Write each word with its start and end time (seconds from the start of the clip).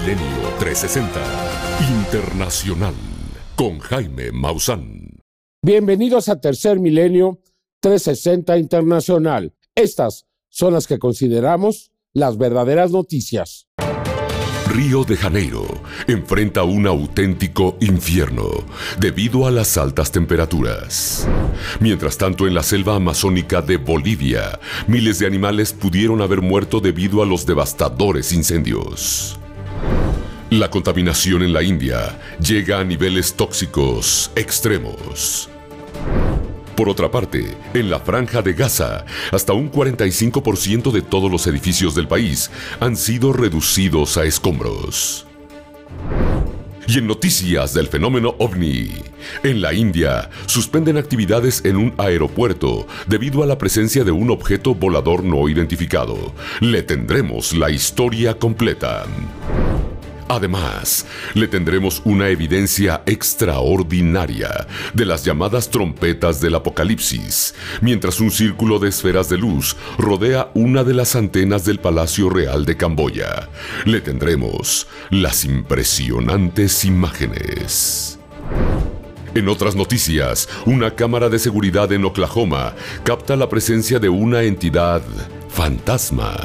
Milenio 0.00 0.48
360 0.58 1.20
Internacional 1.90 2.94
con 3.54 3.78
Jaime 3.80 4.32
Maussan. 4.32 5.20
Bienvenidos 5.62 6.30
a 6.30 6.40
Tercer 6.40 6.78
Milenio 6.78 7.40
360 7.80 8.56
Internacional. 8.56 9.52
Estas 9.74 10.26
son 10.48 10.72
las 10.72 10.86
que 10.86 10.98
consideramos 10.98 11.92
las 12.14 12.38
verdaderas 12.38 12.92
noticias. 12.92 13.66
Río 14.68 15.04
de 15.04 15.16
Janeiro 15.16 15.66
enfrenta 16.06 16.62
un 16.62 16.86
auténtico 16.86 17.76
infierno 17.80 18.48
debido 18.98 19.46
a 19.46 19.50
las 19.50 19.76
altas 19.76 20.12
temperaturas. 20.12 21.28
Mientras 21.78 22.16
tanto, 22.16 22.46
en 22.46 22.54
la 22.54 22.62
selva 22.62 22.94
amazónica 22.94 23.60
de 23.60 23.76
Bolivia, 23.76 24.60
miles 24.86 25.18
de 25.18 25.26
animales 25.26 25.74
pudieron 25.74 26.22
haber 26.22 26.40
muerto 26.40 26.80
debido 26.80 27.22
a 27.22 27.26
los 27.26 27.44
devastadores 27.44 28.32
incendios. 28.32 29.39
La 30.50 30.68
contaminación 30.68 31.42
en 31.42 31.52
la 31.52 31.62
India 31.62 32.18
llega 32.40 32.80
a 32.80 32.84
niveles 32.84 33.34
tóxicos 33.34 34.32
extremos. 34.34 35.48
Por 36.74 36.88
otra 36.88 37.10
parte, 37.10 37.56
en 37.74 37.88
la 37.88 38.00
franja 38.00 38.42
de 38.42 38.54
Gaza, 38.54 39.04
hasta 39.30 39.52
un 39.52 39.70
45% 39.70 40.90
de 40.90 41.02
todos 41.02 41.30
los 41.30 41.46
edificios 41.46 41.94
del 41.94 42.08
país 42.08 42.50
han 42.80 42.96
sido 42.96 43.32
reducidos 43.32 44.16
a 44.16 44.24
escombros. 44.24 45.29
Y 46.86 46.98
en 46.98 47.06
noticias 47.06 47.74
del 47.74 47.86
fenómeno 47.86 48.34
ovni, 48.38 48.90
en 49.42 49.60
la 49.60 49.72
India 49.72 50.30
suspenden 50.46 50.96
actividades 50.96 51.64
en 51.64 51.76
un 51.76 51.94
aeropuerto 51.98 52.86
debido 53.06 53.42
a 53.42 53.46
la 53.46 53.58
presencia 53.58 54.04
de 54.04 54.10
un 54.10 54.30
objeto 54.30 54.74
volador 54.74 55.24
no 55.24 55.48
identificado. 55.48 56.34
Le 56.60 56.82
tendremos 56.82 57.52
la 57.52 57.70
historia 57.70 58.34
completa. 58.34 59.06
Además, 60.30 61.06
le 61.34 61.48
tendremos 61.48 62.02
una 62.04 62.28
evidencia 62.28 63.02
extraordinaria 63.04 64.64
de 64.94 65.04
las 65.04 65.24
llamadas 65.24 65.68
trompetas 65.70 66.40
del 66.40 66.54
apocalipsis, 66.54 67.52
mientras 67.80 68.20
un 68.20 68.30
círculo 68.30 68.78
de 68.78 68.90
esferas 68.90 69.28
de 69.28 69.38
luz 69.38 69.76
rodea 69.98 70.52
una 70.54 70.84
de 70.84 70.94
las 70.94 71.16
antenas 71.16 71.64
del 71.64 71.80
Palacio 71.80 72.30
Real 72.30 72.64
de 72.64 72.76
Camboya. 72.76 73.48
Le 73.86 74.00
tendremos 74.00 74.86
las 75.10 75.44
impresionantes 75.44 76.84
imágenes. 76.84 78.20
En 79.34 79.48
otras 79.48 79.74
noticias, 79.74 80.48
una 80.64 80.94
cámara 80.94 81.28
de 81.28 81.40
seguridad 81.40 81.90
en 81.90 82.04
Oklahoma 82.04 82.76
capta 83.02 83.34
la 83.34 83.48
presencia 83.48 83.98
de 83.98 84.08
una 84.08 84.42
entidad 84.42 85.02
fantasma. 85.48 86.36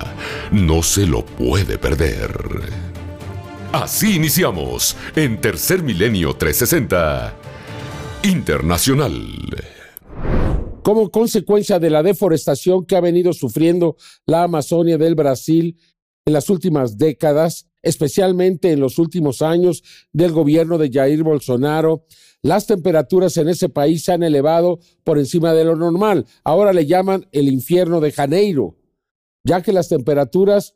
No 0.51 0.81
se 0.81 1.05
lo 1.05 1.23
puede 1.23 1.77
perder. 1.77 2.84
Así 3.71 4.15
iniciamos 4.15 4.95
en 5.15 5.41
Tercer 5.41 5.83
Milenio 5.83 6.35
360 6.35 7.35
Internacional. 8.23 9.13
Como 10.81 11.09
consecuencia 11.09 11.79
de 11.79 11.89
la 11.89 12.03
deforestación 12.03 12.85
que 12.85 12.95
ha 12.95 13.01
venido 13.01 13.33
sufriendo 13.33 13.97
la 14.25 14.43
Amazonia 14.43 14.97
del 14.97 15.15
Brasil 15.15 15.77
en 16.25 16.33
las 16.33 16.49
últimas 16.49 16.97
décadas, 16.97 17.67
especialmente 17.81 18.71
en 18.71 18.79
los 18.79 18.97
últimos 18.97 19.41
años 19.41 19.83
del 20.11 20.31
gobierno 20.31 20.77
de 20.77 20.89
Jair 20.91 21.23
Bolsonaro, 21.23 22.05
las 22.41 22.67
temperaturas 22.67 23.37
en 23.37 23.49
ese 23.49 23.69
país 23.69 24.03
se 24.05 24.13
han 24.13 24.23
elevado 24.23 24.79
por 25.03 25.17
encima 25.17 25.53
de 25.53 25.65
lo 25.65 25.75
normal. 25.75 26.25
Ahora 26.43 26.73
le 26.73 26.85
llaman 26.85 27.27
el 27.31 27.47
infierno 27.47 27.99
de 27.99 28.11
Janeiro, 28.11 28.77
ya 29.43 29.61
que 29.61 29.73
las 29.73 29.89
temperaturas 29.89 30.75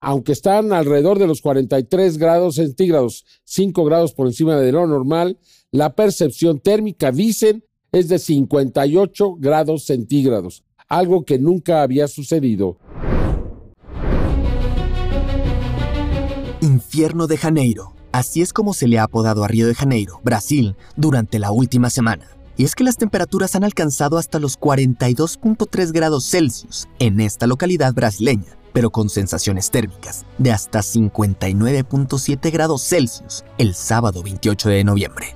aunque 0.00 0.32
están 0.32 0.72
alrededor 0.72 1.18
de 1.18 1.26
los 1.26 1.40
43 1.40 2.18
grados 2.18 2.56
centígrados, 2.56 3.24
5 3.44 3.84
grados 3.84 4.12
por 4.14 4.26
encima 4.26 4.56
de 4.56 4.72
lo 4.72 4.86
normal, 4.86 5.38
la 5.70 5.94
percepción 5.94 6.60
térmica, 6.60 7.12
dicen, 7.12 7.64
es 7.92 8.08
de 8.08 8.18
58 8.18 9.36
grados 9.38 9.84
centígrados, 9.84 10.64
algo 10.88 11.24
que 11.24 11.38
nunca 11.38 11.82
había 11.82 12.08
sucedido. 12.08 12.78
Infierno 16.60 17.26
de 17.26 17.36
Janeiro. 17.36 17.94
Así 18.12 18.40
es 18.40 18.52
como 18.52 18.74
se 18.74 18.88
le 18.88 18.98
ha 18.98 19.04
apodado 19.04 19.44
a 19.44 19.48
Río 19.48 19.66
de 19.66 19.74
Janeiro, 19.74 20.20
Brasil, 20.24 20.74
durante 20.96 21.38
la 21.38 21.50
última 21.52 21.90
semana. 21.90 22.28
Y 22.56 22.64
es 22.64 22.74
que 22.74 22.84
las 22.84 22.96
temperaturas 22.96 23.54
han 23.54 23.64
alcanzado 23.64 24.16
hasta 24.16 24.38
los 24.38 24.58
42.3 24.58 25.92
grados 25.92 26.30
Celsius 26.30 26.88
en 26.98 27.20
esta 27.20 27.46
localidad 27.46 27.92
brasileña, 27.92 28.56
pero 28.76 28.90
con 28.90 29.08
sensaciones 29.08 29.70
térmicas 29.70 30.26
de 30.36 30.52
hasta 30.52 30.80
59.7 30.80 32.52
grados 32.52 32.82
Celsius 32.82 33.42
el 33.56 33.74
sábado 33.74 34.22
28 34.22 34.68
de 34.68 34.84
noviembre. 34.84 35.34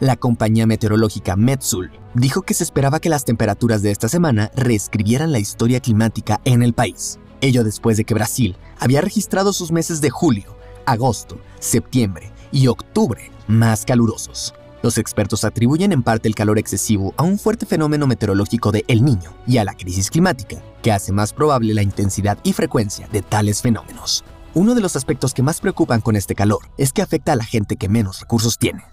La 0.00 0.16
compañía 0.16 0.66
meteorológica 0.66 1.36
Metsul 1.36 1.90
dijo 2.14 2.40
que 2.40 2.54
se 2.54 2.64
esperaba 2.64 2.98
que 2.98 3.10
las 3.10 3.26
temperaturas 3.26 3.82
de 3.82 3.90
esta 3.90 4.08
semana 4.08 4.50
reescribieran 4.56 5.32
la 5.32 5.38
historia 5.38 5.80
climática 5.80 6.40
en 6.46 6.62
el 6.62 6.72
país. 6.72 7.18
Ello 7.42 7.62
después 7.62 7.98
de 7.98 8.04
que 8.04 8.14
Brasil 8.14 8.56
había 8.80 9.02
registrado 9.02 9.52
sus 9.52 9.70
meses 9.70 10.00
de 10.00 10.08
julio, 10.08 10.56
agosto, 10.86 11.38
septiembre 11.60 12.32
y 12.52 12.68
octubre 12.68 13.30
más 13.48 13.84
calurosos. 13.84 14.54
Los 14.80 14.96
expertos 14.96 15.42
atribuyen 15.44 15.92
en 15.92 16.02
parte 16.02 16.28
el 16.28 16.36
calor 16.36 16.58
excesivo 16.58 17.12
a 17.16 17.24
un 17.24 17.38
fuerte 17.38 17.66
fenómeno 17.66 18.06
meteorológico 18.06 18.70
de 18.70 18.84
El 18.86 19.04
Niño 19.04 19.34
y 19.46 19.58
a 19.58 19.64
la 19.64 19.74
crisis 19.74 20.08
climática, 20.08 20.62
que 20.82 20.92
hace 20.92 21.10
más 21.10 21.32
probable 21.32 21.74
la 21.74 21.82
intensidad 21.82 22.38
y 22.44 22.52
frecuencia 22.52 23.08
de 23.08 23.22
tales 23.22 23.60
fenómenos. 23.60 24.24
Uno 24.54 24.76
de 24.76 24.80
los 24.80 24.94
aspectos 24.94 25.34
que 25.34 25.42
más 25.42 25.60
preocupan 25.60 26.00
con 26.00 26.14
este 26.14 26.36
calor 26.36 26.70
es 26.78 26.92
que 26.92 27.02
afecta 27.02 27.32
a 27.32 27.36
la 27.36 27.44
gente 27.44 27.76
que 27.76 27.88
menos 27.88 28.20
recursos 28.20 28.56
tiene. 28.56 28.84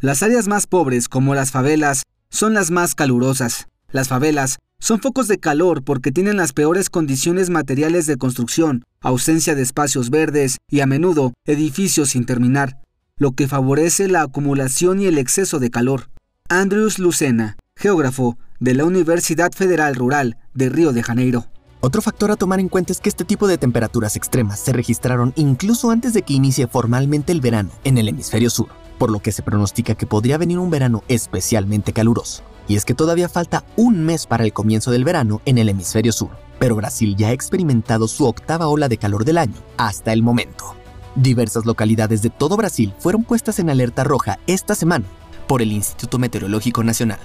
Las 0.00 0.22
áreas 0.22 0.48
más 0.48 0.66
pobres, 0.66 1.08
como 1.08 1.34
las 1.34 1.52
favelas, 1.52 2.02
son 2.28 2.52
las 2.52 2.70
más 2.70 2.94
calurosas. 2.94 3.68
Las 3.92 4.08
favelas 4.08 4.58
son 4.80 5.00
focos 5.00 5.28
de 5.28 5.38
calor 5.38 5.84
porque 5.84 6.12
tienen 6.12 6.36
las 6.36 6.52
peores 6.52 6.90
condiciones 6.90 7.50
materiales 7.50 8.06
de 8.06 8.16
construcción, 8.16 8.82
ausencia 9.00 9.54
de 9.54 9.62
espacios 9.62 10.10
verdes 10.10 10.58
y 10.68 10.80
a 10.80 10.86
menudo 10.86 11.32
edificios 11.46 12.10
sin 12.10 12.26
terminar 12.26 12.78
lo 13.18 13.32
que 13.32 13.48
favorece 13.48 14.08
la 14.08 14.22
acumulación 14.22 15.00
y 15.00 15.06
el 15.06 15.16
exceso 15.16 15.58
de 15.58 15.70
calor. 15.70 16.10
Andrews 16.50 16.98
Lucena, 16.98 17.56
geógrafo 17.74 18.36
de 18.60 18.74
la 18.74 18.84
Universidad 18.84 19.52
Federal 19.52 19.94
Rural 19.94 20.36
de 20.52 20.68
Río 20.68 20.92
de 20.92 21.02
Janeiro. 21.02 21.46
Otro 21.80 22.02
factor 22.02 22.30
a 22.30 22.36
tomar 22.36 22.60
en 22.60 22.68
cuenta 22.68 22.92
es 22.92 23.00
que 23.00 23.08
este 23.08 23.24
tipo 23.24 23.46
de 23.48 23.56
temperaturas 23.56 24.16
extremas 24.16 24.60
se 24.60 24.72
registraron 24.72 25.32
incluso 25.36 25.90
antes 25.90 26.12
de 26.12 26.22
que 26.22 26.34
inicie 26.34 26.66
formalmente 26.66 27.32
el 27.32 27.40
verano 27.40 27.70
en 27.84 27.96
el 27.96 28.08
hemisferio 28.08 28.50
sur, 28.50 28.68
por 28.98 29.10
lo 29.10 29.20
que 29.20 29.32
se 29.32 29.42
pronostica 29.42 29.94
que 29.94 30.06
podría 30.06 30.36
venir 30.36 30.58
un 30.58 30.70
verano 30.70 31.02
especialmente 31.08 31.94
caluroso. 31.94 32.42
Y 32.68 32.76
es 32.76 32.84
que 32.84 32.94
todavía 32.94 33.30
falta 33.30 33.64
un 33.76 34.04
mes 34.04 34.26
para 34.26 34.44
el 34.44 34.52
comienzo 34.52 34.90
del 34.90 35.04
verano 35.04 35.40
en 35.46 35.56
el 35.56 35.70
hemisferio 35.70 36.12
sur, 36.12 36.30
pero 36.58 36.76
Brasil 36.76 37.16
ya 37.16 37.28
ha 37.28 37.32
experimentado 37.32 38.08
su 38.08 38.26
octava 38.26 38.68
ola 38.68 38.88
de 38.88 38.98
calor 38.98 39.24
del 39.24 39.38
año 39.38 39.56
hasta 39.78 40.12
el 40.12 40.22
momento. 40.22 40.76
Diversas 41.16 41.64
localidades 41.64 42.20
de 42.20 42.28
todo 42.28 42.58
Brasil 42.58 42.92
fueron 42.98 43.24
puestas 43.24 43.58
en 43.58 43.70
alerta 43.70 44.04
roja 44.04 44.38
esta 44.46 44.74
semana 44.74 45.06
por 45.48 45.62
el 45.62 45.72
Instituto 45.72 46.18
Meteorológico 46.18 46.84
Nacional, 46.84 47.18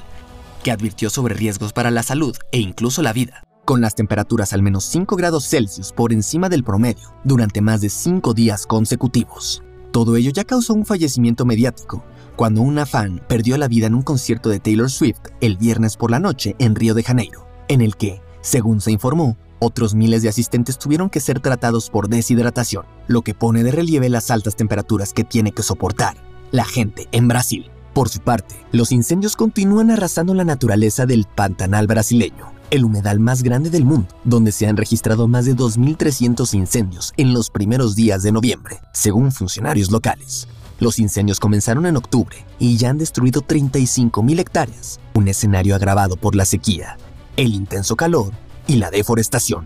que 0.63 0.71
advirtió 0.71 1.09
sobre 1.09 1.33
riesgos 1.33 1.73
para 1.73 1.91
la 1.91 2.01
salud 2.01 2.37
e 2.53 2.59
incluso 2.59 3.01
la 3.01 3.11
vida, 3.11 3.43
con 3.65 3.81
las 3.81 3.95
temperaturas 3.95 4.53
al 4.53 4.61
menos 4.61 4.85
5 4.85 5.17
grados 5.17 5.49
Celsius 5.49 5.91
por 5.91 6.13
encima 6.13 6.47
del 6.47 6.63
promedio 6.63 7.13
durante 7.25 7.59
más 7.59 7.81
de 7.81 7.89
5 7.89 8.33
días 8.33 8.65
consecutivos. 8.65 9.61
Todo 9.91 10.15
ello 10.15 10.31
ya 10.31 10.45
causó 10.45 10.73
un 10.73 10.85
fallecimiento 10.85 11.43
mediático, 11.43 12.01
cuando 12.37 12.61
una 12.61 12.85
fan 12.85 13.21
perdió 13.27 13.57
la 13.57 13.67
vida 13.67 13.87
en 13.87 13.95
un 13.95 14.03
concierto 14.03 14.47
de 14.47 14.61
Taylor 14.61 14.89
Swift 14.89 15.19
el 15.41 15.57
viernes 15.57 15.97
por 15.97 16.11
la 16.11 16.19
noche 16.19 16.55
en 16.59 16.75
Río 16.75 16.93
de 16.93 17.03
Janeiro, 17.03 17.45
en 17.67 17.81
el 17.81 17.97
que, 17.97 18.21
según 18.39 18.79
se 18.79 18.91
informó, 18.91 19.35
otros 19.61 19.93
miles 19.93 20.23
de 20.23 20.29
asistentes 20.29 20.79
tuvieron 20.79 21.09
que 21.09 21.19
ser 21.19 21.39
tratados 21.39 21.91
por 21.91 22.09
deshidratación, 22.09 22.85
lo 23.07 23.21
que 23.21 23.35
pone 23.35 23.63
de 23.63 23.71
relieve 23.71 24.09
las 24.09 24.31
altas 24.31 24.55
temperaturas 24.55 25.13
que 25.13 25.23
tiene 25.23 25.51
que 25.51 25.61
soportar 25.61 26.17
la 26.51 26.65
gente 26.65 27.07
en 27.11 27.27
Brasil. 27.27 27.69
Por 27.93 28.09
su 28.09 28.21
parte, 28.21 28.55
los 28.71 28.91
incendios 28.91 29.35
continúan 29.35 29.91
arrasando 29.91 30.33
la 30.33 30.43
naturaleza 30.43 31.05
del 31.05 31.25
Pantanal 31.25 31.85
brasileño, 31.85 32.51
el 32.71 32.85
humedal 32.85 33.19
más 33.19 33.43
grande 33.43 33.69
del 33.69 33.85
mundo, 33.85 34.07
donde 34.23 34.51
se 34.51 34.65
han 34.65 34.77
registrado 34.77 35.27
más 35.27 35.45
de 35.45 35.55
2.300 35.55 36.53
incendios 36.55 37.13
en 37.17 37.33
los 37.33 37.51
primeros 37.51 37.95
días 37.95 38.23
de 38.23 38.31
noviembre, 38.31 38.79
según 38.93 39.31
funcionarios 39.31 39.91
locales. 39.91 40.47
Los 40.79 40.97
incendios 40.97 41.39
comenzaron 41.39 41.85
en 41.85 41.97
octubre 41.97 42.37
y 42.57 42.77
ya 42.77 42.89
han 42.89 42.97
destruido 42.97 43.43
35.000 43.43 44.39
hectáreas, 44.39 44.99
un 45.13 45.27
escenario 45.27 45.75
agravado 45.75 46.15
por 46.15 46.35
la 46.35 46.45
sequía, 46.45 46.97
el 47.37 47.53
intenso 47.53 47.95
calor 47.95 48.31
y 48.67 48.75
la 48.75 48.89
deforestación. 48.89 49.65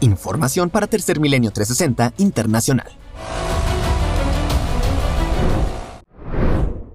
Información 0.00 0.70
para 0.70 0.86
Tercer 0.86 1.20
Milenio 1.20 1.50
360 1.50 2.14
Internacional. 2.18 2.88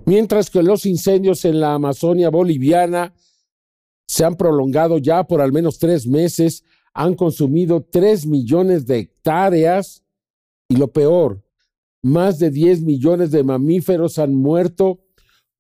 Mientras 0.06 0.50
que 0.50 0.64
los 0.64 0.86
incendios 0.86 1.46
en 1.46 1.60
la 1.60 1.76
Amazonia 1.76 2.30
boliviana 2.30 3.14
se 4.08 4.26
han 4.26 4.36
prolongado 4.36 4.98
ya 4.98 5.24
por 5.24 5.40
al 5.40 5.52
menos 5.52 5.78
tres 5.78 6.08
meses, 6.08 6.64
han 6.94 7.14
consumido 7.14 7.86
tres 7.90 8.26
millones 8.26 8.88
de 8.88 8.98
hectáreas 8.98 10.04
y 10.68 10.78
lo 10.78 10.92
peor, 10.92 11.44
más 12.02 12.40
de 12.40 12.50
10 12.50 12.82
millones 12.82 13.32
de 13.32 13.44
mamíferos 13.44 14.20
han 14.20 14.34
muerto 14.34 15.00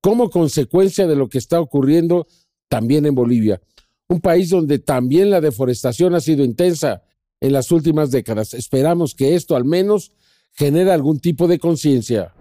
como 0.02 0.30
consecuencia 0.30 1.06
de 1.08 1.16
lo 1.16 1.30
que 1.30 1.38
está 1.38 1.60
ocurriendo 1.60 2.28
también 2.70 3.06
en 3.06 3.16
Bolivia, 3.16 3.62
un 4.10 4.22
país 4.22 4.50
donde 4.50 4.80
también 4.80 5.30
la 5.30 5.40
deforestación 5.40 6.16
ha 6.16 6.20
sido 6.20 6.44
intensa 6.44 7.04
en 7.40 7.54
las 7.54 7.72
últimas 7.72 8.10
décadas. 8.10 8.56
Esperamos 8.56 9.14
que 9.14 9.36
esto 9.36 9.56
al 9.56 9.66
menos 9.66 10.12
genere 10.52 10.92
algún 10.92 11.20
tipo 11.20 11.48
de 11.48 11.60
conciencia. 11.60 12.34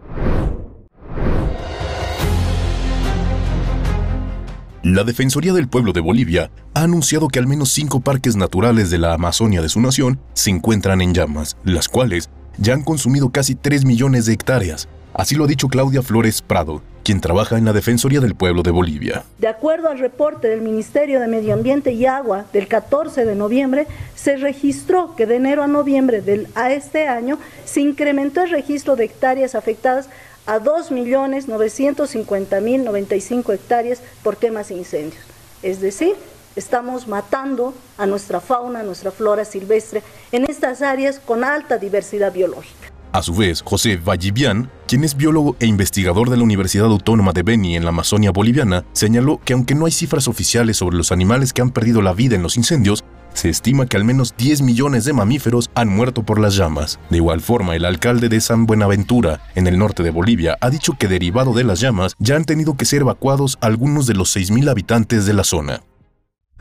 La 4.83 5.05
Defensoría 5.05 5.53
del 5.53 5.69
Pueblo 5.69 5.93
de 5.93 6.01
Bolivia 6.01 6.51
ha 6.73 6.85
anunciado 6.85 7.29
que 7.29 7.39
al 7.39 7.47
menos 7.47 7.69
cinco 7.69 8.01
parques 8.01 8.35
naturales 8.35 8.89
de 8.89 8.97
la 8.97 9.13
Amazonia 9.13 9.61
de 9.61 9.69
su 9.69 9.81
nación 9.81 10.19
se 10.33 10.49
encuentran 10.49 11.03
en 11.03 11.13
llamas, 11.13 11.59
las 11.65 11.89
cuales 11.89 12.31
ya 12.57 12.73
han 12.73 12.83
consumido 12.83 13.31
casi 13.31 13.55
3 13.55 13.85
millones 13.85 14.25
de 14.25 14.33
hectáreas. 14.33 14.89
Así 15.19 15.35
lo 15.35 15.45
ha 15.45 15.49
dicho 15.49 15.67
Claudia 15.67 16.01
Flores 16.01 16.41
Prado, 16.41 16.81
quien 17.03 17.21
trabaja 17.21 17.59
en 17.59 17.65
la 17.65 17.73
Defensoría 17.73 18.21
del 18.21 18.37
Pueblo 18.37 18.63
de 18.63 18.71
Bolivia. 18.71 19.25
De 19.39 19.49
acuerdo 19.49 19.89
al 19.89 19.99
reporte 19.99 20.47
del 20.47 20.61
Ministerio 20.61 21.19
de 21.19 21.27
Medio 21.27 21.55
Ambiente 21.55 21.91
y 21.91 22.07
Agua 22.07 22.45
del 22.53 22.69
14 22.69 23.25
de 23.25 23.35
noviembre, 23.35 23.89
se 24.15 24.37
registró 24.37 25.17
que 25.17 25.27
de 25.27 25.35
enero 25.35 25.65
a 25.65 25.67
noviembre 25.67 26.21
del, 26.21 26.47
a 26.55 26.71
este 26.71 27.09
año 27.09 27.37
se 27.65 27.81
incrementó 27.81 28.43
el 28.43 28.51
registro 28.51 28.95
de 28.95 29.07
hectáreas 29.07 29.57
afectadas 29.57 30.09
a 30.47 30.61
2.950.095 30.61 33.55
hectáreas 33.55 34.01
por 34.23 34.37
temas 34.37 34.69
de 34.69 34.77
incendios. 34.77 35.25
Es 35.65 35.81
decir, 35.81 36.15
estamos 36.55 37.09
matando 37.09 37.75
a 37.97 38.07
nuestra 38.07 38.39
fauna, 38.39 38.79
a 38.81 38.85
nuestra 38.85 39.11
flora 39.11 39.45
silvestre 39.45 40.05
en 40.31 40.45
estas 40.45 40.81
áreas 40.81 41.19
con 41.19 41.43
alta 41.43 41.77
diversidad 41.77 42.33
biológica. 42.33 42.98
A 43.13 43.23
su 43.23 43.35
vez, 43.35 43.63
José 43.63 43.97
Vallivian, 43.97 44.71
quien 44.87 45.03
es 45.03 45.17
biólogo 45.17 45.57
e 45.61 45.67
investigador 45.67 46.29
de 46.29 46.37
la 46.37 46.43
Universidad 46.43 46.87
Autónoma 46.87 47.33
de 47.33 47.43
Beni 47.43 47.77
en 47.77 47.85
la 47.85 47.91
Amazonia 47.91 48.31
boliviana, 48.31 48.85
señaló 48.93 49.41
que 49.45 49.55
aunque 49.55 49.75
no 49.75 49.87
hay 49.87 49.93
cifras 49.93 50.29
oficiales 50.29 50.77
sobre 50.77 50.97
los 50.97 51.11
animales 51.11 51.53
que 51.53 51.63
han 51.63 51.71
perdido 51.71 52.03
la 52.03 52.13
vida 52.13 52.37
en 52.37 52.43
los 52.43 52.57
incendios, 52.57 53.05
se 53.33 53.49
estima 53.49 53.87
que 53.87 53.97
al 53.97 54.05
menos 54.05 54.35
10 54.37 54.63
millones 54.63 55.05
de 55.05 55.13
mamíferos 55.13 55.71
han 55.75 55.89
muerto 55.89 56.23
por 56.23 56.41
las 56.41 56.57
llamas. 56.57 56.99
De 57.09 57.19
igual 57.19 57.41
forma, 57.41 57.77
el 57.77 57.85
alcalde 57.85 58.29
de 58.29 58.41
San 58.41 58.67
Buenaventura, 58.67 59.41
en 59.55 59.67
el 59.67 59.79
norte 59.79 60.03
de 60.03 60.11
Bolivia, 60.11 60.59
ha 60.61 60.71
dicho 60.71 60.97
que 60.99 61.09
derivado 61.09 61.55
de 61.55 61.65
las 61.65 61.81
llamas 61.81 62.15
ya 62.19 62.37
han 62.37 62.45
tenido 62.45 62.77
que 62.77 62.85
ser 62.85 63.03
evacuados 63.03 63.57
algunos 63.61 64.07
de 64.07 64.15
los 64.15 64.37
6.000 64.37 64.69
habitantes 64.69 65.25
de 65.25 65.35
la 65.35 65.45
zona. 65.45 65.83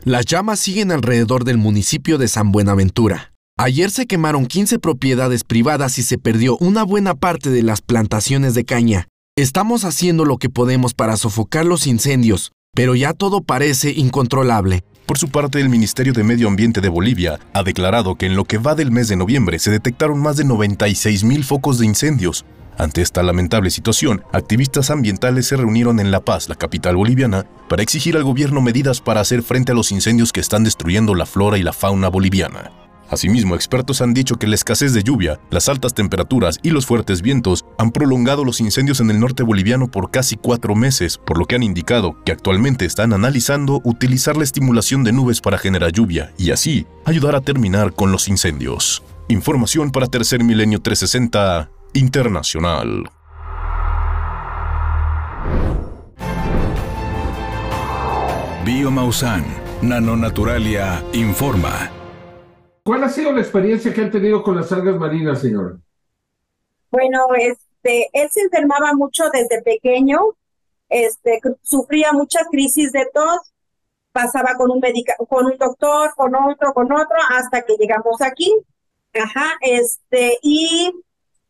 Las 0.04 0.26
llamas 0.26 0.60
siguen 0.60 0.92
alrededor 0.92 1.44
del 1.44 1.58
municipio 1.58 2.18
de 2.18 2.28
San 2.28 2.52
Buenaventura. 2.52 3.34
Ayer 3.60 3.90
se 3.90 4.06
quemaron 4.06 4.46
15 4.46 4.78
propiedades 4.78 5.44
privadas 5.44 5.98
y 5.98 6.04
se 6.04 6.20
perdió 6.20 6.58
una 6.58 6.84
buena 6.84 7.16
parte 7.16 7.50
de 7.50 7.64
las 7.64 7.82
plantaciones 7.82 8.54
de 8.54 8.66
caña. 8.66 9.08
Estamos 9.36 9.84
haciendo 9.84 10.26
lo 10.26 10.38
que 10.38 10.48
podemos 10.48 10.94
para 10.94 11.18
sofocar 11.18 11.66
los 11.66 11.88
incendios, 11.88 12.52
pero 12.76 12.94
ya 12.94 13.14
todo 13.14 13.42
parece 13.42 13.90
incontrolable. 13.90 14.84
Por 15.08 15.18
su 15.18 15.30
parte, 15.30 15.60
el 15.60 15.70
Ministerio 15.70 16.14
de 16.14 16.24
Medio 16.24 16.48
Ambiente 16.48 16.82
de 16.82 16.90
Bolivia 16.90 17.40
ha 17.54 17.64
declarado 17.64 18.14
que 18.14 18.28
en 18.28 18.36
lo 18.36 18.46
que 18.46 18.60
va 18.60 18.76
del 18.76 18.92
mes 18.92 19.08
de 19.08 19.16
noviembre 19.16 19.58
se 19.58 19.72
detectaron 19.72 20.20
más 20.20 20.38
de 20.38 20.44
96 20.44 21.24
mil 21.24 21.44
focos 21.44 21.80
de 21.80 21.88
incendios. 21.88 22.46
Ante 22.78 23.02
esta 23.02 23.24
lamentable 23.24 23.72
situación, 23.72 24.22
activistas 24.34 24.92
ambientales 24.92 25.48
se 25.48 25.58
reunieron 25.58 26.00
en 26.00 26.12
La 26.12 26.20
Paz, 26.20 26.48
la 26.48 26.54
capital 26.54 26.96
boliviana, 26.96 27.48
para 27.68 27.82
exigir 27.82 28.18
al 28.18 28.24
gobierno 28.24 28.62
medidas 28.62 29.02
para 29.02 29.22
hacer 29.22 29.42
frente 29.42 29.72
a 29.72 29.76
los 29.76 29.92
incendios 29.92 30.32
que 30.32 30.42
están 30.42 30.64
destruyendo 30.64 31.16
la 31.16 31.26
flora 31.26 31.58
y 31.58 31.64
la 31.64 31.74
fauna 31.74 32.08
boliviana. 32.08 32.87
Asimismo, 33.10 33.56
expertos 33.56 34.02
han 34.02 34.14
dicho 34.14 34.36
que 34.36 34.48
la 34.48 34.56
escasez 34.56 34.94
de 34.94 35.04
lluvia, 35.04 35.40
las 35.50 35.70
altas 35.70 35.94
temperaturas 35.94 36.60
y 36.62 36.72
los 36.72 36.86
fuertes 36.86 37.22
vientos 37.22 37.66
han 37.78 37.92
prolongado 37.92 38.44
los 38.44 38.60
incendios 38.60 39.00
en 39.00 39.10
el 39.10 39.20
norte 39.20 39.44
boliviano 39.44 39.90
por 39.90 40.12
casi 40.12 40.36
cuatro 40.36 40.76
meses, 40.76 41.18
por 41.18 41.38
lo 41.38 41.46
que 41.46 41.56
han 41.56 41.64
indicado 41.64 42.22
que 42.24 42.32
actualmente 42.32 42.86
están 42.86 43.14
analizando 43.14 43.82
utilizar 43.84 44.36
la 44.36 44.44
estimulación 44.44 45.04
de 45.04 45.14
nubes 45.14 45.42
para 45.42 45.58
generar 45.58 45.92
lluvia 45.92 46.34
y 46.38 46.52
así 46.52 46.86
ayudar 47.06 47.36
a 47.36 47.42
terminar 47.42 47.94
con 47.94 48.12
los 48.12 48.28
incendios. 48.28 49.04
Información 49.30 49.92
para 49.92 50.08
Tercer 50.08 50.44
Milenio 50.44 50.82
360 50.82 51.72
Internacional. 51.94 53.10
Biomausan, 58.66 59.46
Nanonaturalia, 59.82 61.02
informa. 61.14 61.97
¿Cuál 62.88 63.04
ha 63.04 63.10
sido 63.10 63.34
la 63.34 63.42
experiencia 63.42 63.94
que 63.94 64.00
han 64.00 64.12
tenido 64.12 64.42
con 64.42 64.56
las 64.56 64.72
algas 64.72 64.96
marinas, 64.96 65.42
señora? 65.42 65.76
Bueno, 66.90 67.28
este, 67.36 68.08
él 68.14 68.30
se 68.32 68.44
enfermaba 68.44 68.94
mucho 68.94 69.26
desde 69.30 69.62
pequeño, 69.62 70.22
este, 70.88 71.42
sufría 71.64 72.14
muchas 72.14 72.48
crisis 72.50 72.94
de 72.94 73.06
tos, 73.14 73.40
pasaba 74.14 74.56
con 74.56 74.72
un 74.72 74.82
con 75.28 75.48
un 75.48 75.58
doctor, 75.58 76.14
con 76.16 76.34
otro, 76.34 76.74
con 76.74 76.90
otro, 76.94 77.18
hasta 77.30 77.64
que 77.64 77.76
llegamos 77.78 78.22
aquí. 78.22 78.56
Ajá, 79.14 79.58
este, 79.60 80.38
y 80.42 80.90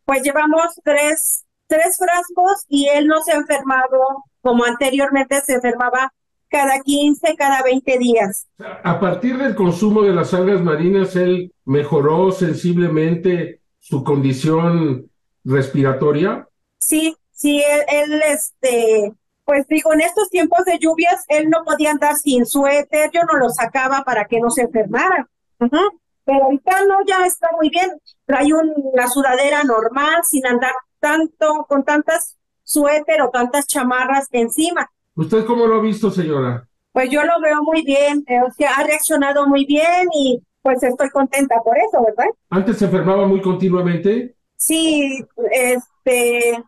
pues 0.06 0.24
llevamos 0.24 0.74
tres, 0.82 1.44
tres 1.68 1.98
frascos 1.98 2.64
y 2.66 2.88
él 2.88 3.06
no 3.06 3.22
se 3.22 3.30
ha 3.30 3.36
enfermado 3.36 4.24
como 4.40 4.64
anteriormente 4.64 5.40
se 5.42 5.54
enfermaba 5.54 6.12
cada 6.48 6.80
15, 6.80 7.36
cada 7.36 7.62
20 7.62 7.98
días. 7.98 8.46
A 8.82 8.98
partir 8.98 9.38
del 9.38 9.54
consumo 9.54 10.02
de 10.02 10.12
las 10.12 10.34
algas 10.34 10.60
marinas, 10.60 11.16
él 11.16 11.52
mejoró 11.64 12.32
sensiblemente 12.32 13.60
su 13.78 14.04
condición 14.04 15.10
respiratoria. 15.44 16.48
Sí, 16.78 17.16
sí, 17.32 17.62
él, 17.88 18.22
este, 18.26 19.12
pues 19.44 19.66
digo, 19.68 19.92
en 19.94 20.02
estos 20.02 20.28
tiempos 20.30 20.64
de 20.64 20.78
lluvias, 20.78 21.24
él 21.28 21.48
no 21.48 21.64
podía 21.64 21.90
andar 21.90 22.16
sin 22.16 22.44
suéter, 22.44 23.10
yo 23.12 23.22
no 23.30 23.38
lo 23.38 23.48
sacaba 23.48 24.02
para 24.04 24.26
que 24.26 24.40
no 24.40 24.50
se 24.50 24.62
enfermara. 24.62 25.28
Pero 25.58 26.44
ahorita 26.44 26.84
no, 26.86 26.98
ya 27.06 27.24
está 27.24 27.48
muy 27.56 27.70
bien. 27.70 27.90
Trae 28.26 28.52
una 28.52 29.08
sudadera 29.08 29.64
normal, 29.64 30.20
sin 30.24 30.46
andar 30.46 30.72
tanto, 31.00 31.64
con 31.66 31.84
tantas 31.84 32.36
suéter 32.62 33.22
o 33.22 33.30
tantas 33.30 33.66
chamarras 33.66 34.28
encima. 34.32 34.90
¿Usted 35.18 35.44
cómo 35.46 35.66
lo 35.66 35.74
ha 35.74 35.80
visto, 35.80 36.12
señora? 36.12 36.64
Pues 36.92 37.10
yo 37.10 37.24
lo 37.24 37.40
veo 37.40 37.60
muy 37.64 37.82
bien, 37.82 38.22
eh, 38.28 38.40
o 38.40 38.52
sea, 38.52 38.74
ha 38.76 38.84
reaccionado 38.84 39.48
muy 39.48 39.66
bien 39.66 40.06
y 40.14 40.40
pues 40.62 40.80
estoy 40.80 41.10
contenta 41.10 41.56
por 41.60 41.76
eso, 41.76 42.04
¿verdad? 42.04 42.30
¿Antes 42.50 42.78
se 42.78 42.84
enfermaba 42.84 43.26
muy 43.26 43.42
continuamente? 43.42 44.36
Sí, 44.54 45.18
este, 45.50 46.62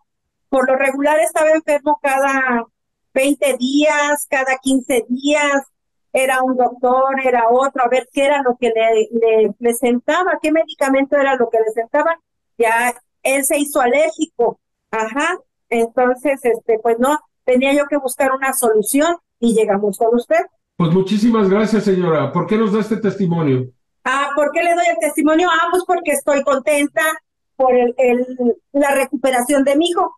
por 0.48 0.68
lo 0.68 0.74
regular 0.74 1.20
estaba 1.20 1.52
enfermo 1.52 2.00
cada 2.02 2.64
20 3.14 3.56
días, 3.56 4.26
cada 4.28 4.56
15 4.60 5.04
días, 5.08 5.62
era 6.12 6.42
un 6.42 6.56
doctor, 6.56 7.20
era 7.24 7.44
otro, 7.48 7.84
a 7.84 7.88
ver 7.88 8.08
qué 8.12 8.24
era 8.24 8.42
lo 8.42 8.56
que 8.56 8.70
le, 8.70 9.10
le, 9.12 9.54
le 9.60 9.74
sentaba, 9.74 10.40
qué 10.42 10.50
medicamento 10.50 11.16
era 11.16 11.36
lo 11.36 11.48
que 11.50 11.58
le 11.58 11.70
sentaba. 11.72 12.18
Ya 12.58 12.94
él 13.22 13.44
se 13.44 13.58
hizo 13.58 13.80
alérgico, 13.80 14.58
ajá, 14.90 15.38
entonces, 15.68 16.44
este, 16.44 16.80
pues 16.80 16.98
no, 16.98 17.16
tenía 17.50 17.72
yo 17.72 17.86
que 17.86 17.96
buscar 17.96 18.30
una 18.32 18.52
solución 18.52 19.16
y 19.40 19.54
llegamos 19.54 19.98
con 19.98 20.14
usted. 20.14 20.44
Pues 20.76 20.92
muchísimas 20.92 21.48
gracias, 21.50 21.84
señora. 21.84 22.32
¿Por 22.32 22.46
qué 22.46 22.56
nos 22.56 22.72
da 22.72 22.80
este 22.80 22.96
testimonio? 22.96 23.66
Ah, 24.04 24.30
¿por 24.36 24.52
qué 24.52 24.62
le 24.62 24.74
doy 24.74 24.84
el 24.88 24.98
testimonio? 25.00 25.48
Ah, 25.50 25.66
pues 25.70 25.82
porque 25.84 26.12
estoy 26.12 26.42
contenta 26.44 27.02
por 27.56 27.74
el, 27.74 28.26
la 28.72 28.94
recuperación 28.94 29.64
de 29.64 29.76
mi 29.76 29.88
hijo. 29.88 30.16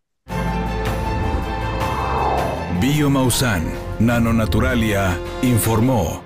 Biomausan, 2.81 3.65
Nanonaturalia, 3.99 5.17
informó. 5.43 6.23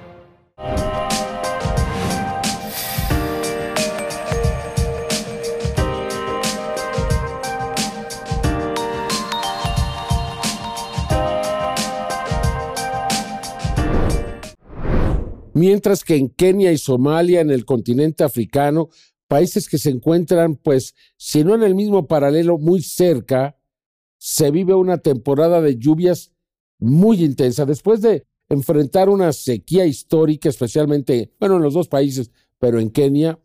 Mientras 15.57 16.05
que 16.05 16.17
en 16.17 16.29
Kenia 16.29 16.71
y 16.71 16.77
Somalia, 16.77 17.41
en 17.41 17.51
el 17.51 17.65
continente 17.65 18.23
africano, 18.25 18.91
países 19.27 19.71
que 19.71 19.79
se 19.79 19.89
encuentran, 19.89 20.57
pues, 20.57 20.95
si 21.17 21.45
no 21.45 21.55
en 21.55 21.63
el 21.63 21.75
mismo 21.75 22.07
paralelo, 22.07 22.59
muy 22.59 22.83
cerca, 22.83 23.57
se 24.19 24.51
vive 24.51 24.75
una 24.75 24.99
temporada 24.99 25.63
de 25.63 25.79
lluvias 25.79 26.31
muy 26.79 27.25
intensa. 27.25 27.65
Después 27.65 28.03
de 28.03 28.27
enfrentar 28.51 29.09
una 29.09 29.33
sequía 29.33 29.87
histórica, 29.87 30.51
especialmente, 30.51 31.33
bueno, 31.41 31.57
en 31.57 31.63
los 31.63 31.73
dos 31.73 31.89
países, 31.89 32.31
pero 32.59 32.79
en 32.79 32.91
Kenia, 32.91 33.39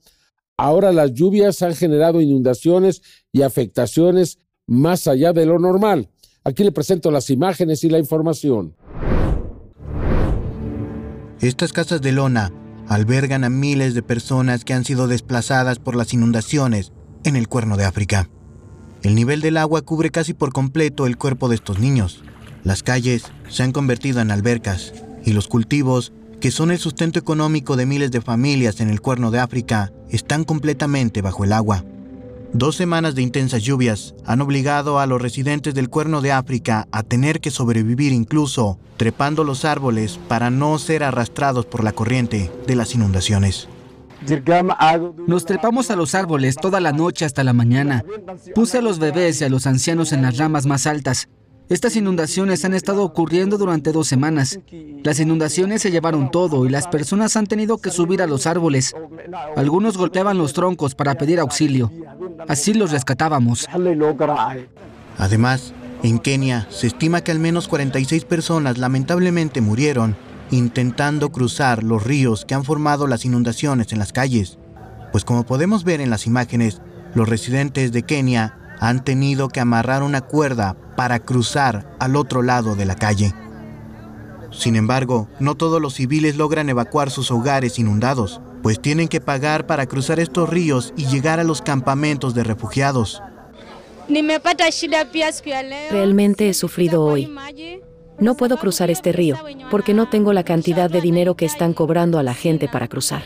ahora 0.57 0.91
las 0.91 1.13
lluvias 1.13 1.61
han 1.61 1.75
generado 1.75 2.19
inundaciones 2.19 3.03
y 3.31 3.43
afectaciones 3.43 4.37
más 4.67 5.07
allá 5.07 5.31
de 5.31 5.45
lo 5.45 5.59
normal. 5.59 6.09
Aquí 6.43 6.65
le 6.65 6.73
presento 6.73 7.09
las 7.09 7.29
imágenes 7.29 7.85
y 7.85 7.89
la 7.89 7.99
información. 7.99 8.75
Estas 11.41 11.73
casas 11.73 12.03
de 12.03 12.11
lona 12.11 12.51
albergan 12.87 13.43
a 13.43 13.49
miles 13.49 13.95
de 13.95 14.03
personas 14.03 14.63
que 14.63 14.75
han 14.75 14.85
sido 14.85 15.07
desplazadas 15.07 15.79
por 15.79 15.95
las 15.95 16.13
inundaciones 16.13 16.91
en 17.23 17.35
el 17.35 17.47
Cuerno 17.47 17.77
de 17.77 17.85
África. 17.85 18.29
El 19.01 19.15
nivel 19.15 19.41
del 19.41 19.57
agua 19.57 19.81
cubre 19.81 20.11
casi 20.11 20.35
por 20.35 20.53
completo 20.53 21.07
el 21.07 21.17
cuerpo 21.17 21.49
de 21.49 21.55
estos 21.55 21.79
niños. 21.79 22.23
Las 22.63 22.83
calles 22.83 23.23
se 23.49 23.63
han 23.63 23.71
convertido 23.71 24.21
en 24.21 24.29
albercas 24.29 24.93
y 25.25 25.33
los 25.33 25.47
cultivos, 25.47 26.13
que 26.39 26.51
son 26.51 26.69
el 26.69 26.77
sustento 26.77 27.17
económico 27.17 27.75
de 27.75 27.87
miles 27.87 28.11
de 28.11 28.21
familias 28.21 28.79
en 28.79 28.91
el 28.91 29.01
cuerno 29.01 29.31
de 29.31 29.39
África, 29.39 29.91
están 30.11 30.43
completamente 30.43 31.23
bajo 31.23 31.43
el 31.43 31.53
agua. 31.53 31.83
Dos 32.53 32.75
semanas 32.75 33.15
de 33.15 33.21
intensas 33.21 33.63
lluvias 33.63 34.13
han 34.25 34.41
obligado 34.41 34.99
a 34.99 35.05
los 35.05 35.21
residentes 35.21 35.73
del 35.73 35.89
cuerno 35.89 36.19
de 36.21 36.33
África 36.33 36.87
a 36.91 37.01
tener 37.01 37.39
que 37.39 37.49
sobrevivir 37.49 38.11
incluso 38.11 38.77
trepando 38.97 39.45
los 39.45 39.63
árboles 39.63 40.19
para 40.27 40.49
no 40.49 40.77
ser 40.77 41.03
arrastrados 41.03 41.65
por 41.65 41.83
la 41.83 41.93
corriente 41.93 42.51
de 42.67 42.75
las 42.75 42.93
inundaciones. 42.93 43.69
Nos 45.27 45.45
trepamos 45.45 45.89
a 45.91 45.95
los 45.95 46.13
árboles 46.13 46.55
toda 46.57 46.79
la 46.81 46.91
noche 46.91 47.25
hasta 47.25 47.43
la 47.43 47.53
mañana. 47.53 48.03
Puse 48.53 48.79
a 48.79 48.81
los 48.81 48.99
bebés 48.99 49.41
y 49.41 49.45
a 49.45 49.49
los 49.49 49.65
ancianos 49.65 50.11
en 50.11 50.21
las 50.21 50.37
ramas 50.37 50.65
más 50.65 50.85
altas. 50.87 51.29
Estas 51.71 51.95
inundaciones 51.95 52.65
han 52.65 52.73
estado 52.73 53.01
ocurriendo 53.01 53.57
durante 53.57 53.93
dos 53.93 54.05
semanas. 54.05 54.59
Las 55.05 55.21
inundaciones 55.21 55.81
se 55.81 55.89
llevaron 55.89 56.29
todo 56.29 56.65
y 56.65 56.69
las 56.69 56.87
personas 56.87 57.37
han 57.37 57.47
tenido 57.47 57.77
que 57.77 57.91
subir 57.91 58.21
a 58.21 58.27
los 58.27 58.45
árboles. 58.45 58.93
Algunos 59.55 59.97
golpeaban 59.97 60.37
los 60.37 60.51
troncos 60.51 60.95
para 60.95 61.15
pedir 61.15 61.39
auxilio. 61.39 61.89
Así 62.47 62.73
los 62.73 62.91
rescatábamos. 62.91 63.67
Además, 65.17 65.73
en 66.03 66.19
Kenia 66.19 66.67
se 66.69 66.87
estima 66.87 67.21
que 67.21 67.31
al 67.31 67.39
menos 67.39 67.67
46 67.67 68.25
personas 68.25 68.77
lamentablemente 68.77 69.61
murieron 69.61 70.15
intentando 70.51 71.31
cruzar 71.31 71.83
los 71.83 72.03
ríos 72.03 72.45
que 72.45 72.53
han 72.53 72.65
formado 72.65 73.07
las 73.07 73.23
inundaciones 73.25 73.91
en 73.93 73.99
las 73.99 74.11
calles. 74.11 74.57
Pues 75.11 75.23
como 75.25 75.45
podemos 75.45 75.83
ver 75.83 76.01
en 76.01 76.09
las 76.09 76.27
imágenes, 76.27 76.81
los 77.15 77.27
residentes 77.27 77.91
de 77.91 78.03
Kenia 78.03 78.57
han 78.79 79.03
tenido 79.03 79.49
que 79.49 79.59
amarrar 79.59 80.03
una 80.03 80.21
cuerda 80.21 80.75
para 80.95 81.19
cruzar 81.19 81.95
al 81.99 82.15
otro 82.15 82.41
lado 82.41 82.75
de 82.75 82.85
la 82.85 82.95
calle. 82.95 83.33
Sin 84.51 84.75
embargo, 84.75 85.29
no 85.39 85.55
todos 85.55 85.81
los 85.81 85.93
civiles 85.93 86.35
logran 86.35 86.69
evacuar 86.69 87.09
sus 87.09 87.31
hogares 87.31 87.79
inundados, 87.79 88.41
pues 88.61 88.81
tienen 88.81 89.07
que 89.07 89.21
pagar 89.21 89.65
para 89.65 89.85
cruzar 89.85 90.19
estos 90.19 90.49
ríos 90.49 90.93
y 90.95 91.05
llegar 91.07 91.39
a 91.39 91.43
los 91.43 91.61
campamentos 91.61 92.33
de 92.33 92.43
refugiados. 92.43 93.21
Realmente 95.89 96.49
he 96.49 96.53
sufrido 96.53 97.03
hoy. 97.03 97.33
No 98.19 98.35
puedo 98.35 98.57
cruzar 98.57 98.91
este 98.91 99.11
río 99.11 99.37
porque 99.71 99.93
no 99.93 100.09
tengo 100.09 100.31
la 100.31 100.43
cantidad 100.43 100.89
de 100.89 101.01
dinero 101.01 101.35
que 101.35 101.45
están 101.45 101.73
cobrando 101.73 102.19
a 102.19 102.23
la 102.23 102.35
gente 102.35 102.67
para 102.67 102.87
cruzar. 102.87 103.23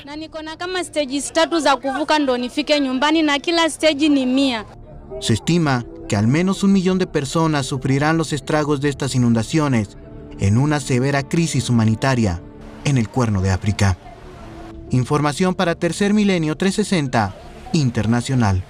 Se 5.19 5.33
estima 5.33 5.85
que 6.07 6.15
al 6.15 6.27
menos 6.27 6.63
un 6.63 6.71
millón 6.71 6.97
de 6.97 7.07
personas 7.07 7.65
sufrirán 7.65 8.17
los 8.17 8.31
estragos 8.31 8.79
de 8.79 8.89
estas 8.89 9.15
inundaciones 9.15 9.97
en 10.39 10.57
una 10.57 10.79
severa 10.79 11.23
crisis 11.23 11.69
humanitaria 11.69 12.41
en 12.85 12.97
el 12.97 13.09
cuerno 13.09 13.41
de 13.41 13.51
África. 13.51 13.97
Información 14.91 15.55
para 15.55 15.75
Tercer 15.75 16.13
Milenio 16.13 16.55
360 16.55 17.35
Internacional. 17.73 18.63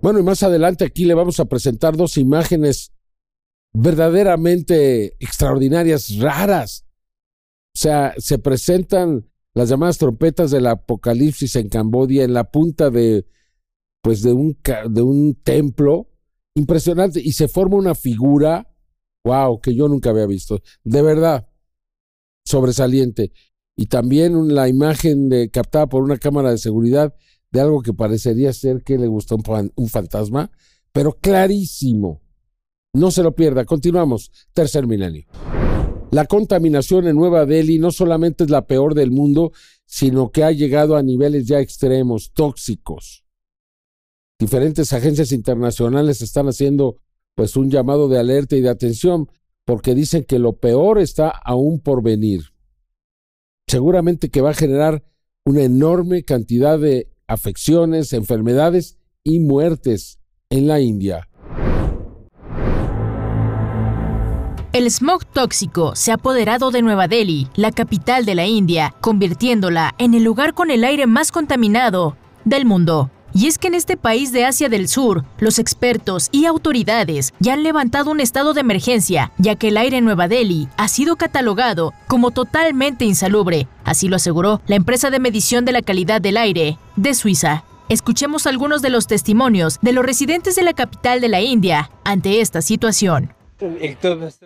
Bueno, 0.00 0.20
y 0.20 0.22
más 0.22 0.42
adelante 0.42 0.84
aquí 0.84 1.04
le 1.04 1.14
vamos 1.14 1.40
a 1.40 1.46
presentar 1.46 1.96
dos 1.96 2.16
imágenes 2.16 2.92
verdaderamente 3.72 5.16
extraordinarias, 5.18 6.16
raras. 6.18 6.86
O 7.74 7.78
sea, 7.78 8.14
se 8.18 8.38
presentan 8.38 9.28
las 9.54 9.68
llamadas 9.68 9.98
trompetas 9.98 10.50
del 10.52 10.66
apocalipsis 10.66 11.56
en 11.56 11.68
Cambodia 11.68 12.24
en 12.24 12.32
la 12.32 12.44
punta 12.44 12.90
de 12.90 13.26
pues 14.00 14.22
de 14.22 14.32
un 14.32 14.56
de 14.88 15.02
un 15.02 15.34
templo 15.42 16.08
impresionante 16.54 17.20
y 17.20 17.32
se 17.32 17.48
forma 17.48 17.76
una 17.76 17.94
figura 17.94 18.68
wow 19.24 19.60
que 19.60 19.74
yo 19.74 19.88
nunca 19.88 20.10
había 20.10 20.26
visto 20.26 20.60
de 20.84 21.02
verdad 21.02 21.48
sobresaliente 22.44 23.32
y 23.76 23.86
también 23.86 24.54
la 24.54 24.68
imagen 24.68 25.30
captada 25.52 25.86
por 25.88 26.02
una 26.02 26.18
cámara 26.18 26.50
de 26.50 26.58
seguridad 26.58 27.14
de 27.50 27.60
algo 27.60 27.82
que 27.82 27.94
parecería 27.94 28.52
ser 28.52 28.82
que 28.82 28.98
le 28.98 29.06
gustó 29.06 29.36
un 29.76 29.88
fantasma, 29.88 30.50
pero 30.92 31.12
clarísimo. 31.12 32.20
No 32.92 33.10
se 33.10 33.22
lo 33.22 33.34
pierda. 33.34 33.64
Continuamos. 33.64 34.30
Tercer 34.52 34.86
milenio. 34.86 35.26
La 36.10 36.24
contaminación 36.24 37.06
en 37.06 37.16
Nueva 37.16 37.44
Delhi 37.44 37.78
no 37.78 37.90
solamente 37.90 38.44
es 38.44 38.50
la 38.50 38.66
peor 38.66 38.94
del 38.94 39.10
mundo, 39.10 39.52
sino 39.84 40.30
que 40.30 40.42
ha 40.42 40.52
llegado 40.52 40.96
a 40.96 41.02
niveles 41.02 41.46
ya 41.46 41.60
extremos, 41.60 42.32
tóxicos. 42.32 43.24
Diferentes 44.38 44.92
agencias 44.92 45.32
internacionales 45.32 46.22
están 46.22 46.48
haciendo 46.48 46.96
pues 47.38 47.54
un 47.54 47.70
llamado 47.70 48.08
de 48.08 48.18
alerta 48.18 48.56
y 48.56 48.62
de 48.62 48.68
atención 48.68 49.30
porque 49.64 49.94
dicen 49.94 50.24
que 50.24 50.40
lo 50.40 50.54
peor 50.54 50.98
está 50.98 51.28
aún 51.28 51.78
por 51.78 52.02
venir. 52.02 52.46
Seguramente 53.68 54.28
que 54.28 54.40
va 54.40 54.50
a 54.50 54.54
generar 54.54 55.04
una 55.44 55.62
enorme 55.62 56.24
cantidad 56.24 56.80
de 56.80 57.12
afecciones, 57.28 58.12
enfermedades 58.12 58.98
y 59.22 59.38
muertes 59.38 60.18
en 60.50 60.66
la 60.66 60.80
India. 60.80 61.28
El 64.72 64.90
smog 64.90 65.24
tóxico 65.26 65.94
se 65.94 66.10
ha 66.10 66.14
apoderado 66.14 66.72
de 66.72 66.82
Nueva 66.82 67.06
Delhi, 67.06 67.46
la 67.54 67.70
capital 67.70 68.24
de 68.24 68.34
la 68.34 68.48
India, 68.48 68.96
convirtiéndola 69.00 69.94
en 69.98 70.14
el 70.14 70.24
lugar 70.24 70.54
con 70.54 70.72
el 70.72 70.82
aire 70.82 71.06
más 71.06 71.30
contaminado 71.30 72.16
del 72.44 72.64
mundo. 72.64 73.12
Y 73.38 73.46
es 73.46 73.56
que 73.56 73.68
en 73.68 73.74
este 73.74 73.96
país 73.96 74.32
de 74.32 74.44
Asia 74.44 74.68
del 74.68 74.88
Sur, 74.88 75.24
los 75.38 75.60
expertos 75.60 76.28
y 76.32 76.46
autoridades 76.46 77.32
ya 77.38 77.52
han 77.52 77.62
levantado 77.62 78.10
un 78.10 78.18
estado 78.18 78.52
de 78.52 78.62
emergencia, 78.62 79.30
ya 79.38 79.54
que 79.54 79.68
el 79.68 79.76
aire 79.76 79.98
en 79.98 80.04
Nueva 80.04 80.26
Delhi 80.26 80.66
ha 80.76 80.88
sido 80.88 81.14
catalogado 81.14 81.94
como 82.08 82.32
totalmente 82.32 83.04
insalubre. 83.04 83.68
Así 83.84 84.08
lo 84.08 84.16
aseguró 84.16 84.60
la 84.66 84.74
empresa 84.74 85.10
de 85.10 85.20
medición 85.20 85.64
de 85.64 85.70
la 85.70 85.82
calidad 85.82 86.20
del 86.20 86.36
aire 86.36 86.78
de 86.96 87.14
Suiza. 87.14 87.62
Escuchemos 87.88 88.48
algunos 88.48 88.82
de 88.82 88.90
los 88.90 89.06
testimonios 89.06 89.78
de 89.82 89.92
los 89.92 90.04
residentes 90.04 90.56
de 90.56 90.64
la 90.64 90.72
capital 90.72 91.20
de 91.20 91.28
la 91.28 91.40
India 91.40 91.92
ante 92.02 92.40
esta 92.40 92.60
situación. 92.60 93.34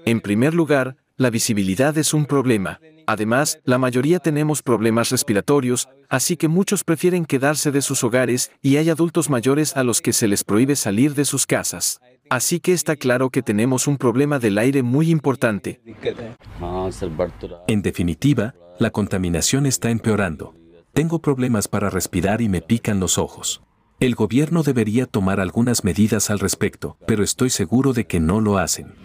En 0.04 0.20
primer 0.20 0.52
lugar, 0.52 0.96
la 1.16 1.30
visibilidad 1.30 1.96
es 1.96 2.12
un 2.12 2.26
problema. 2.26 2.78
Además, 3.06 3.58
la 3.64 3.78
mayoría 3.78 4.18
tenemos 4.18 4.62
problemas 4.62 5.10
respiratorios, 5.10 5.88
así 6.08 6.36
que 6.36 6.48
muchos 6.48 6.84
prefieren 6.84 7.24
quedarse 7.24 7.70
de 7.70 7.82
sus 7.82 8.04
hogares 8.04 8.50
y 8.60 8.76
hay 8.76 8.90
adultos 8.90 9.30
mayores 9.30 9.76
a 9.76 9.84
los 9.84 10.00
que 10.00 10.12
se 10.12 10.28
les 10.28 10.44
prohíbe 10.44 10.76
salir 10.76 11.14
de 11.14 11.24
sus 11.24 11.46
casas. 11.46 12.00
Así 12.30 12.60
que 12.60 12.72
está 12.72 12.96
claro 12.96 13.30
que 13.30 13.42
tenemos 13.42 13.86
un 13.86 13.98
problema 13.98 14.38
del 14.38 14.58
aire 14.58 14.82
muy 14.82 15.10
importante. 15.10 15.80
En 17.66 17.82
definitiva, 17.82 18.54
la 18.78 18.90
contaminación 18.90 19.66
está 19.66 19.90
empeorando. 19.90 20.54
Tengo 20.92 21.20
problemas 21.20 21.68
para 21.68 21.90
respirar 21.90 22.40
y 22.40 22.48
me 22.48 22.62
pican 22.62 23.00
los 23.00 23.18
ojos. 23.18 23.62
El 24.02 24.16
gobierno 24.16 24.64
debería 24.64 25.06
tomar 25.06 25.38
algunas 25.38 25.84
medidas 25.84 26.28
al 26.28 26.40
respecto, 26.40 26.96
pero 27.06 27.22
estoy 27.22 27.50
seguro 27.50 27.92
de 27.92 28.04
que 28.04 28.18
no 28.18 28.40
lo 28.40 28.58
hacen. 28.58 28.96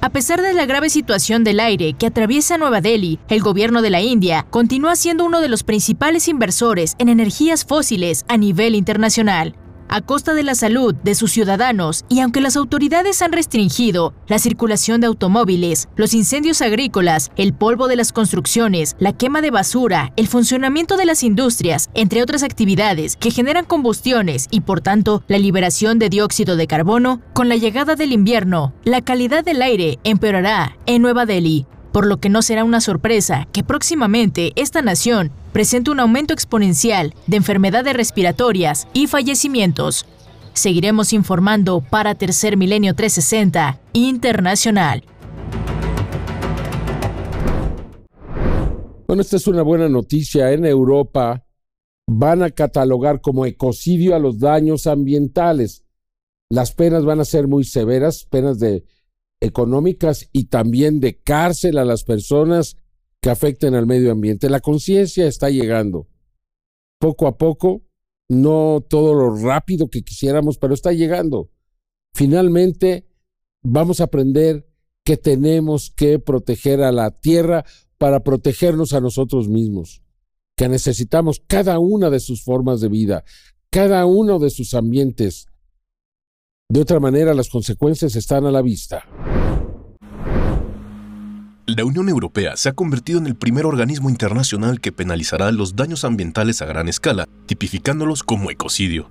A 0.00 0.10
pesar 0.10 0.40
de 0.40 0.52
la 0.52 0.64
grave 0.64 0.90
situación 0.90 1.42
del 1.42 1.58
aire 1.58 1.94
que 1.94 2.06
atraviesa 2.06 2.56
Nueva 2.56 2.80
Delhi, 2.80 3.18
el 3.28 3.42
gobierno 3.42 3.82
de 3.82 3.90
la 3.90 4.00
India 4.00 4.46
continúa 4.48 4.94
siendo 4.94 5.24
uno 5.24 5.40
de 5.40 5.48
los 5.48 5.64
principales 5.64 6.28
inversores 6.28 6.94
en 6.98 7.08
energías 7.08 7.64
fósiles 7.64 8.24
a 8.28 8.36
nivel 8.36 8.76
internacional 8.76 9.56
a 9.92 10.00
costa 10.00 10.32
de 10.32 10.42
la 10.42 10.54
salud 10.54 10.94
de 10.94 11.14
sus 11.14 11.32
ciudadanos 11.32 12.06
y 12.08 12.20
aunque 12.20 12.40
las 12.40 12.56
autoridades 12.56 13.20
han 13.20 13.30
restringido 13.30 14.14
la 14.26 14.38
circulación 14.38 15.02
de 15.02 15.06
automóviles, 15.06 15.86
los 15.96 16.14
incendios 16.14 16.62
agrícolas, 16.62 17.30
el 17.36 17.52
polvo 17.52 17.88
de 17.88 17.96
las 17.96 18.10
construcciones, 18.10 18.96
la 18.98 19.12
quema 19.12 19.42
de 19.42 19.50
basura, 19.50 20.14
el 20.16 20.28
funcionamiento 20.28 20.96
de 20.96 21.04
las 21.04 21.22
industrias, 21.22 21.90
entre 21.92 22.22
otras 22.22 22.42
actividades 22.42 23.16
que 23.16 23.30
generan 23.30 23.66
combustiones 23.66 24.48
y 24.50 24.62
por 24.62 24.80
tanto 24.80 25.24
la 25.28 25.38
liberación 25.38 25.98
de 25.98 26.08
dióxido 26.08 26.56
de 26.56 26.66
carbono, 26.66 27.20
con 27.34 27.50
la 27.50 27.56
llegada 27.56 27.94
del 27.94 28.12
invierno, 28.12 28.72
la 28.84 29.02
calidad 29.02 29.44
del 29.44 29.60
aire 29.60 29.98
empeorará 30.04 30.78
en 30.86 31.02
Nueva 31.02 31.26
Delhi 31.26 31.66
por 31.92 32.06
lo 32.06 32.16
que 32.16 32.30
no 32.30 32.42
será 32.42 32.64
una 32.64 32.80
sorpresa 32.80 33.46
que 33.52 33.62
próximamente 33.62 34.52
esta 34.56 34.82
nación 34.82 35.30
presente 35.52 35.90
un 35.90 36.00
aumento 36.00 36.32
exponencial 36.32 37.14
de 37.26 37.36
enfermedades 37.36 37.94
respiratorias 37.94 38.88
y 38.94 39.06
fallecimientos. 39.06 40.06
Seguiremos 40.54 41.12
informando 41.12 41.80
para 41.80 42.14
Tercer 42.14 42.56
Milenio 42.56 42.94
360 42.94 43.78
Internacional. 43.92 45.04
Bueno, 49.06 49.20
esta 49.20 49.36
es 49.36 49.46
una 49.46 49.62
buena 49.62 49.88
noticia. 49.88 50.52
En 50.52 50.64
Europa 50.64 51.44
van 52.06 52.42
a 52.42 52.50
catalogar 52.50 53.20
como 53.20 53.44
ecocidio 53.44 54.16
a 54.16 54.18
los 54.18 54.38
daños 54.38 54.86
ambientales. 54.86 55.84
Las 56.50 56.72
penas 56.72 57.04
van 57.04 57.20
a 57.20 57.24
ser 57.24 57.46
muy 57.46 57.64
severas, 57.64 58.24
penas 58.24 58.58
de 58.58 58.84
económicas 59.42 60.28
y 60.32 60.44
también 60.44 61.00
de 61.00 61.20
cárcel 61.20 61.76
a 61.78 61.84
las 61.84 62.04
personas 62.04 62.76
que 63.20 63.28
afecten 63.28 63.74
al 63.74 63.86
medio 63.86 64.12
ambiente. 64.12 64.48
La 64.48 64.60
conciencia 64.60 65.26
está 65.26 65.50
llegando. 65.50 66.08
poco 66.98 67.26
a 67.26 67.36
poco, 67.36 67.82
no 68.28 68.84
todo 68.88 69.14
lo 69.14 69.36
rápido 69.36 69.88
que 69.88 70.02
quisiéramos, 70.02 70.56
pero 70.58 70.72
está 70.72 70.92
llegando. 70.92 71.50
Finalmente, 72.14 73.08
vamos 73.60 74.00
a 74.00 74.04
aprender 74.04 74.68
que 75.04 75.16
tenemos 75.16 75.90
que 75.90 76.20
proteger 76.20 76.80
a 76.80 76.92
la 76.92 77.10
tierra 77.10 77.64
para 77.98 78.22
protegernos 78.22 78.92
a 78.92 79.00
nosotros 79.00 79.48
mismos, 79.48 80.04
que 80.56 80.68
necesitamos 80.68 81.42
cada 81.48 81.80
una 81.80 82.08
de 82.08 82.20
sus 82.20 82.44
formas 82.44 82.80
de 82.80 82.88
vida, 82.88 83.24
cada 83.70 84.06
uno 84.06 84.38
de 84.38 84.50
sus 84.50 84.74
ambientes. 84.74 85.48
De 86.72 86.80
otra 86.80 87.00
manera, 87.00 87.34
las 87.34 87.50
consecuencias 87.50 88.16
están 88.16 88.46
a 88.46 88.50
la 88.50 88.62
vista. 88.62 89.04
La 91.66 91.84
Unión 91.84 92.08
Europea 92.08 92.56
se 92.56 92.70
ha 92.70 92.72
convertido 92.72 93.18
en 93.18 93.26
el 93.26 93.34
primer 93.34 93.66
organismo 93.66 94.08
internacional 94.08 94.80
que 94.80 94.90
penalizará 94.90 95.52
los 95.52 95.76
daños 95.76 96.02
ambientales 96.06 96.62
a 96.62 96.64
gran 96.64 96.88
escala, 96.88 97.28
tipificándolos 97.44 98.22
como 98.22 98.50
ecocidio. 98.50 99.10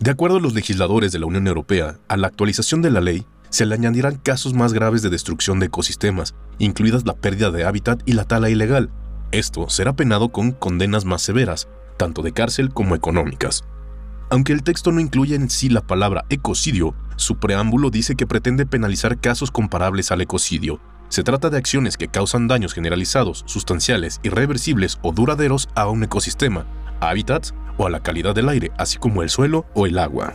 De 0.00 0.10
acuerdo 0.10 0.38
a 0.38 0.40
los 0.40 0.54
legisladores 0.54 1.12
de 1.12 1.18
la 1.18 1.26
Unión 1.26 1.46
Europea, 1.46 1.98
a 2.08 2.16
la 2.16 2.28
actualización 2.28 2.80
de 2.80 2.90
la 2.90 3.02
ley 3.02 3.26
se 3.50 3.66
le 3.66 3.74
añadirán 3.74 4.16
casos 4.16 4.54
más 4.54 4.72
graves 4.72 5.02
de 5.02 5.10
destrucción 5.10 5.60
de 5.60 5.66
ecosistemas, 5.66 6.34
incluidas 6.58 7.04
la 7.04 7.12
pérdida 7.12 7.50
de 7.50 7.64
hábitat 7.64 8.00
y 8.06 8.12
la 8.12 8.24
tala 8.24 8.48
ilegal. 8.48 8.88
Esto 9.32 9.68
será 9.68 9.94
penado 9.94 10.30
con 10.30 10.52
condenas 10.52 11.04
más 11.04 11.20
severas, 11.20 11.68
tanto 11.98 12.22
de 12.22 12.32
cárcel 12.32 12.72
como 12.72 12.94
económicas. 12.94 13.64
Aunque 14.32 14.54
el 14.54 14.62
texto 14.62 14.92
no 14.92 15.00
incluye 15.00 15.34
en 15.34 15.50
sí 15.50 15.68
la 15.68 15.82
palabra 15.82 16.24
ecocidio, 16.30 16.94
su 17.16 17.36
preámbulo 17.36 17.90
dice 17.90 18.14
que 18.14 18.26
pretende 18.26 18.64
penalizar 18.64 19.20
casos 19.20 19.50
comparables 19.50 20.10
al 20.10 20.22
ecocidio. 20.22 20.80
Se 21.10 21.22
trata 21.22 21.50
de 21.50 21.58
acciones 21.58 21.98
que 21.98 22.08
causan 22.08 22.48
daños 22.48 22.72
generalizados, 22.72 23.44
sustanciales, 23.46 24.20
irreversibles 24.22 24.98
o 25.02 25.12
duraderos 25.12 25.68
a 25.74 25.86
un 25.90 26.02
ecosistema, 26.04 26.64
a 27.00 27.10
hábitats 27.10 27.52
o 27.76 27.86
a 27.86 27.90
la 27.90 28.00
calidad 28.00 28.34
del 28.34 28.48
aire, 28.48 28.72
así 28.78 28.96
como 28.96 29.22
el 29.22 29.28
suelo 29.28 29.66
o 29.74 29.84
el 29.84 29.98
agua. 29.98 30.32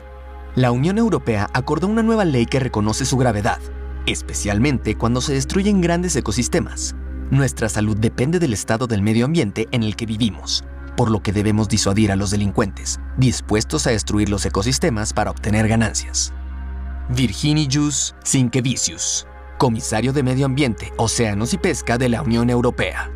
La 0.53 0.69
Unión 0.69 0.99
Europea 0.99 1.49
acordó 1.55 1.87
una 1.87 2.03
nueva 2.03 2.23
ley 2.23 2.45
que 2.45 2.59
reconoce 2.59 3.03
su 3.03 3.17
gravedad, 3.17 3.57
especialmente 4.05 4.95
cuando 4.95 5.21
se 5.21 5.33
destruyen 5.33 5.81
grandes 5.81 6.15
ecosistemas. 6.15 6.95
Nuestra 7.31 7.67
salud 7.67 7.97
depende 7.97 8.37
del 8.37 8.53
estado 8.53 8.85
del 8.85 9.01
medio 9.01 9.25
ambiente 9.25 9.67
en 9.71 9.81
el 9.81 9.95
que 9.95 10.05
vivimos, 10.05 10.63
por 10.97 11.11
lo 11.11 11.21
que 11.21 11.31
debemos 11.31 11.69
disuadir 11.69 12.11
a 12.11 12.15
los 12.17 12.31
delincuentes, 12.31 12.99
dispuestos 13.17 13.85
a 13.87 13.91
destruir 13.91 14.29
los 14.29 14.45
ecosistemas 14.45 15.13
para 15.13 15.31
obtener 15.31 15.67
ganancias. 15.67 16.33
Virginijus 17.09 18.15
Sinkevicius, 18.23 19.27
comisario 19.57 20.11
de 20.11 20.23
Medio 20.23 20.47
Ambiente, 20.47 20.91
Océanos 20.97 21.53
y 21.53 21.57
Pesca 21.57 21.97
de 21.97 22.09
la 22.09 22.23
Unión 22.23 22.49
Europea. 22.49 23.11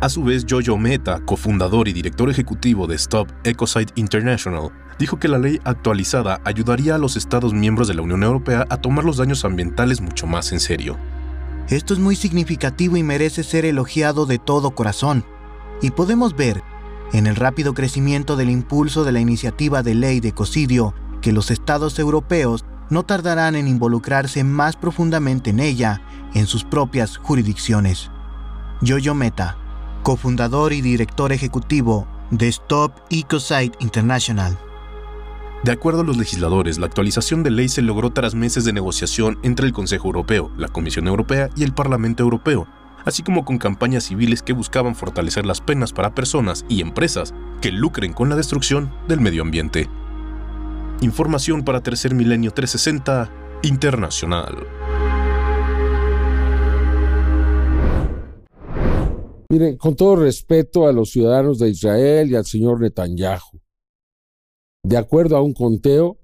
A 0.00 0.08
su 0.08 0.24
vez, 0.24 0.44
Jojo 0.48 0.76
Meta, 0.76 1.20
cofundador 1.24 1.88
y 1.88 1.92
director 1.92 2.28
ejecutivo 2.30 2.86
de 2.86 2.96
Stop 2.96 3.28
Ecocide 3.44 3.92
International, 3.94 4.70
dijo 4.98 5.18
que 5.18 5.28
la 5.28 5.38
ley 5.38 5.60
actualizada 5.64 6.40
ayudaría 6.44 6.96
a 6.96 6.98
los 6.98 7.16
Estados 7.16 7.54
miembros 7.54 7.88
de 7.88 7.94
la 7.94 8.02
Unión 8.02 8.24
Europea 8.24 8.66
a 8.70 8.76
tomar 8.76 9.04
los 9.04 9.16
daños 9.16 9.44
ambientales 9.44 10.00
mucho 10.00 10.26
más 10.26 10.52
en 10.52 10.60
serio. 10.60 10.96
Esto 11.68 11.94
es 11.94 12.00
muy 12.00 12.16
significativo 12.16 12.96
y 12.96 13.02
merece 13.02 13.44
ser 13.44 13.64
elogiado 13.64 14.26
de 14.26 14.38
todo 14.38 14.70
corazón. 14.72 15.24
Y 15.82 15.90
podemos 15.90 16.34
ver 16.34 16.62
en 17.12 17.26
el 17.26 17.36
rápido 17.36 17.74
crecimiento 17.74 18.36
del 18.36 18.50
impulso 18.50 19.04
de 19.04 19.12
la 19.12 19.20
iniciativa 19.20 19.82
de 19.82 19.94
ley 19.94 20.20
de 20.20 20.28
ecocidio 20.28 20.94
que 21.20 21.32
los 21.32 21.50
estados 21.50 21.98
europeos 21.98 22.64
no 22.90 23.02
tardarán 23.02 23.56
en 23.56 23.68
involucrarse 23.68 24.44
más 24.44 24.76
profundamente 24.76 25.50
en 25.50 25.60
ella 25.60 26.02
en 26.34 26.46
sus 26.46 26.64
propias 26.64 27.16
jurisdicciones. 27.16 28.10
Yoyo 28.80 29.14
Meta, 29.14 29.56
cofundador 30.02 30.72
y 30.72 30.80
director 30.80 31.32
ejecutivo 31.32 32.06
de 32.30 32.48
Stop 32.48 32.92
Ecocide 33.10 33.72
International. 33.80 34.58
De 35.64 35.72
acuerdo 35.72 36.02
a 36.02 36.04
los 36.04 36.16
legisladores, 36.16 36.78
la 36.78 36.86
actualización 36.86 37.42
de 37.42 37.50
ley 37.50 37.68
se 37.68 37.82
logró 37.82 38.10
tras 38.10 38.34
meses 38.34 38.64
de 38.64 38.72
negociación 38.72 39.38
entre 39.42 39.66
el 39.66 39.72
Consejo 39.72 40.06
Europeo, 40.06 40.52
la 40.56 40.68
Comisión 40.68 41.08
Europea 41.08 41.50
y 41.56 41.64
el 41.64 41.72
Parlamento 41.72 42.22
Europeo, 42.22 42.68
así 43.08 43.22
como 43.22 43.46
con 43.46 43.56
campañas 43.56 44.04
civiles 44.04 44.42
que 44.42 44.52
buscaban 44.52 44.94
fortalecer 44.94 45.46
las 45.46 45.62
penas 45.62 45.94
para 45.94 46.14
personas 46.14 46.66
y 46.68 46.82
empresas 46.82 47.32
que 47.62 47.72
lucren 47.72 48.12
con 48.12 48.28
la 48.28 48.36
destrucción 48.36 48.92
del 49.08 49.20
medio 49.20 49.40
ambiente. 49.40 49.88
Información 51.00 51.64
para 51.64 51.82
Tercer 51.82 52.14
Milenio 52.14 52.50
360 52.50 53.32
Internacional. 53.62 54.56
Miren, 59.48 59.78
con 59.78 59.96
todo 59.96 60.16
respeto 60.16 60.86
a 60.86 60.92
los 60.92 61.10
ciudadanos 61.10 61.58
de 61.58 61.70
Israel 61.70 62.30
y 62.30 62.34
al 62.34 62.44
señor 62.44 62.82
Netanyahu, 62.82 63.58
de 64.82 64.98
acuerdo 64.98 65.38
a 65.38 65.42
un 65.42 65.54
conteo, 65.54 66.18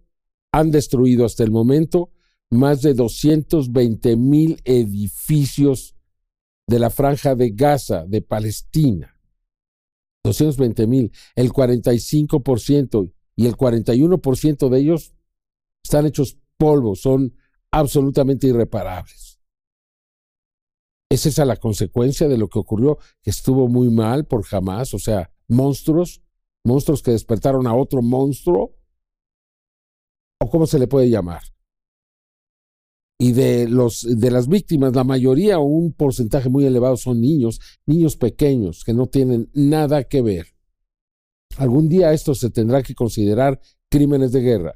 han 0.52 0.70
destruido 0.70 1.24
hasta 1.24 1.42
el 1.44 1.50
momento 1.50 2.10
más 2.50 2.82
de 2.82 2.92
220 2.92 4.16
mil 4.16 4.60
edificios 4.64 5.93
de 6.66 6.78
la 6.78 6.90
franja 6.90 7.34
de 7.34 7.50
Gaza, 7.50 8.04
de 8.06 8.22
Palestina. 8.22 9.10
220 10.24 10.86
mil, 10.86 11.12
el 11.34 11.52
45% 11.52 13.12
y 13.36 13.46
el 13.46 13.56
41% 13.56 14.68
de 14.70 14.78
ellos 14.78 15.12
están 15.82 16.06
hechos 16.06 16.38
polvo, 16.56 16.94
son 16.94 17.36
absolutamente 17.70 18.46
irreparables. 18.46 19.38
¿Es 21.10 21.26
esa 21.26 21.44
la 21.44 21.56
consecuencia 21.56 22.26
de 22.26 22.38
lo 22.38 22.48
que 22.48 22.58
ocurrió? 22.58 22.98
Que 23.20 23.30
estuvo 23.30 23.68
muy 23.68 23.90
mal 23.90 24.24
por 24.24 24.44
jamás, 24.44 24.94
o 24.94 24.98
sea, 24.98 25.30
monstruos 25.46 26.24
monstruos 26.64 27.02
que 27.02 27.10
despertaron 27.10 27.66
a 27.66 27.74
otro 27.74 28.02
monstruo, 28.02 28.74
o 30.40 30.50
cómo 30.50 30.66
se 30.66 30.78
le 30.78 30.88
puede 30.88 31.10
llamar. 31.10 31.42
Y 33.18 33.32
de, 33.32 33.68
los, 33.68 34.06
de 34.08 34.30
las 34.30 34.48
víctimas, 34.48 34.94
la 34.94 35.04
mayoría 35.04 35.58
o 35.58 35.64
un 35.64 35.92
porcentaje 35.92 36.48
muy 36.48 36.66
elevado 36.66 36.96
son 36.96 37.20
niños, 37.20 37.60
niños 37.86 38.16
pequeños 38.16 38.82
que 38.84 38.92
no 38.92 39.06
tienen 39.06 39.50
nada 39.54 40.04
que 40.04 40.20
ver. 40.20 40.46
Algún 41.56 41.88
día 41.88 42.12
esto 42.12 42.34
se 42.34 42.50
tendrá 42.50 42.82
que 42.82 42.94
considerar 42.94 43.60
crímenes 43.88 44.32
de 44.32 44.40
guerra. 44.40 44.74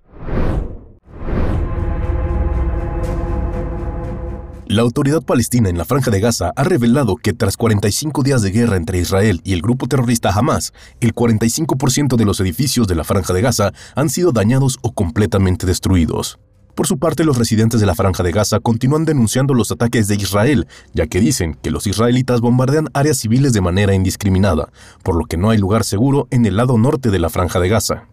La 4.69 4.83
autoridad 4.83 5.23
palestina 5.23 5.71
en 5.71 5.79
la 5.79 5.87
franja 5.87 6.11
de 6.11 6.21
Gaza 6.21 6.53
ha 6.55 6.63
revelado 6.63 7.17
que 7.17 7.33
tras 7.33 7.57
45 7.57 8.23
días 8.23 8.43
de 8.43 8.51
guerra 8.51 8.77
entre 8.77 8.99
Israel 8.99 9.41
y 9.43 9.55
el 9.55 9.63
grupo 9.63 9.87
terrorista 9.87 10.31
Hamas, 10.31 10.75
el 11.01 11.15
45% 11.15 12.17
de 12.17 12.25
los 12.27 12.39
edificios 12.39 12.87
de 12.87 12.95
la 12.95 13.05
franja 13.05 13.33
de 13.33 13.41
Gaza 13.41 13.73
han 13.95 14.11
sido 14.11 14.31
dañados 14.31 14.79
o 14.83 14.93
completamente 14.93 15.65
destruidos. 15.65 16.39
Por 16.79 16.87
su 16.87 16.97
parte, 17.01 17.25
los 17.25 17.37
residentes 17.37 17.81
de 17.81 17.87
la 17.87 17.97
franja 17.97 18.23
de 18.23 18.31
Gaza 18.31 18.61
continúan 18.61 19.05
denunciando 19.05 19.53
los 19.53 19.73
ataques 19.73 20.07
de 20.07 20.15
Israel, 20.15 20.69
ya 20.95 21.09
que 21.09 21.19
dicen 21.19 21.59
que 21.61 21.73
los 21.73 21.89
israelitas 21.89 22.41
bombardean 22.41 22.87
áreas 22.95 23.19
civiles 23.19 23.53
de 23.53 23.61
manera 23.61 23.95
indiscriminada, 23.95 24.69
por 25.03 25.17
lo 25.17 25.25
que 25.25 25.37
no 25.37 25.51
hay 25.51 25.59
lugar 25.59 25.83
seguro 25.83 26.29
en 26.31 26.47
el 26.47 26.57
lado 26.57 26.79
norte 26.79 27.11
de 27.11 27.19
la 27.19 27.31
franja 27.31 27.59
de 27.59 27.69
Gaza. 27.69 28.05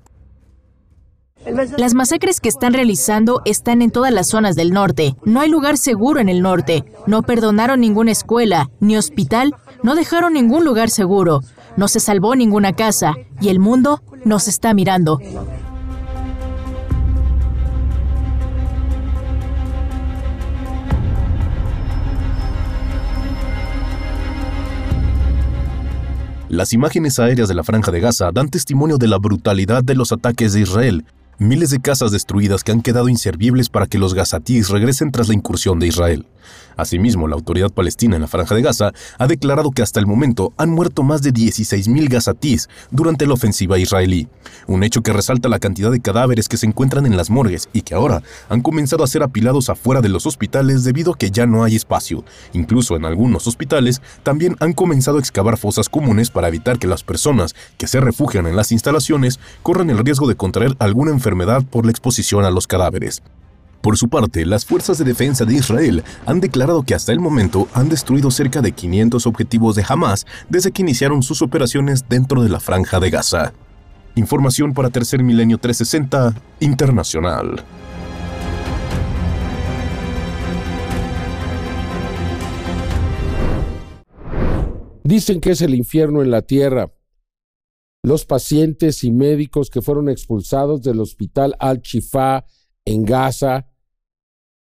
Las 1.77 1.93
masacres 1.93 2.41
que 2.41 2.49
están 2.49 2.73
realizando 2.73 3.43
están 3.45 3.83
en 3.83 3.91
todas 3.91 4.11
las 4.11 4.29
zonas 4.29 4.55
del 4.55 4.71
norte. 4.71 5.15
No 5.25 5.41
hay 5.41 5.49
lugar 5.51 5.77
seguro 5.77 6.19
en 6.19 6.27
el 6.27 6.41
norte. 6.41 6.85
No 7.05 7.21
perdonaron 7.21 7.81
ninguna 7.81 8.13
escuela, 8.13 8.71
ni 8.79 8.97
hospital, 8.97 9.53
no 9.83 9.93
dejaron 9.93 10.33
ningún 10.33 10.65
lugar 10.65 10.89
seguro. 10.89 11.41
No 11.77 11.87
se 11.87 11.99
salvó 11.99 12.35
ninguna 12.35 12.73
casa 12.73 13.13
y 13.39 13.49
el 13.49 13.59
mundo 13.59 14.01
nos 14.23 14.47
está 14.47 14.73
mirando. 14.73 15.19
Las 26.55 26.71
imágenes 26.71 27.19
aéreas 27.19 27.49
de 27.49 27.53
la 27.53 27.65
franja 27.65 27.91
de 27.91 27.99
Gaza 27.99 28.31
dan 28.31 28.47
testimonio 28.47 28.97
de 28.97 29.09
la 29.09 29.17
brutalidad 29.17 29.83
de 29.83 29.93
los 29.93 30.13
ataques 30.13 30.53
de 30.53 30.61
Israel, 30.61 31.03
miles 31.37 31.69
de 31.69 31.81
casas 31.81 32.11
destruidas 32.11 32.63
que 32.63 32.71
han 32.71 32.81
quedado 32.81 33.09
inservibles 33.09 33.67
para 33.67 33.87
que 33.87 33.97
los 33.97 34.13
gazatíes 34.13 34.69
regresen 34.69 35.11
tras 35.11 35.27
la 35.27 35.33
incursión 35.33 35.79
de 35.79 35.87
Israel. 35.87 36.25
Asimismo, 36.77 37.27
la 37.27 37.35
autoridad 37.35 37.71
palestina 37.71 38.15
en 38.15 38.21
la 38.21 38.27
Franja 38.27 38.55
de 38.55 38.61
Gaza 38.61 38.91
ha 39.17 39.27
declarado 39.27 39.71
que 39.71 39.81
hasta 39.81 39.99
el 39.99 40.07
momento 40.07 40.53
han 40.57 40.69
muerto 40.69 41.03
más 41.03 41.21
de 41.21 41.33
16.000 41.33 42.09
gazatíes 42.09 42.69
durante 42.91 43.25
la 43.25 43.33
ofensiva 43.33 43.77
israelí, 43.77 44.27
un 44.67 44.83
hecho 44.83 45.01
que 45.01 45.13
resalta 45.13 45.49
la 45.49 45.59
cantidad 45.59 45.91
de 45.91 45.99
cadáveres 45.99 46.49
que 46.49 46.57
se 46.57 46.65
encuentran 46.65 47.05
en 47.05 47.17
las 47.17 47.29
morgues 47.29 47.69
y 47.73 47.81
que 47.81 47.95
ahora 47.95 48.23
han 48.49 48.61
comenzado 48.61 49.03
a 49.03 49.07
ser 49.07 49.23
apilados 49.23 49.69
afuera 49.69 50.01
de 50.01 50.09
los 50.09 50.25
hospitales 50.25 50.83
debido 50.83 51.13
a 51.13 51.17
que 51.17 51.31
ya 51.31 51.45
no 51.45 51.63
hay 51.63 51.75
espacio. 51.75 52.23
Incluso 52.53 52.95
en 52.95 53.05
algunos 53.05 53.47
hospitales 53.47 54.01
también 54.23 54.55
han 54.59 54.73
comenzado 54.73 55.17
a 55.17 55.21
excavar 55.21 55.57
fosas 55.57 55.89
comunes 55.89 56.29
para 56.29 56.47
evitar 56.47 56.79
que 56.79 56.87
las 56.87 57.03
personas 57.03 57.55
que 57.77 57.87
se 57.87 57.99
refugian 57.99 58.47
en 58.47 58.55
las 58.55 58.71
instalaciones 58.71 59.39
corran 59.63 59.89
el 59.89 59.99
riesgo 59.99 60.27
de 60.27 60.35
contraer 60.35 60.75
alguna 60.79 61.11
enfermedad 61.11 61.63
por 61.63 61.85
la 61.85 61.91
exposición 61.91 62.45
a 62.45 62.51
los 62.51 62.67
cadáveres. 62.67 63.21
Por 63.85 63.97
su 63.97 64.09
parte, 64.09 64.47
las 64.47 64.65
fuerzas 64.65 64.97
de 64.97 65.05
defensa 65.05 65.45
de 65.45 65.53
Israel 65.53 66.03
han 66.25 66.39
declarado 66.39 66.81
que 66.81 66.95
hasta 66.95 67.11
el 67.11 67.19
momento 67.19 67.67
han 67.71 67.87
destruido 67.87 68.31
cerca 68.31 68.63
de 68.63 68.71
500 68.71 69.27
objetivos 69.27 69.75
de 69.75 69.85
Hamas 69.87 70.25
desde 70.49 70.71
que 70.71 70.81
iniciaron 70.81 71.21
sus 71.21 71.43
operaciones 71.43 72.09
dentro 72.09 72.41
de 72.41 72.49
la 72.49 72.59
franja 72.59 72.99
de 72.99 73.11
Gaza. 73.11 73.53
Información 74.15 74.73
para 74.73 74.89
Tercer 74.89 75.21
Milenio 75.21 75.59
360 75.59 76.33
Internacional. 76.61 77.63
Dicen 85.03 85.39
que 85.39 85.51
es 85.51 85.61
el 85.61 85.75
infierno 85.75 86.23
en 86.23 86.31
la 86.31 86.41
tierra. 86.41 86.91
Los 88.01 88.25
pacientes 88.25 89.03
y 89.03 89.11
médicos 89.11 89.69
que 89.69 89.83
fueron 89.83 90.09
expulsados 90.09 90.81
del 90.81 90.99
hospital 91.01 91.55
Al-Shifa 91.59 92.45
en 92.83 93.05
Gaza, 93.05 93.67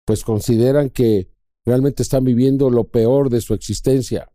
pues 0.05 0.23
consideran 0.23 0.89
que 0.89 1.29
realmente 1.65 2.03
están 2.03 2.23
viviendo 2.23 2.69
lo 2.69 2.89
peor 2.89 3.29
de 3.29 3.41
su 3.41 3.53
existencia. 3.53 4.31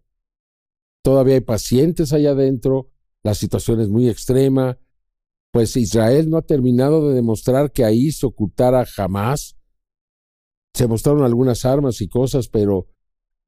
Todavía 1.02 1.34
hay 1.34 1.40
pacientes 1.40 2.12
allá 2.12 2.30
adentro, 2.30 2.90
la 3.22 3.34
situación 3.34 3.80
es 3.80 3.88
muy 3.88 4.08
extrema, 4.08 4.78
pues 5.50 5.76
Israel 5.76 6.28
no 6.30 6.38
ha 6.38 6.42
terminado 6.42 7.08
de 7.08 7.14
demostrar 7.14 7.72
que 7.72 7.84
ahí 7.84 8.12
se 8.12 8.26
ocultara 8.26 8.84
jamás. 8.84 9.56
Se 10.74 10.86
mostraron 10.86 11.24
algunas 11.24 11.64
armas 11.64 12.00
y 12.00 12.08
cosas, 12.08 12.48
pero 12.48 12.86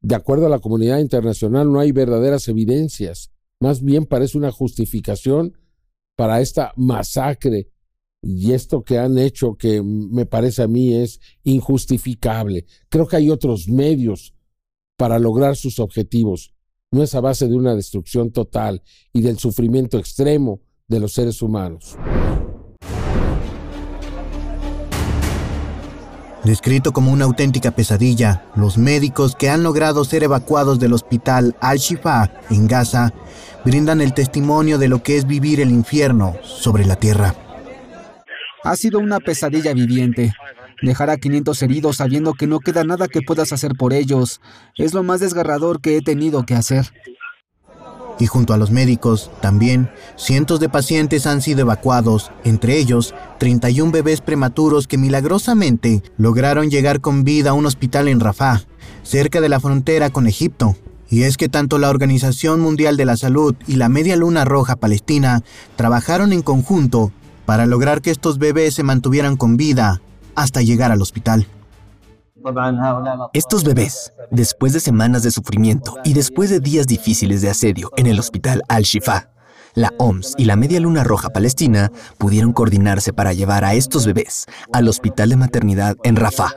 de 0.01 0.15
acuerdo 0.15 0.47
a 0.47 0.51
la 0.51 0.59
comunidad 0.59 0.99
internacional 0.99 1.71
no 1.71 1.79
hay 1.79 1.93
verdaderas 1.93 2.49
evidencias. 2.49 3.31
Más 3.61 3.83
bien 3.83 4.07
parece 4.07 4.39
una 4.39 4.51
justificación 4.51 5.59
para 6.17 6.41
esta 6.41 6.73
masacre 6.77 7.71
y 8.23 8.53
esto 8.53 8.83
que 8.83 8.99
han 8.99 9.19
hecho 9.19 9.57
que 9.57 9.83
me 9.83 10.27
parece 10.27 10.63
a 10.63 10.69
mí 10.69 10.95
es 10.95 11.21
injustificable. 11.43 12.67
Creo 12.89 13.07
que 13.07 13.17
hay 13.17 13.31
otros 13.31 13.69
medios 13.69 14.35
para 14.97 15.19
lograr 15.19 15.57
sus 15.57 15.79
objetivos. 15.79 16.53
No 16.93 17.03
es 17.03 17.15
a 17.15 17.21
base 17.21 17.49
de 17.49 17.57
una 17.57 17.75
destrucción 17.75 18.33
total 18.33 18.83
y 19.13 19.23
del 19.23 19.39
sufrimiento 19.39 19.99
extremo 19.99 20.61
de 20.89 21.01
los 21.01 21.13
seres 21.13 21.41
humanos. 21.41 21.97
Descrito 26.45 26.93
como 26.93 27.13
una 27.13 27.27
auténtica 27.27 27.71
pesadilla, 27.71 28.47
los 28.57 28.77
médicos 28.79 29.37
que 29.37 29.51
han 29.51 29.63
logrado 29.63 30.05
ser 30.05 30.23
evacuados 30.23 30.81
del 30.81 30.95
hospital 30.95 31.55
Al-Shifa 31.61 32.33
en 32.51 32.67
Gaza 32.67 33.13
brindan 33.65 34.01
el 34.01 34.15
testimonio 34.15 34.79
de 34.79 34.89
lo 34.89 35.03
que 35.03 35.17
es 35.17 35.27
vivir 35.27 35.61
el 35.61 35.71
infierno 35.71 36.35
sobre 36.43 36.87
la 36.87 36.97
tierra. 36.97 37.50
Ha 38.65 38.77
sido 38.77 38.99
una 38.99 39.21
pesadilla 39.21 39.73
viviente. 39.73 40.35
Dejar 40.83 41.11
a 41.11 41.17
500 41.17 41.63
heridos 41.63 41.97
sabiendo 41.97 42.35
que 42.35 42.47
no 42.47 42.61
queda 42.61 42.85
nada 42.85 43.09
que 43.09 43.23
puedas 43.23 43.53
hacer 43.53 43.73
por 43.75 43.93
ellos 43.93 44.41
es 44.77 44.95
lo 44.95 45.03
más 45.03 45.21
desgarrador 45.21 45.81
que 45.81 45.97
he 45.97 46.03
tenido 46.03 46.45
que 46.45 46.55
hacer. 46.55 46.93
Y 48.19 48.27
junto 48.27 48.53
a 48.53 48.59
los 48.59 48.71
médicos, 48.71 49.31
también, 49.41 49.91
cientos 50.17 50.61
de 50.61 50.69
pacientes 50.69 51.27
han 51.27 51.41
sido 51.41 51.61
evacuados, 51.61 52.31
entre 52.45 52.77
ellos 52.77 53.15
31 53.39 53.93
bebés 53.93 54.21
prematuros 54.21 54.87
que 54.87 54.99
milagrosamente 54.99 56.03
lograron 56.19 56.69
llegar 56.69 57.01
con 57.01 57.25
vida 57.25 57.51
a 57.51 57.55
un 57.55 57.65
hospital 57.65 58.09
en 58.09 58.21
Rafah, 58.21 58.63
cerca 59.03 59.41
de 59.41 59.49
la 59.49 59.59
frontera 59.59 60.11
con 60.11 60.27
Egipto. 60.27 60.77
Y 61.09 61.23
es 61.23 61.39
que 61.39 61.49
tanto 61.49 61.79
la 61.79 61.89
Organización 61.89 62.61
Mundial 62.61 62.99
de 62.99 63.07
la 63.07 63.17
Salud 63.17 63.57
y 63.67 63.77
la 63.77 63.89
Media 63.89 64.17
Luna 64.17 64.45
Roja 64.45 64.77
Palestina 64.77 65.43
trabajaron 65.77 66.33
en 66.35 66.43
conjunto 66.43 67.13
para 67.51 67.67
lograr 67.67 68.01
que 68.01 68.13
estos 68.13 68.39
bebés 68.39 68.75
se 68.75 68.85
mantuvieran 68.85 69.37
con 69.37 69.57
vida 69.57 70.01
hasta 70.37 70.63
llegar 70.63 70.93
al 70.93 71.03
hospital. 71.03 71.49
Estos 73.33 73.65
bebés, 73.65 74.13
después 74.31 74.73
de 74.73 74.79
semanas 74.79 75.25
de 75.25 75.33
sufrimiento 75.33 75.97
y 76.05 76.13
después 76.13 76.49
de 76.51 76.61
días 76.61 76.87
difíciles 76.87 77.43
de 77.43 77.51
asedio 77.51 77.91
en 77.97 78.07
el 78.07 78.21
hospital 78.21 78.63
Al-Shifa, 78.69 79.31
la 79.75 79.93
OMS 79.99 80.37
y 80.39 80.45
la 80.45 80.55
Media 80.55 80.79
Luna 80.79 81.03
Roja 81.03 81.31
Palestina 81.31 81.91
pudieron 82.19 82.53
coordinarse 82.53 83.13
para 83.13 83.33
llevar 83.33 83.65
a 83.65 83.75
estos 83.75 84.07
bebés 84.07 84.47
al 84.73 84.87
hospital 84.87 85.31
de 85.31 85.37
maternidad 85.37 85.97
en 86.05 86.15
Rafah. 86.15 86.53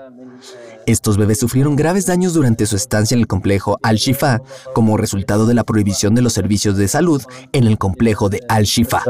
Estos 0.85 1.17
bebés 1.17 1.39
sufrieron 1.39 1.75
graves 1.75 2.05
daños 2.05 2.35
durante 2.35 2.67
su 2.67 2.75
estancia 2.75 3.15
en 3.15 3.21
el 3.21 3.27
complejo 3.27 3.79
Al-Shifa 3.81 4.41
como 4.75 4.97
resultado 4.97 5.47
de 5.47 5.55
la 5.55 5.63
prohibición 5.63 6.13
de 6.13 6.21
los 6.21 6.33
servicios 6.33 6.77
de 6.77 6.87
salud 6.87 7.23
en 7.51 7.63
el 7.63 7.79
complejo 7.79 8.29
de 8.29 8.41
Al-Shifa. 8.47 9.01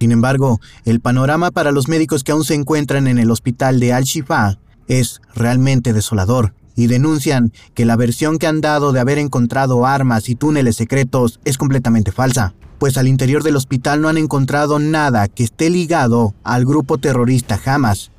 Sin 0.00 0.12
embargo, 0.12 0.60
el 0.86 1.00
panorama 1.00 1.50
para 1.50 1.72
los 1.72 1.86
médicos 1.86 2.24
que 2.24 2.32
aún 2.32 2.44
se 2.44 2.54
encuentran 2.54 3.06
en 3.06 3.18
el 3.18 3.30
hospital 3.30 3.78
de 3.78 3.92
Al-Shifa 3.92 4.58
es 4.88 5.20
realmente 5.34 5.92
desolador 5.92 6.54
y 6.74 6.86
denuncian 6.86 7.52
que 7.74 7.84
la 7.84 7.96
versión 7.96 8.38
que 8.38 8.46
han 8.46 8.62
dado 8.62 8.92
de 8.92 9.00
haber 9.00 9.18
encontrado 9.18 9.84
armas 9.84 10.30
y 10.30 10.36
túneles 10.36 10.76
secretos 10.76 11.38
es 11.44 11.58
completamente 11.58 12.12
falsa, 12.12 12.54
pues 12.78 12.96
al 12.96 13.08
interior 13.08 13.42
del 13.42 13.56
hospital 13.56 14.00
no 14.00 14.08
han 14.08 14.16
encontrado 14.16 14.78
nada 14.78 15.28
que 15.28 15.44
esté 15.44 15.68
ligado 15.68 16.34
al 16.44 16.64
grupo 16.64 16.96
terrorista 16.96 17.60
Hamas, 17.62 18.10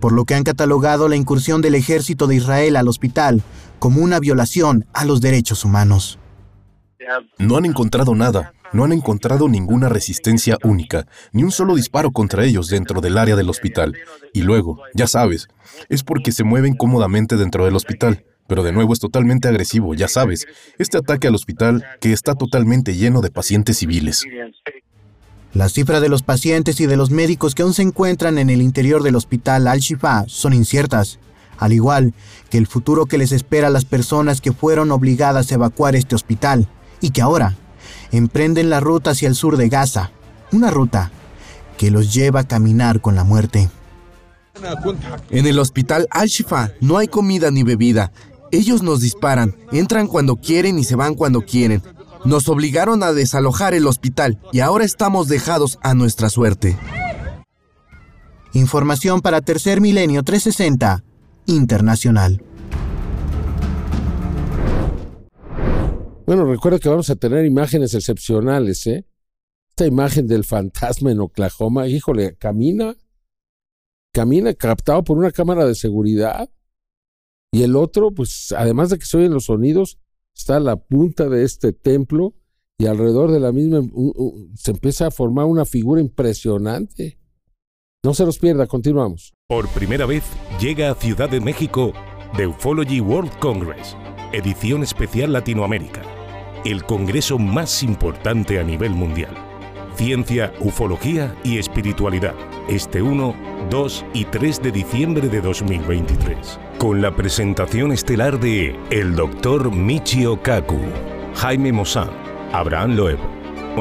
por 0.00 0.12
lo 0.12 0.26
que 0.26 0.34
han 0.34 0.44
catalogado 0.44 1.08
la 1.08 1.16
incursión 1.16 1.62
del 1.62 1.76
ejército 1.76 2.26
de 2.26 2.36
Israel 2.36 2.76
al 2.76 2.88
hospital 2.88 3.42
como 3.78 4.02
una 4.02 4.20
violación 4.20 4.84
a 4.92 5.06
los 5.06 5.22
derechos 5.22 5.64
humanos. 5.64 6.18
No 7.38 7.56
han 7.56 7.64
encontrado 7.64 8.14
nada, 8.14 8.52
no 8.72 8.84
han 8.84 8.92
encontrado 8.92 9.48
ninguna 9.48 9.88
resistencia 9.88 10.58
única, 10.62 11.06
ni 11.32 11.42
un 11.42 11.50
solo 11.50 11.74
disparo 11.74 12.10
contra 12.10 12.44
ellos 12.44 12.68
dentro 12.68 13.00
del 13.00 13.18
área 13.18 13.36
del 13.36 13.50
hospital. 13.50 13.96
Y 14.32 14.42
luego, 14.42 14.80
ya 14.94 15.06
sabes, 15.06 15.48
es 15.88 16.02
porque 16.02 16.32
se 16.32 16.44
mueven 16.44 16.74
cómodamente 16.74 17.36
dentro 17.36 17.64
del 17.64 17.76
hospital. 17.76 18.24
Pero 18.48 18.62
de 18.62 18.72
nuevo 18.72 18.92
es 18.92 19.00
totalmente 19.00 19.48
agresivo, 19.48 19.94
ya 19.94 20.08
sabes, 20.08 20.46
este 20.78 20.98
ataque 20.98 21.26
al 21.26 21.34
hospital 21.34 21.84
que 22.00 22.12
está 22.12 22.34
totalmente 22.34 22.94
lleno 22.94 23.20
de 23.20 23.30
pacientes 23.30 23.78
civiles. 23.78 24.24
La 25.52 25.68
cifra 25.68 26.00
de 26.00 26.08
los 26.08 26.22
pacientes 26.22 26.80
y 26.80 26.86
de 26.86 26.96
los 26.96 27.10
médicos 27.10 27.54
que 27.54 27.62
aún 27.62 27.74
se 27.74 27.82
encuentran 27.82 28.38
en 28.38 28.50
el 28.50 28.62
interior 28.62 29.02
del 29.02 29.16
hospital 29.16 29.66
Al-Shifa 29.66 30.24
son 30.28 30.52
inciertas, 30.52 31.18
al 31.58 31.72
igual 31.72 32.14
que 32.50 32.58
el 32.58 32.66
futuro 32.66 33.06
que 33.06 33.18
les 33.18 33.32
espera 33.32 33.68
a 33.68 33.70
las 33.70 33.84
personas 33.84 34.40
que 34.40 34.52
fueron 34.52 34.92
obligadas 34.92 35.50
a 35.50 35.54
evacuar 35.54 35.96
este 35.96 36.14
hospital 36.14 36.68
y 37.00 37.10
que 37.10 37.22
ahora 37.22 37.56
emprenden 38.12 38.70
la 38.70 38.80
ruta 38.80 39.10
hacia 39.10 39.28
el 39.28 39.34
sur 39.34 39.56
de 39.56 39.68
Gaza, 39.68 40.10
una 40.52 40.70
ruta 40.70 41.10
que 41.76 41.90
los 41.90 42.12
lleva 42.12 42.40
a 42.40 42.48
caminar 42.48 43.00
con 43.00 43.14
la 43.14 43.24
muerte. 43.24 43.68
En 45.30 45.46
el 45.46 45.58
hospital 45.58 46.08
Al-Shifa 46.10 46.72
no 46.80 46.98
hay 46.98 47.08
comida 47.08 47.50
ni 47.50 47.62
bebida. 47.62 48.12
Ellos 48.50 48.82
nos 48.82 49.00
disparan, 49.00 49.56
entran 49.72 50.06
cuando 50.06 50.36
quieren 50.36 50.78
y 50.78 50.84
se 50.84 50.96
van 50.96 51.14
cuando 51.14 51.42
quieren. 51.42 51.82
Nos 52.24 52.48
obligaron 52.48 53.02
a 53.02 53.12
desalojar 53.12 53.74
el 53.74 53.86
hospital 53.86 54.38
y 54.52 54.60
ahora 54.60 54.84
estamos 54.84 55.28
dejados 55.28 55.78
a 55.82 55.94
nuestra 55.94 56.30
suerte. 56.30 56.76
Información 58.52 59.20
para 59.20 59.42
Tercer 59.42 59.80
Milenio 59.80 60.22
360 60.22 61.04
Internacional. 61.46 62.42
Bueno, 66.26 66.44
recuerda 66.44 66.80
que 66.80 66.88
vamos 66.88 67.08
a 67.08 67.14
tener 67.14 67.46
imágenes 67.46 67.94
excepcionales, 67.94 68.84
¿eh? 68.88 69.06
Esta 69.70 69.86
imagen 69.86 70.26
del 70.26 70.42
fantasma 70.42 71.12
en 71.12 71.20
Oklahoma, 71.20 71.86
híjole, 71.86 72.34
camina, 72.36 72.96
camina 74.12 74.52
captado 74.54 75.04
por 75.04 75.18
una 75.18 75.30
cámara 75.30 75.64
de 75.66 75.76
seguridad. 75.76 76.50
Y 77.52 77.62
el 77.62 77.76
otro, 77.76 78.10
pues, 78.10 78.52
además 78.56 78.90
de 78.90 78.98
que 78.98 79.06
se 79.06 79.18
oyen 79.18 79.34
los 79.34 79.44
sonidos, 79.44 80.00
está 80.34 80.56
a 80.56 80.60
la 80.60 80.76
punta 80.76 81.28
de 81.28 81.44
este 81.44 81.72
templo 81.72 82.34
y 82.76 82.86
alrededor 82.86 83.30
de 83.30 83.38
la 83.38 83.52
misma 83.52 83.82
se 84.56 84.72
empieza 84.72 85.06
a 85.06 85.10
formar 85.12 85.44
una 85.44 85.64
figura 85.64 86.00
impresionante. 86.00 87.20
No 88.02 88.14
se 88.14 88.26
los 88.26 88.38
pierda, 88.38 88.66
continuamos. 88.66 89.32
Por 89.46 89.68
primera 89.68 90.06
vez 90.06 90.24
llega 90.60 90.90
a 90.90 90.96
Ciudad 90.96 91.30
de 91.30 91.40
México 91.40 91.92
The 92.36 92.48
Ufology 92.48 93.00
World 93.00 93.38
Congress, 93.38 93.96
edición 94.32 94.82
especial 94.82 95.32
Latinoamérica 95.32 96.15
el 96.66 96.82
congreso 96.82 97.38
más 97.38 97.84
importante 97.84 98.58
a 98.58 98.64
nivel 98.64 98.90
mundial. 98.90 99.30
Ciencia, 99.94 100.52
ufología 100.58 101.34
y 101.44 101.58
espiritualidad. 101.58 102.34
Este 102.68 103.00
1, 103.00 103.34
2 103.70 104.04
y 104.12 104.24
3 104.24 104.62
de 104.62 104.72
diciembre 104.72 105.28
de 105.28 105.40
2023. 105.40 106.58
Con 106.78 107.00
la 107.00 107.14
presentación 107.14 107.92
estelar 107.92 108.40
de 108.40 108.76
el 108.90 109.14
doctor 109.14 109.72
Michio 109.72 110.42
Kaku, 110.42 110.80
Jaime 111.36 111.72
Mosán, 111.72 112.10
Abraham 112.52 112.96
Loeb 112.96 113.18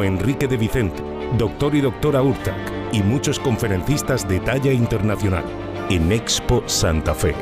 Enrique 0.04 0.48
de 0.48 0.58
Vicente, 0.58 1.02
doctor 1.40 1.74
y 1.74 1.82
doctora 1.82 2.22
Urtac 2.22 2.56
y 2.92 3.02
muchos 3.02 3.40
conferencistas 3.40 4.28
de 4.28 4.40
talla 4.42 4.72
internacional 4.72 5.46
en 5.90 6.12
Expo 6.12 6.62
Santa 6.68 7.16
Fe. 7.16 7.34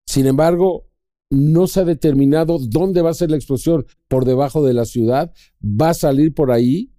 Sin 0.06 0.26
embargo, 0.26 0.90
no 1.30 1.66
se 1.66 1.80
ha 1.80 1.84
determinado 1.84 2.58
dónde 2.58 3.00
va 3.00 3.08
a 3.08 3.14
ser 3.14 3.30
la 3.30 3.36
explosión, 3.36 3.86
por 4.08 4.26
debajo 4.26 4.62
de 4.62 4.74
la 4.74 4.84
ciudad, 4.84 5.32
va 5.62 5.88
a 5.90 5.94
salir 5.94 6.34
por 6.34 6.52
ahí, 6.52 6.92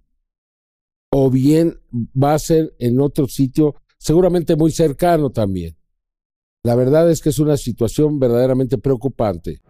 o 1.12 1.30
bien 1.30 1.78
va 2.20 2.34
a 2.34 2.38
ser 2.40 2.74
en 2.80 3.00
otro 3.00 3.28
sitio, 3.28 3.76
seguramente 3.96 4.56
muy 4.56 4.72
cercano 4.72 5.30
también. 5.30 5.76
La 6.62 6.74
verdad 6.74 7.10
es 7.10 7.22
que 7.22 7.30
es 7.30 7.38
una 7.38 7.56
situación 7.56 8.18
verdaderamente 8.18 8.76
preocupante. 8.76 9.62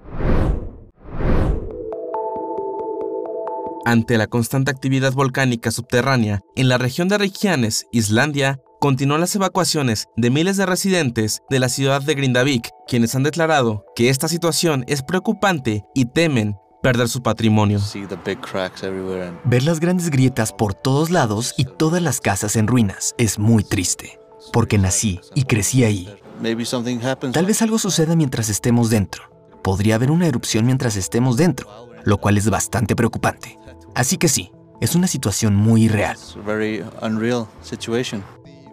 Ante 3.85 4.19
la 4.19 4.27
constante 4.27 4.73
actividad 4.73 5.13
volcánica 5.13 5.71
subterránea 5.71 6.41
en 6.57 6.69
la 6.69 6.79
región 6.79 7.07
de 7.07 7.19
Reykjanes, 7.19 7.87
Islandia, 7.93 8.59
continúan 8.81 9.21
las 9.21 9.37
evacuaciones 9.37 10.09
de 10.17 10.31
miles 10.31 10.57
de 10.57 10.67
residentes 10.67 11.43
de 11.49 11.61
la 11.61 11.69
ciudad 11.69 12.03
de 12.03 12.17
Grindavik, 12.17 12.69
quienes 12.89 13.15
han 13.15 13.23
declarado 13.23 13.85
que 13.95 14.09
esta 14.09 14.27
situación 14.27 14.85
es 14.89 15.03
preocupante 15.05 15.85
y 15.95 16.07
temen 16.07 16.57
perder 16.83 17.09
su 17.09 17.23
patrimonio. 17.23 17.79
Ver 19.45 19.63
las 19.63 19.79
grandes 19.79 20.11
grietas 20.11 20.53
por 20.53 20.75
todos 20.75 21.11
lados 21.11 21.55
y 21.57 21.67
todas 21.67 22.03
las 22.03 22.21
casas 22.21 22.57
en 22.57 22.67
ruinas 22.67 23.15
es 23.17 23.39
muy 23.39 23.63
triste, 23.63 24.19
porque 24.53 24.77
nací 24.77 25.21
y 25.37 25.45
crecí 25.45 25.85
ahí. 25.85 26.09
Tal 27.33 27.47
vez 27.47 27.63
algo 27.63 27.79
suceda 27.79 28.17
mientras 28.17 28.49
estemos 28.49 28.91
dentro. 28.91 29.25
Podría 29.63 29.97
haber 29.97 30.11
una 30.11 30.27
erupción 30.27 30.67
mientras 30.67 30.97
estemos 30.97 31.37
dentro, 31.37 31.89
lo 32.05 32.19
cual 32.19 32.39
es 32.39 32.49
bastante 32.49 32.97
preocupante. 32.97 33.59
Así 33.95 34.17
que 34.17 34.29
sí, 34.29 34.53
es 34.81 34.95
una 34.95 35.07
situación 35.07 35.55
muy 35.55 35.85
irreal. 35.85 36.17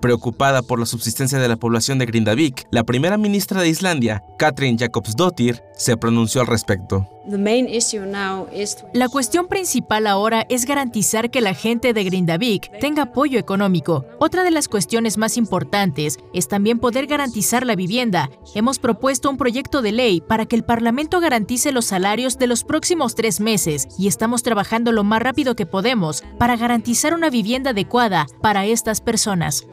Preocupada 0.02 0.62
por 0.62 0.80
la 0.80 0.86
subsistencia 0.86 1.40
de 1.40 1.48
la 1.48 1.58
población 1.58 2.00
de 2.00 2.06
Grindavik, 2.06 2.66
la 2.72 2.84
primera 2.84 3.18
ministra 3.18 3.62
de 3.62 3.70
Islandia, 3.70 4.24
Katrin 4.38 4.78
Jakobsdottir, 4.78 5.62
se 5.78 5.98
pronunció 5.98 6.42
al 6.42 6.48
respecto. 6.48 7.08
La 8.94 9.10
cuestión 9.10 9.48
principal 9.48 10.08
ahora 10.08 10.46
es 10.48 10.66
garantizar 10.66 11.30
que 11.30 11.42
la 11.42 11.54
gente 11.54 11.94
de 11.94 12.04
Grindavik 12.06 12.80
tenga 12.80 13.04
apoyo 13.04 13.38
económico. 13.38 14.06
Otra 14.20 14.44
de 14.46 14.52
las 14.52 14.70
cuestiones 14.70 15.18
más 15.18 15.36
importantes 15.36 16.20
es 16.34 16.48
también 16.48 16.80
poder 16.80 17.06
garantizar 17.06 17.66
la 17.66 17.76
vivienda. 17.76 18.30
Hemos 18.56 18.80
propuesto 18.80 19.30
un 19.30 19.38
proyecto 19.38 19.82
de 19.82 19.92
ley 19.92 20.22
para 20.22 20.46
que 20.46 20.56
el 20.56 20.64
Parlamento 20.64 21.20
garantice 21.20 21.74
los 21.74 21.86
salarios 21.86 22.38
de 22.38 22.48
los 22.48 22.64
próximos 22.64 23.14
tres 23.16 23.42
meses 23.42 23.90
y 24.00 24.08
estamos 24.08 24.42
trabajando 24.42 24.94
lo 24.94 25.04
más 25.04 25.22
rápido 25.22 25.56
que 25.56 25.66
podemos 25.66 26.24
para 26.38 26.56
garantizar 26.56 27.14
una 27.14 27.30
vivienda 27.30 27.72
adecuada 27.72 28.26
para 28.42 28.66
estas 28.66 29.02
personas. 29.02 29.68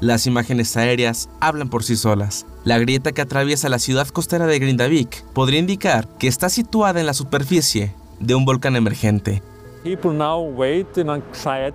Las 0.00 0.28
imágenes 0.28 0.76
aéreas 0.76 1.28
hablan 1.40 1.68
por 1.70 1.82
sí 1.82 1.96
solas. 1.96 2.46
La 2.64 2.78
grieta 2.78 3.10
que 3.10 3.20
atraviesa 3.20 3.68
la 3.68 3.80
ciudad 3.80 4.06
costera 4.08 4.46
de 4.46 4.58
Grindavik 4.60 5.24
podría 5.32 5.58
indicar 5.58 6.06
que 6.18 6.28
está 6.28 6.48
situada 6.48 7.00
en 7.00 7.06
la 7.06 7.14
superficie 7.14 7.94
de 8.20 8.36
un 8.36 8.44
volcán 8.44 8.76
emergente. 8.76 9.42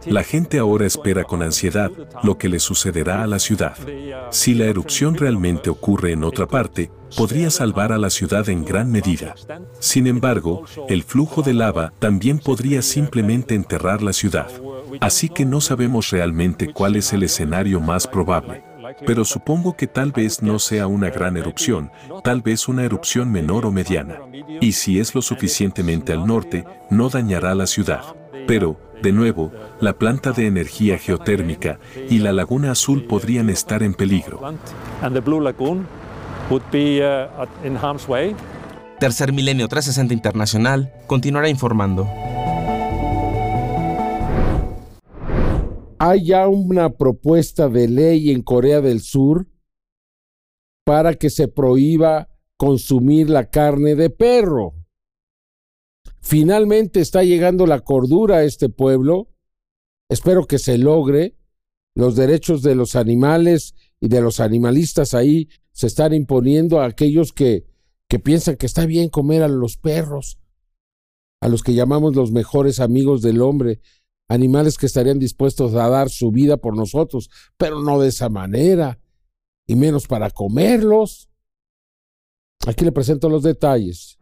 La 0.05 0.23
gente 0.23 0.59
ahora 0.59 0.85
espera 0.85 1.23
con 1.23 1.41
ansiedad 1.41 1.91
lo 2.23 2.37
que 2.37 2.49
le 2.49 2.59
sucederá 2.59 3.23
a 3.23 3.27
la 3.27 3.39
ciudad. 3.39 3.75
Si 4.29 4.53
la 4.53 4.65
erupción 4.65 5.15
realmente 5.15 5.69
ocurre 5.69 6.11
en 6.11 6.23
otra 6.23 6.47
parte, 6.47 6.91
podría 7.15 7.49
salvar 7.49 7.91
a 7.91 7.97
la 7.97 8.09
ciudad 8.09 8.49
en 8.49 8.65
gran 8.65 8.91
medida. 8.91 9.35
Sin 9.79 10.07
embargo, 10.07 10.63
el 10.89 11.03
flujo 11.03 11.41
de 11.41 11.53
lava 11.53 11.93
también 11.99 12.39
podría 12.39 12.81
simplemente 12.81 13.55
enterrar 13.55 14.01
la 14.01 14.13
ciudad. 14.13 14.49
Así 14.99 15.29
que 15.29 15.45
no 15.45 15.61
sabemos 15.61 16.09
realmente 16.09 16.71
cuál 16.73 16.95
es 16.95 17.13
el 17.13 17.23
escenario 17.23 17.79
más 17.79 18.07
probable. 18.07 18.72
Pero 19.05 19.25
supongo 19.25 19.75
que 19.75 19.87
tal 19.87 20.11
vez 20.11 20.41
no 20.41 20.59
sea 20.59 20.87
una 20.87 21.09
gran 21.09 21.37
erupción, 21.37 21.91
tal 22.23 22.41
vez 22.41 22.67
una 22.67 22.83
erupción 22.83 23.31
menor 23.31 23.65
o 23.65 23.71
mediana. 23.71 24.19
Y 24.61 24.73
si 24.73 24.99
es 24.99 25.15
lo 25.15 25.21
suficientemente 25.21 26.13
al 26.13 26.25
norte, 26.25 26.65
no 26.89 27.09
dañará 27.09 27.55
la 27.55 27.67
ciudad. 27.67 28.03
Pero, 28.47 28.77
de 29.01 29.11
nuevo, 29.11 29.51
la 29.79 29.93
planta 29.93 30.31
de 30.31 30.47
energía 30.47 30.97
geotérmica 30.97 31.79
y 32.09 32.19
la 32.19 32.33
laguna 32.33 32.71
azul 32.71 33.05
podrían 33.05 33.49
estar 33.49 33.83
en 33.83 33.93
peligro. 33.93 34.41
Tercer 38.99 39.33
Milenio 39.33 39.67
360 39.67 40.13
Internacional 40.13 40.93
continuará 41.07 41.49
informando. 41.49 42.07
Hay 45.99 46.25
ya 46.25 46.47
una 46.47 46.97
propuesta 46.97 47.69
de 47.69 47.88
ley 47.88 48.32
en 48.32 48.41
Corea 48.41 48.82
del 48.82 49.01
Sur 49.01 49.47
para 50.86 51.13
que 51.15 51.29
se 51.29 51.47
prohíba 51.47 52.29
consumir 52.58 53.29
la 53.29 53.49
carne 53.49 53.95
de 53.95 54.10
perro. 54.10 54.75
Finalmente 56.21 57.01
está 57.01 57.23
llegando 57.23 57.65
la 57.65 57.82
cordura 57.82 58.38
a 58.38 58.43
este 58.43 58.69
pueblo. 58.69 59.29
Espero 60.10 60.45
que 60.45 60.60
se 60.60 60.77
logre. 60.77 61.38
Los 61.95 62.15
derechos 62.15 62.63
de 62.63 62.75
los 62.75 62.95
animales 62.95 63.75
y 63.99 64.08
de 64.08 64.21
los 64.21 64.39
animalistas 64.39 65.13
ahí 65.13 65.49
se 65.73 65.88
están 65.88 66.13
imponiendo 66.13 66.79
a 66.79 66.86
aquellos 66.86 67.34
que, 67.34 67.65
que 68.08 68.19
piensan 68.19 68.56
que 68.56 68.65
está 68.65 68.86
bien 68.86 69.10
comer 69.10 69.43
a 69.43 69.47
los 69.47 69.77
perros, 69.77 70.39
a 71.41 71.49
los 71.49 71.62
que 71.62 71.73
llamamos 71.73 72.15
los 72.15 72.32
mejores 72.32 72.79
amigos 72.79 73.21
del 73.21 73.41
hombre, 73.41 73.82
animales 74.27 74.77
que 74.77 74.86
estarían 74.86 75.19
dispuestos 75.19 75.73
a 75.75 75.89
dar 75.89 76.09
su 76.09 76.31
vida 76.31 76.57
por 76.57 76.75
nosotros, 76.75 77.29
pero 77.57 77.81
no 77.81 77.99
de 77.99 78.09
esa 78.09 78.29
manera, 78.29 78.99
y 79.67 79.75
menos 79.75 80.07
para 80.07 80.29
comerlos. 80.29 81.29
Aquí 82.65 82.86
le 82.86 82.91
presento 82.91 83.29
los 83.29 83.43
detalles. 83.43 84.17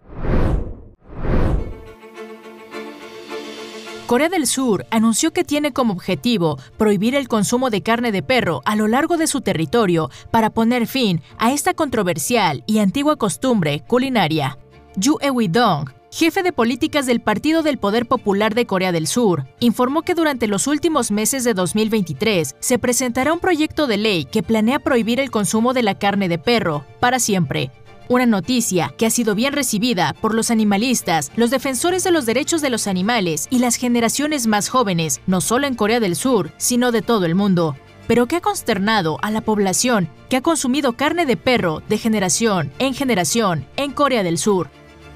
Corea 4.12 4.28
del 4.28 4.46
Sur 4.46 4.86
anunció 4.90 5.32
que 5.32 5.46
tiene 5.46 5.72
como 5.72 5.94
objetivo 5.94 6.58
prohibir 6.78 7.16
el 7.16 7.30
consumo 7.30 7.70
de 7.70 7.82
carne 7.82 8.12
de 8.12 8.22
perro 8.22 8.62
a 8.66 8.76
lo 8.76 8.90
largo 8.90 9.16
de 9.16 9.26
su 9.26 9.40
territorio 9.40 10.10
para 10.32 10.50
poner 10.50 10.86
fin 10.86 11.22
a 11.38 11.54
esta 11.54 11.74
controversial 11.74 12.66
y 12.68 12.80
antigua 12.80 13.16
costumbre 13.16 13.86
culinaria. 13.88 14.58
Yu 14.98 15.18
Ewi-dong, 15.22 15.92
jefe 16.12 16.44
de 16.44 16.52
políticas 16.52 17.06
del 17.06 17.22
Partido 17.22 17.64
del 17.64 17.78
Poder 17.78 18.06
Popular 18.06 18.54
de 18.54 18.66
Corea 18.66 18.92
del 18.92 19.08
Sur, 19.08 19.48
informó 19.60 20.02
que 20.02 20.14
durante 20.14 20.48
los 20.48 20.68
últimos 20.68 21.10
meses 21.10 21.46
de 21.46 21.54
2023 21.54 22.56
se 22.60 22.80
presentará 22.80 23.32
un 23.32 23.40
proyecto 23.40 23.88
de 23.88 23.98
ley 23.98 24.26
que 24.26 24.44
planea 24.44 24.80
prohibir 24.80 25.22
el 25.22 25.32
consumo 25.32 25.74
de 25.74 25.84
la 25.84 25.98
carne 25.98 26.28
de 26.28 26.38
perro 26.38 26.86
para 27.00 27.20
siempre. 27.20 27.72
Una 28.10 28.26
noticia 28.26 28.94
que 28.98 29.06
ha 29.06 29.10
sido 29.10 29.36
bien 29.36 29.54
recibida 29.54 30.14
por 30.20 30.36
los 30.36 30.52
animalistas, 30.52 31.32
los 31.38 31.50
defensores 31.50 32.04
de 32.04 32.12
los 32.12 32.26
derechos 32.26 32.62
de 32.62 32.70
los 32.70 32.88
animales 32.88 33.48
y 33.50 33.60
las 33.60 33.78
generaciones 33.78 34.48
más 34.48 34.68
jóvenes, 34.68 35.22
no 35.28 35.40
solo 35.40 35.66
en 35.66 35.76
Corea 35.76 36.02
del 36.02 36.18
Sur, 36.18 36.52
sino 36.58 36.92
de 36.92 37.02
todo 37.02 37.26
el 37.26 37.36
mundo 37.36 37.78
pero 38.08 38.28
que 38.28 38.36
ha 38.36 38.42
consternado 38.42 39.18
a 39.22 39.32
la 39.32 39.40
población 39.40 40.10
que 40.28 40.36
ha 40.36 40.42
consumido 40.42 40.94
carne 40.94 41.26
de 41.26 41.38
perro 41.38 41.82
de 41.88 41.98
generación 41.98 42.70
en 42.78 42.94
generación 42.94 43.66
en 43.78 43.92
Corea 43.92 44.22
del 44.22 44.38
Sur. 44.38 44.70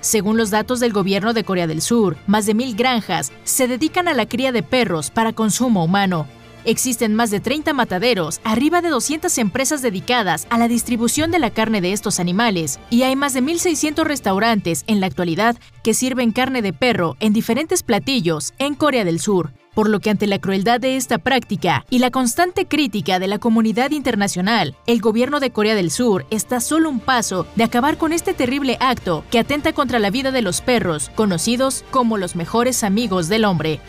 Según 0.05 0.37
los 0.37 0.51
datos 0.51 0.79
del 0.79 0.93
gobierno 0.93 1.33
de 1.33 1.43
Corea 1.43 1.65
del 1.65 1.81
Sur, 1.81 2.15
más 2.27 2.45
de 2.45 2.53
mil 2.53 2.75
granjas 2.75 3.31
se 3.43 3.67
dedican 3.67 4.07
a 4.07 4.13
la 4.13 4.27
cría 4.27 4.51
de 4.51 4.61
perros 4.61 5.09
para 5.09 5.33
consumo 5.33 5.83
humano. 5.83 6.27
Existen 6.63 7.15
más 7.15 7.31
de 7.31 7.39
30 7.39 7.73
mataderos, 7.73 8.39
arriba 8.43 8.83
de 8.83 8.89
200 8.89 9.35
empresas 9.39 9.81
dedicadas 9.81 10.45
a 10.51 10.59
la 10.59 10.67
distribución 10.67 11.31
de 11.31 11.39
la 11.39 11.49
carne 11.49 11.81
de 11.81 11.91
estos 11.91 12.19
animales, 12.19 12.79
y 12.91 13.01
hay 13.01 13.15
más 13.15 13.33
de 13.33 13.41
1.600 13.41 14.03
restaurantes 14.03 14.83
en 14.85 14.99
la 14.99 15.07
actualidad 15.07 15.55
que 15.83 15.95
sirven 15.95 16.33
carne 16.33 16.61
de 16.61 16.71
perro 16.71 17.17
en 17.19 17.33
diferentes 17.33 17.81
platillos 17.81 18.53
en 18.59 18.75
Corea 18.75 19.05
del 19.05 19.19
Sur 19.19 19.53
por 19.75 19.89
lo 19.89 19.99
que 19.99 20.09
ante 20.09 20.25
la 20.25 20.39
crueldad 20.39 20.79
de 20.79 20.95
esta 20.95 21.19
práctica 21.19 21.85
y 21.91 21.99
la 21.99 22.09
constante 22.09 22.65
crítica 22.65 23.19
de 23.19 23.27
la 23.27 23.37
comunidad 23.37 23.91
internacional, 23.91 24.75
el 24.87 25.01
gobierno 25.01 25.39
de 25.39 25.51
Corea 25.51 25.75
del 25.75 25.91
Sur 25.91 26.25
está 26.31 26.61
solo 26.61 26.89
un 26.89 26.99
paso 26.99 27.45
de 27.55 27.65
acabar 27.65 27.97
con 27.97 28.13
este 28.13 28.33
terrible 28.33 28.77
acto 28.79 29.23
que 29.29 29.37
atenta 29.37 29.73
contra 29.73 29.99
la 29.99 30.09
vida 30.09 30.31
de 30.31 30.41
los 30.41 30.61
perros, 30.61 31.11
conocidos 31.13 31.83
como 31.91 32.17
los 32.17 32.35
mejores 32.35 32.83
amigos 32.83 33.27
del 33.27 33.45
hombre. 33.45 33.81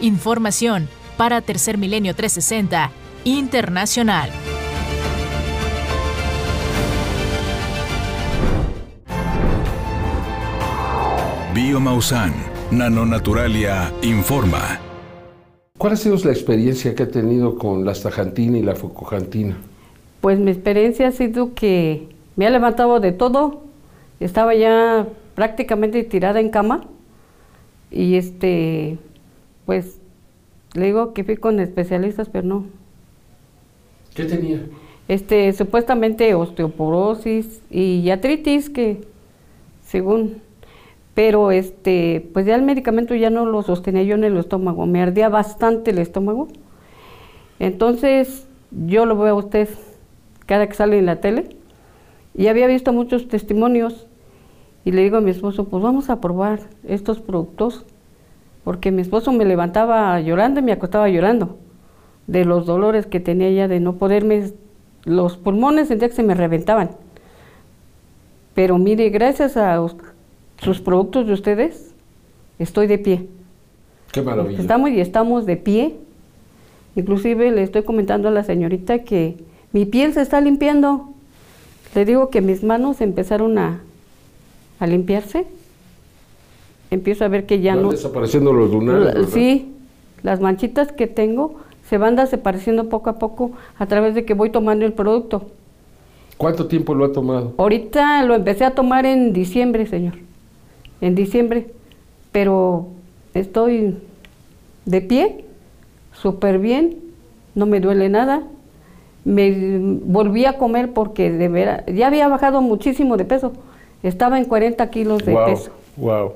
Información 0.00 0.88
para 1.16 1.40
Tercer 1.40 1.78
Milenio 1.78 2.14
360 2.14 2.90
Internacional. 3.24 4.30
Biomausan 11.54 12.51
Nanonaturalia 12.72 13.92
informa. 14.02 14.80
¿Cuál 15.76 15.92
ha 15.92 15.96
sido 15.96 16.16
la 16.24 16.32
experiencia 16.32 16.94
que 16.94 17.02
ha 17.02 17.08
tenido 17.08 17.58
con 17.58 17.84
la 17.84 17.92
astaxantina 17.92 18.56
y 18.56 18.62
la 18.62 18.74
focojantina? 18.74 19.58
Pues 20.22 20.38
mi 20.38 20.50
experiencia 20.50 21.08
ha 21.08 21.12
sido 21.12 21.52
que 21.54 22.08
me 22.34 22.46
ha 22.46 22.50
levantado 22.50 22.98
de 22.98 23.12
todo. 23.12 23.62
Estaba 24.20 24.54
ya 24.54 25.06
prácticamente 25.34 26.02
tirada 26.04 26.40
en 26.40 26.48
cama. 26.48 26.84
Y 27.90 28.14
este, 28.14 28.96
pues 29.66 29.98
le 30.72 30.86
digo 30.86 31.12
que 31.12 31.24
fui 31.24 31.36
con 31.36 31.60
especialistas, 31.60 32.30
pero 32.30 32.46
no. 32.46 32.66
¿Qué 34.14 34.24
tenía? 34.24 34.62
este, 35.08 35.52
supuestamente 35.52 36.34
osteoporosis 36.34 37.60
y 37.70 38.08
artritis, 38.08 38.70
que 38.70 39.02
según, 39.84 40.40
pero 41.14 41.50
este, 41.50 42.28
pues 42.32 42.46
ya 42.46 42.54
el 42.54 42.62
medicamento 42.62 43.14
ya 43.14 43.30
no 43.30 43.44
lo 43.44 43.62
sostenía 43.62 44.02
yo 44.02 44.14
en 44.14 44.24
el 44.24 44.36
estómago, 44.36 44.86
me 44.86 45.02
ardía 45.02 45.28
bastante 45.28 45.90
el 45.90 45.98
estómago. 45.98 46.48
Entonces, 47.58 48.48
yo 48.70 49.04
lo 49.06 49.16
veo 49.18 49.34
a 49.34 49.38
usted 49.38 49.68
cada 50.46 50.66
que 50.66 50.74
sale 50.74 50.98
en 50.98 51.06
la 51.06 51.20
tele 51.20 51.56
y 52.34 52.46
había 52.46 52.66
visto 52.66 52.92
muchos 52.92 53.28
testimonios 53.28 54.06
y 54.84 54.92
le 54.92 55.02
digo 55.02 55.18
a 55.18 55.20
mi 55.20 55.30
esposo, 55.30 55.68
pues 55.68 55.82
vamos 55.82 56.10
a 56.10 56.20
probar 56.20 56.60
estos 56.84 57.20
productos, 57.20 57.84
porque 58.64 58.90
mi 58.90 59.02
esposo 59.02 59.32
me 59.32 59.44
levantaba 59.44 60.18
llorando 60.20 60.60
y 60.60 60.62
me 60.62 60.72
acostaba 60.72 61.08
llorando 61.08 61.58
de 62.26 62.44
los 62.44 62.66
dolores 62.66 63.06
que 63.06 63.20
tenía 63.20 63.50
ya 63.50 63.68
de 63.68 63.80
no 63.80 63.96
poderme, 63.96 64.52
los 65.04 65.36
pulmones 65.36 65.88
sentía 65.88 66.08
que 66.08 66.14
se 66.14 66.22
me 66.22 66.34
reventaban. 66.34 66.90
Pero 68.54 68.78
mire, 68.78 69.08
gracias 69.10 69.56
a 69.56 69.80
sus 70.62 70.80
productos 70.80 71.26
de 71.26 71.32
ustedes, 71.32 71.92
estoy 72.58 72.86
de 72.86 72.98
pie. 72.98 73.26
Qué 74.12 74.22
maravilla. 74.22 74.60
Estamos 74.60 74.90
y 74.90 75.00
estamos 75.00 75.44
de 75.46 75.56
pie. 75.56 75.96
Inclusive 76.94 77.50
le 77.50 77.62
estoy 77.62 77.82
comentando 77.82 78.28
a 78.28 78.30
la 78.30 78.44
señorita 78.44 79.00
que 79.00 79.36
mi 79.72 79.86
piel 79.86 80.12
se 80.12 80.22
está 80.22 80.40
limpiando. 80.40 81.08
Le 81.94 82.04
digo 82.04 82.30
que 82.30 82.40
mis 82.40 82.62
manos 82.62 83.00
empezaron 83.00 83.58
a, 83.58 83.80
a 84.78 84.86
limpiarse. 84.86 85.46
Empiezo 86.90 87.24
a 87.24 87.28
ver 87.28 87.46
que 87.46 87.60
ya 87.60 87.74
Van 87.74 87.84
no... 87.84 87.90
desapareciendo 87.90 88.52
los 88.52 88.70
lunares. 88.70 89.30
Sí, 89.30 89.72
las 90.22 90.40
manchitas 90.40 90.92
que 90.92 91.06
tengo 91.06 91.56
se 91.88 91.98
van 91.98 92.16
desapareciendo 92.16 92.88
poco 92.88 93.10
a 93.10 93.18
poco 93.18 93.52
a 93.78 93.86
través 93.86 94.14
de 94.14 94.24
que 94.24 94.34
voy 94.34 94.50
tomando 94.50 94.86
el 94.86 94.92
producto. 94.92 95.50
¿Cuánto 96.36 96.66
tiempo 96.66 96.94
lo 96.94 97.06
ha 97.06 97.12
tomado? 97.12 97.54
Ahorita 97.56 98.22
lo 98.24 98.34
empecé 98.34 98.64
a 98.64 98.74
tomar 98.74 99.06
en 99.06 99.32
diciembre, 99.32 99.86
señor. 99.86 100.14
En 101.02 101.14
diciembre. 101.14 101.66
Pero 102.32 102.86
estoy 103.34 103.98
de 104.86 105.00
pie, 105.02 105.44
súper 106.12 106.58
bien, 106.58 106.96
no 107.54 107.66
me 107.66 107.80
duele 107.80 108.08
nada. 108.08 108.42
Me 109.24 109.78
volví 110.02 110.46
a 110.46 110.58
comer 110.58 110.92
porque 110.92 111.30
de 111.30 111.48
veras, 111.48 111.84
ya 111.86 112.06
había 112.08 112.26
bajado 112.28 112.62
muchísimo 112.62 113.16
de 113.16 113.24
peso. 113.24 113.52
Estaba 114.02 114.38
en 114.38 114.46
40 114.46 114.90
kilos 114.90 115.24
de 115.24 115.34
wow, 115.34 115.44
peso. 115.44 115.70
Wow. 115.96 116.32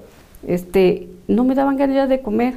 Este, 0.47 1.09
no 1.27 1.45
me 1.45 1.55
daban 1.55 1.77
ganas 1.77 1.97
ya 1.97 2.07
de 2.07 2.21
comer. 2.21 2.55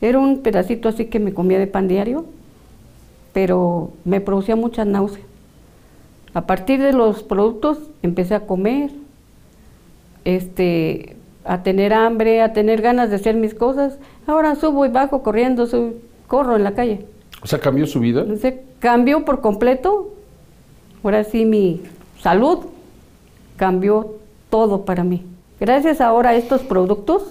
Era 0.00 0.18
un 0.18 0.42
pedacito 0.42 0.88
así 0.88 1.06
que 1.06 1.18
me 1.18 1.32
comía 1.32 1.58
de 1.58 1.66
pan 1.66 1.88
diario, 1.88 2.26
pero 3.32 3.90
me 4.04 4.20
producía 4.20 4.54
mucha 4.54 4.84
náusea. 4.84 5.24
A 6.34 6.46
partir 6.46 6.80
de 6.82 6.92
los 6.92 7.22
productos 7.22 7.78
empecé 8.02 8.34
a 8.34 8.40
comer, 8.40 8.90
este, 10.24 11.15
a 11.46 11.62
tener 11.62 11.94
hambre, 11.94 12.42
a 12.42 12.52
tener 12.52 12.82
ganas 12.82 13.10
de 13.10 13.16
hacer 13.16 13.36
mis 13.36 13.54
cosas. 13.54 13.98
Ahora 14.26 14.54
subo 14.56 14.84
y 14.84 14.88
bajo 14.88 15.22
corriendo, 15.22 15.66
subo, 15.66 15.94
corro 16.26 16.56
en 16.56 16.64
la 16.64 16.74
calle. 16.74 17.06
O 17.42 17.46
sea, 17.46 17.60
cambió 17.60 17.86
su 17.86 18.00
vida. 18.00 18.24
Se 18.40 18.64
cambió 18.80 19.24
por 19.24 19.40
completo. 19.40 20.12
Ahora 21.02 21.22
sí 21.24 21.44
mi 21.44 21.82
salud 22.20 22.58
cambió 23.56 24.16
todo 24.50 24.84
para 24.84 25.04
mí. 25.04 25.22
Gracias 25.60 26.00
ahora 26.00 26.30
a 26.30 26.34
estos 26.34 26.62
productos. 26.62 27.22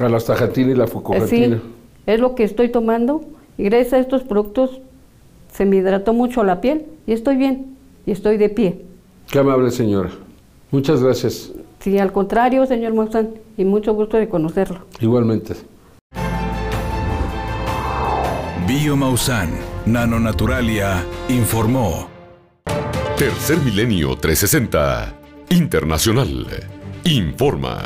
A 0.00 0.08
la 0.08 0.16
astaxantina 0.16 0.72
y 0.72 0.74
la 0.74 0.86
fucoxantina. 0.86 1.56
Sí, 1.56 1.62
es 2.06 2.20
lo 2.20 2.34
que 2.34 2.44
estoy 2.44 2.68
tomando. 2.68 3.22
Y 3.58 3.64
gracias 3.64 3.94
a 3.94 3.98
estos 3.98 4.22
productos 4.22 4.80
se 5.52 5.64
me 5.64 5.76
hidrató 5.76 6.12
mucho 6.12 6.44
la 6.44 6.60
piel 6.60 6.86
y 7.06 7.12
estoy 7.12 7.36
bien. 7.36 7.76
Y 8.06 8.12
estoy 8.12 8.36
de 8.36 8.48
pie. 8.48 8.82
Qué 9.30 9.38
amable 9.38 9.70
señora. 9.70 10.10
Muchas 10.70 11.02
gracias. 11.02 11.52
Sí, 11.84 11.98
al 11.98 12.12
contrario, 12.12 12.64
señor 12.64 12.94
Maussan, 12.94 13.34
y 13.58 13.64
mucho 13.66 13.92
gusto 13.92 14.16
de 14.16 14.26
conocerlo. 14.26 14.86
Igualmente. 15.00 15.54
Biomausan, 18.66 19.50
Nanonaturalia, 19.84 21.04
informó. 21.28 22.08
Tercer 23.18 23.58
Milenio 23.58 24.16
360 24.16 25.14
Internacional 25.50 26.46
informa. 27.04 27.82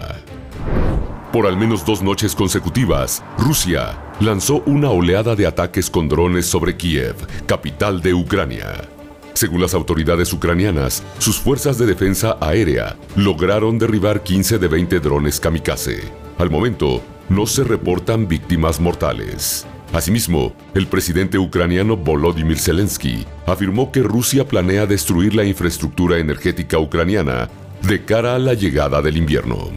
Por 1.33 1.49
al 1.49 1.57
menos 1.57 1.85
dos 1.85 2.01
noches 2.01 2.37
consecutivas, 2.37 3.25
Rusia 3.37 3.99
lanzó 4.21 4.63
una 4.65 4.91
oleada 4.91 5.35
de 5.35 5.47
ataques 5.47 5.91
con 5.91 6.09
drones 6.09 6.47
sobre 6.47 6.77
Kiev, 6.77 7.17
capital 7.47 8.01
de 8.01 8.15
Ucrania. 8.15 8.89
Según 9.38 9.61
las 9.61 9.72
autoridades 9.72 10.33
ucranianas, 10.33 11.01
sus 11.20 11.38
fuerzas 11.38 11.79
de 11.79 11.87
defensa 11.87 12.37
aérea 12.40 12.96
lograron 13.14 13.79
derribar 13.79 14.24
15 14.24 14.59
de 14.59 14.66
20 14.66 14.98
drones 14.98 15.38
kamikaze. 15.38 16.01
Al 16.38 16.51
momento, 16.51 17.01
no 17.29 17.46
se 17.46 17.62
reportan 17.62 18.27
víctimas 18.27 18.81
mortales. 18.81 19.64
Asimismo, 19.92 20.55
el 20.74 20.88
presidente 20.88 21.38
ucraniano 21.38 21.96
Volodymyr 21.96 22.59
Zelensky 22.59 23.24
afirmó 23.46 23.92
que 23.92 24.03
Rusia 24.03 24.44
planea 24.44 24.87
destruir 24.87 25.37
la 25.37 25.44
infraestructura 25.44 26.18
energética 26.18 26.81
ucraniana 26.81 27.48
de 27.83 28.05
cara 28.05 28.35
a 28.35 28.40
la 28.40 28.55
llegada 28.55 29.03
del 29.03 29.18
invierno. 29.18 29.70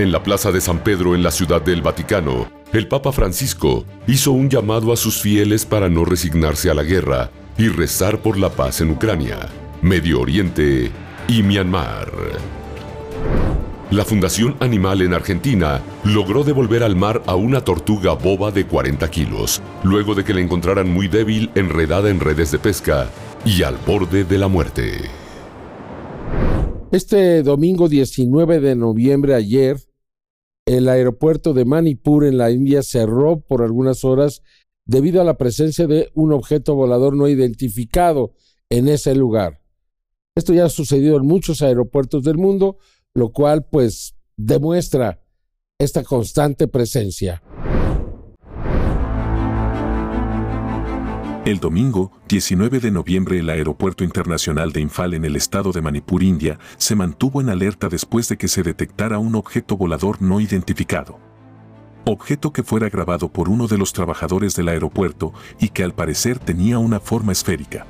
En 0.00 0.10
la 0.10 0.24
Plaza 0.24 0.50
de 0.50 0.60
San 0.60 0.80
Pedro 0.80 1.14
en 1.14 1.22
la 1.22 1.30
Ciudad 1.30 1.62
del 1.62 1.82
Vaticano, 1.82 2.48
el 2.72 2.86
Papa 2.86 3.12
Francisco 3.12 3.84
hizo 4.06 4.32
un 4.32 4.50
llamado 4.50 4.92
a 4.92 4.96
sus 4.96 5.20
fieles 5.20 5.64
para 5.64 5.88
no 5.88 6.04
resignarse 6.04 6.70
a 6.70 6.74
la 6.74 6.82
guerra 6.82 7.30
y 7.56 7.68
rezar 7.68 8.20
por 8.20 8.38
la 8.38 8.50
paz 8.50 8.80
en 8.80 8.90
Ucrania, 8.90 9.48
Medio 9.80 10.20
Oriente 10.20 10.90
y 11.28 11.42
Myanmar. 11.42 12.12
La 13.90 14.04
Fundación 14.04 14.54
Animal 14.60 15.00
en 15.00 15.14
Argentina 15.14 15.80
logró 16.04 16.44
devolver 16.44 16.82
al 16.82 16.94
mar 16.94 17.22
a 17.26 17.36
una 17.36 17.62
tortuga 17.62 18.12
boba 18.12 18.50
de 18.50 18.66
40 18.66 19.10
kilos, 19.10 19.62
luego 19.82 20.14
de 20.14 20.24
que 20.24 20.34
la 20.34 20.40
encontraran 20.40 20.90
muy 20.90 21.08
débil, 21.08 21.50
enredada 21.54 22.10
en 22.10 22.20
redes 22.20 22.50
de 22.50 22.58
pesca 22.58 23.08
y 23.46 23.62
al 23.62 23.78
borde 23.86 24.24
de 24.24 24.36
la 24.36 24.48
muerte. 24.48 24.92
Este 26.92 27.42
domingo 27.42 27.88
19 27.88 28.60
de 28.60 28.76
noviembre, 28.76 29.34
ayer, 29.34 29.78
el 30.68 30.86
aeropuerto 30.90 31.54
de 31.54 31.64
Manipur 31.64 32.26
en 32.26 32.36
la 32.36 32.50
India 32.50 32.82
cerró 32.82 33.40
por 33.40 33.62
algunas 33.62 34.04
horas 34.04 34.42
debido 34.84 35.22
a 35.22 35.24
la 35.24 35.38
presencia 35.38 35.86
de 35.86 36.10
un 36.12 36.30
objeto 36.30 36.74
volador 36.74 37.16
no 37.16 37.26
identificado 37.26 38.34
en 38.68 38.88
ese 38.88 39.14
lugar. 39.14 39.62
Esto 40.34 40.52
ya 40.52 40.66
ha 40.66 40.68
sucedido 40.68 41.16
en 41.16 41.26
muchos 41.26 41.62
aeropuertos 41.62 42.22
del 42.22 42.36
mundo, 42.36 42.76
lo 43.14 43.32
cual 43.32 43.66
pues 43.70 44.14
demuestra 44.36 45.24
esta 45.78 46.04
constante 46.04 46.68
presencia. 46.68 47.42
El 51.48 51.60
domingo, 51.60 52.12
19 52.28 52.78
de 52.78 52.90
noviembre, 52.90 53.38
el 53.38 53.48
Aeropuerto 53.48 54.04
Internacional 54.04 54.70
de 54.70 54.82
Infal 54.82 55.14
en 55.14 55.24
el 55.24 55.34
estado 55.34 55.72
de 55.72 55.80
Manipur, 55.80 56.22
India, 56.22 56.58
se 56.76 56.94
mantuvo 56.94 57.40
en 57.40 57.48
alerta 57.48 57.88
después 57.88 58.28
de 58.28 58.36
que 58.36 58.48
se 58.48 58.62
detectara 58.62 59.18
un 59.18 59.34
objeto 59.34 59.78
volador 59.78 60.20
no 60.20 60.42
identificado. 60.42 61.18
Objeto 62.04 62.52
que 62.52 62.62
fuera 62.62 62.90
grabado 62.90 63.30
por 63.32 63.48
uno 63.48 63.66
de 63.66 63.78
los 63.78 63.94
trabajadores 63.94 64.56
del 64.56 64.68
aeropuerto 64.68 65.32
y 65.58 65.70
que 65.70 65.84
al 65.84 65.94
parecer 65.94 66.38
tenía 66.38 66.78
una 66.78 67.00
forma 67.00 67.32
esférica. 67.32 67.86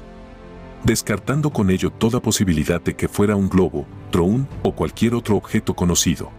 Descartando 0.85 1.51
con 1.51 1.71
ello 1.71 1.91
toda 1.91 2.23
posibilidad 2.23 2.81
de 2.81 2.95
que 2.95 3.09
fuera 3.09 3.35
un 3.35 3.49
globo, 3.49 3.87
drone 4.13 4.47
o 4.63 4.71
cualquier 4.71 5.17
otro 5.17 5.35
objeto 5.35 5.75
conocido. 5.75 6.31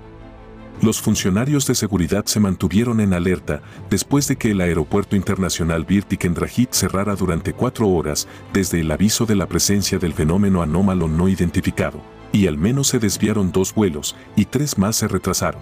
Los 0.81 1.01
funcionarios 1.01 1.67
de 1.67 1.75
seguridad 1.75 2.25
se 2.25 2.39
mantuvieron 2.39 3.01
en 3.01 3.13
alerta 3.13 3.61
después 3.89 4.29
de 4.29 4.37
que 4.37 4.51
el 4.51 4.61
aeropuerto 4.61 5.17
internacional 5.17 5.83
Birtikendrajit 5.83 6.71
cerrara 6.71 7.15
durante 7.15 7.51
cuatro 7.51 7.89
horas 7.89 8.29
desde 8.53 8.79
el 8.79 8.89
aviso 8.89 9.25
de 9.25 9.35
la 9.35 9.47
presencia 9.47 9.99
del 9.99 10.13
fenómeno 10.13 10.61
anómalo 10.61 11.09
no 11.09 11.27
identificado, 11.27 12.01
y 12.31 12.47
al 12.47 12.57
menos 12.57 12.87
se 12.87 12.99
desviaron 12.99 13.51
dos 13.51 13.75
vuelos 13.75 14.15
y 14.37 14.45
tres 14.45 14.77
más 14.77 14.95
se 14.95 15.09
retrasaron. 15.09 15.61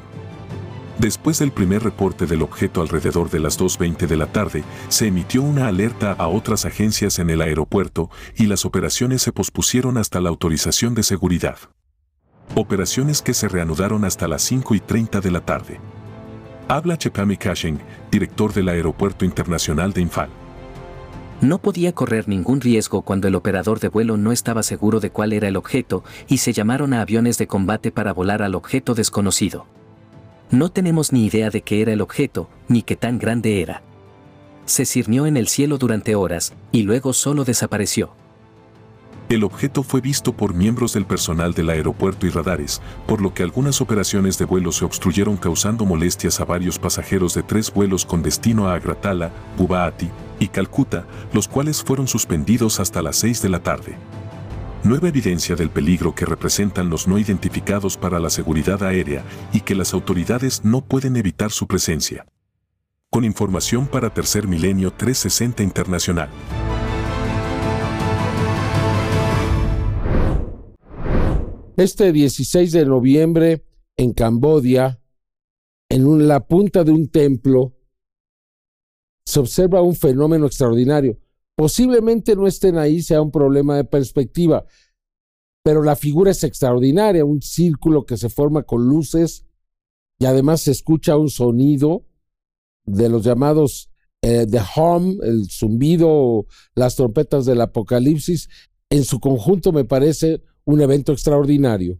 Después 1.00 1.40
del 1.40 1.52
primer 1.52 1.84
reporte 1.84 2.28
del 2.28 2.44
objeto 2.44 2.82
alrededor 2.82 3.32
de 3.32 3.40
las 3.40 3.60
2.20 3.60 4.06
de 4.06 4.18
la 4.18 4.32
tarde, 4.32 4.64
se 4.88 5.08
emitió 5.08 5.42
una 5.42 5.68
alerta 5.68 6.12
a 6.12 6.28
otras 6.28 6.66
agencias 6.66 7.18
en 7.18 7.32
el 7.32 7.42
aeropuerto 7.42 8.12
y 8.36 8.46
las 8.46 8.66
operaciones 8.66 9.24
se 9.24 9.32
pospusieron 9.32 9.98
hasta 9.98 10.22
la 10.22 10.30
autorización 10.30 10.94
de 10.94 11.02
seguridad 11.02 11.58
operaciones 12.56 13.22
que 13.22 13.34
se 13.34 13.48
reanudaron 13.48 14.06
hasta 14.06 14.28
las 14.28 14.42
5 14.44 14.76
y 14.76 14.80
30 14.80 15.22
de 15.22 15.32
la 15.32 15.42
tarde. 15.42 15.80
Habla 16.68 16.98
Chepami 16.98 17.38
Kashing, 17.38 17.80
director 18.12 18.54
del 18.54 18.70
Aeropuerto 18.70 19.26
Internacional 19.26 19.94
de 19.94 20.02
Infal. 20.02 20.30
No 21.40 21.60
podía 21.60 21.94
correr 21.94 22.28
ningún 22.28 22.62
riesgo 22.62 23.04
cuando 23.04 23.28
el 23.28 23.36
operador 23.36 23.80
de 23.80 23.90
vuelo 23.90 24.18
no 24.18 24.32
estaba 24.32 24.64
seguro 24.64 25.00
de 25.00 25.12
cuál 25.12 25.34
era 25.34 25.48
el 25.48 25.56
objeto 25.56 26.04
y 26.28 26.38
se 26.38 26.52
llamaron 26.52 26.94
a 26.94 27.02
aviones 27.02 27.38
de 27.38 27.46
combate 27.46 27.92
para 27.92 28.12
volar 28.12 28.42
al 28.42 28.56
objeto 28.56 28.96
desconocido. 28.96 29.68
No 30.50 30.70
tenemos 30.70 31.14
ni 31.14 31.26
idea 31.26 31.50
de 31.50 31.62
qué 31.62 31.82
era 31.82 31.94
el 31.94 32.02
objeto, 32.02 32.50
ni 32.68 32.82
qué 32.82 32.96
tan 32.96 33.20
grande 33.20 33.62
era. 33.62 33.84
se 34.66 34.86
cirnió 34.86 35.26
en 35.26 35.38
el 35.38 35.48
cielo 35.48 35.78
durante 35.78 36.16
horas, 36.16 36.54
y 36.74 36.84
luego 36.84 37.14
solo 37.14 37.46
desapareció. 37.46 38.12
El 39.30 39.44
objeto 39.44 39.84
fue 39.84 40.00
visto 40.00 40.32
por 40.32 40.54
miembros 40.54 40.94
del 40.94 41.06
personal 41.06 41.54
del 41.54 41.70
aeropuerto 41.70 42.26
y 42.26 42.30
radares, 42.30 42.82
por 43.06 43.22
lo 43.22 43.34
que 43.34 43.44
algunas 43.44 43.82
operaciones 43.82 44.38
de 44.38 44.46
vuelo 44.46 44.72
se 44.72 44.86
obstruyeron 44.86 45.36
causando 45.36 45.84
molestias 45.84 46.40
a 46.40 46.46
varios 46.46 46.80
pasajeros 46.80 47.34
de 47.34 47.44
tres 47.44 47.74
vuelos 47.74 48.06
con 48.06 48.24
destino 48.24 48.70
a 48.70 48.76
Agratala, 48.76 49.32
Guwahati 49.58 50.10
y 50.40 50.48
Calcuta, 50.48 51.06
los 51.34 51.50
cuales 51.50 51.84
fueron 51.84 52.08
suspendidos 52.08 52.80
hasta 52.80 53.02
las 53.02 53.18
6 53.18 53.42
de 53.42 53.50
la 53.50 53.60
tarde. 53.60 53.98
Nueva 54.86 55.10
evidencia 55.10 55.58
del 55.58 55.72
peligro 55.72 56.16
que 56.16 56.26
representan 56.26 56.90
los 56.90 57.10
no 57.10 57.18
identificados 57.18 57.98
para 57.98 58.22
la 58.22 58.30
seguridad 58.30 58.82
aérea 58.82 59.26
y 59.52 59.60
que 59.60 59.76
las 59.76 59.94
autoridades 59.94 60.64
no 60.64 60.80
pueden 60.80 61.18
evitar 61.18 61.52
su 61.52 61.68
presencia. 61.68 62.26
Con 63.10 63.26
información 63.26 63.88
para 63.88 64.14
Tercer 64.14 64.48
Milenio 64.48 64.92
360 64.92 65.64
Internacional. 65.64 66.30
Este 71.78 72.12
16 72.12 72.72
de 72.72 72.86
noviembre 72.88 73.64
en 73.98 74.12
Cambodia, 74.14 75.00
en 75.90 76.28
la 76.28 76.48
punta 76.48 76.84
de 76.84 76.92
un 76.92 77.08
templo, 77.08 77.78
se 79.24 79.40
observa 79.40 79.84
un 79.84 79.96
fenómeno 79.96 80.48
extraordinario. 80.48 81.20
Posiblemente 81.56 82.36
no 82.36 82.48
estén 82.48 82.80
ahí, 82.80 83.04
sea 83.04 83.22
un 83.22 83.30
problema 83.30 83.78
de 83.78 83.84
perspectiva, 83.84 84.66
pero 85.64 85.84
la 85.84 85.96
figura 85.96 86.32
es 86.32 86.44
extraordinaria, 86.44 87.24
un 87.24 87.44
círculo 87.44 88.08
que 88.08 88.18
se 88.18 88.30
forma 88.30 88.64
con 88.64 88.88
luces 88.88 89.46
y 90.18 90.26
además 90.26 90.62
se 90.62 90.72
escucha 90.72 91.16
un 91.16 91.30
sonido 91.30 92.08
de 92.86 93.08
los 93.08 93.24
llamados 93.24 93.92
eh, 94.24 94.48
The 94.50 94.62
Hum, 94.76 95.20
el 95.22 95.48
zumbido, 95.48 96.48
las 96.74 96.96
trompetas 96.96 97.46
del 97.46 97.62
apocalipsis. 97.62 98.50
En 98.90 99.04
su 99.04 99.20
conjunto 99.20 99.72
me 99.72 99.86
parece 99.86 100.42
un 100.68 100.82
evento 100.82 101.14
extraordinario. 101.14 101.98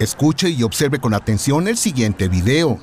Escuche 0.00 0.50
y 0.50 0.64
observe 0.64 0.98
con 0.98 1.14
atención 1.14 1.68
el 1.68 1.76
siguiente 1.76 2.26
video. 2.26 2.80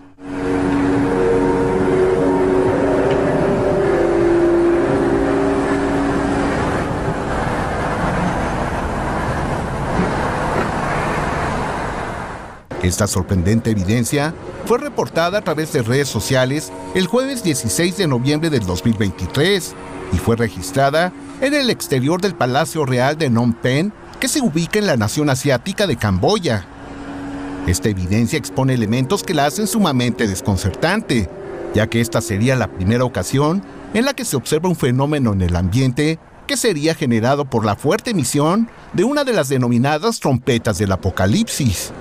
Esta 12.82 13.08
sorprendente 13.08 13.72
evidencia 13.72 14.34
fue 14.66 14.78
reportada 14.78 15.40
a 15.40 15.42
través 15.42 15.74
de 15.74 15.82
redes 15.82 16.08
sociales 16.08 16.72
el 16.96 17.08
jueves 17.08 17.44
16 17.44 17.98
de 17.98 18.08
noviembre 18.08 18.50
del 18.50 18.66
2023 18.66 19.76
y 20.14 20.18
fue 20.18 20.38
registrada 20.38 21.12
en 21.42 21.54
el 21.54 21.70
exterior 21.70 22.20
del 22.22 22.36
Palacio 22.36 22.86
Real 22.86 23.18
de 23.18 23.30
Phnom 23.30 23.54
Penh, 23.54 23.92
que 24.20 24.28
se 24.28 24.42
ubica 24.42 24.80
en 24.80 24.88
la 24.88 24.98
nación 24.98 25.30
asiática 25.30 25.86
de 25.86 25.96
Camboya. 25.96 26.66
Esta 27.68 27.90
evidencia 27.90 28.40
expone 28.40 28.74
elementos 28.74 29.24
que 29.24 29.34
la 29.34 29.46
hacen 29.46 29.68
sumamente 29.68 30.28
desconcertante, 30.28 31.30
ya 31.76 31.88
que 31.88 32.02
esta 32.02 32.22
sería 32.22 32.56
la 32.56 32.68
primera 32.68 33.04
ocasión 33.04 33.62
en 33.94 34.06
la 34.06 34.14
que 34.14 34.26
se 34.26 34.36
observa 34.36 34.70
un 34.70 34.76
fenómeno 34.76 35.34
en 35.34 35.42
el 35.42 35.56
ambiente 35.56 36.18
que 36.48 36.58
sería 36.58 36.96
generado 36.96 37.46
por 37.46 37.66
la 37.66 37.76
fuerte 37.76 38.12
emisión 38.12 38.70
de 38.94 39.04
una 39.04 39.24
de 39.24 39.34
las 39.34 39.50
denominadas 39.50 40.20
trompetas 40.20 40.78
del 40.78 40.94
apocalipsis. 40.94 41.92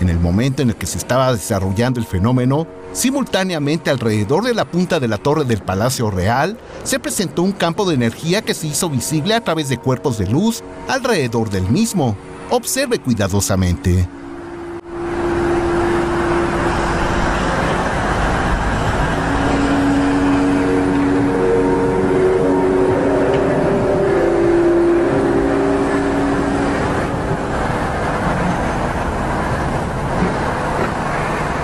En 0.00 0.08
el 0.08 0.18
momento 0.18 0.62
en 0.62 0.70
el 0.70 0.76
que 0.76 0.86
se 0.86 0.98
estaba 0.98 1.32
desarrollando 1.32 2.00
el 2.00 2.06
fenómeno, 2.06 2.66
simultáneamente 2.92 3.90
alrededor 3.90 4.44
de 4.44 4.54
la 4.54 4.64
punta 4.64 5.00
de 5.00 5.08
la 5.08 5.18
torre 5.18 5.44
del 5.44 5.62
Palacio 5.62 6.10
Real, 6.10 6.58
se 6.84 6.98
presentó 6.98 7.42
un 7.42 7.52
campo 7.52 7.88
de 7.88 7.94
energía 7.94 8.42
que 8.42 8.54
se 8.54 8.66
hizo 8.66 8.90
visible 8.90 9.34
a 9.34 9.42
través 9.42 9.68
de 9.68 9.78
cuerpos 9.78 10.18
de 10.18 10.26
luz 10.26 10.62
alrededor 10.88 11.50
del 11.50 11.68
mismo. 11.70 12.16
Observe 12.50 12.98
cuidadosamente. 12.98 14.08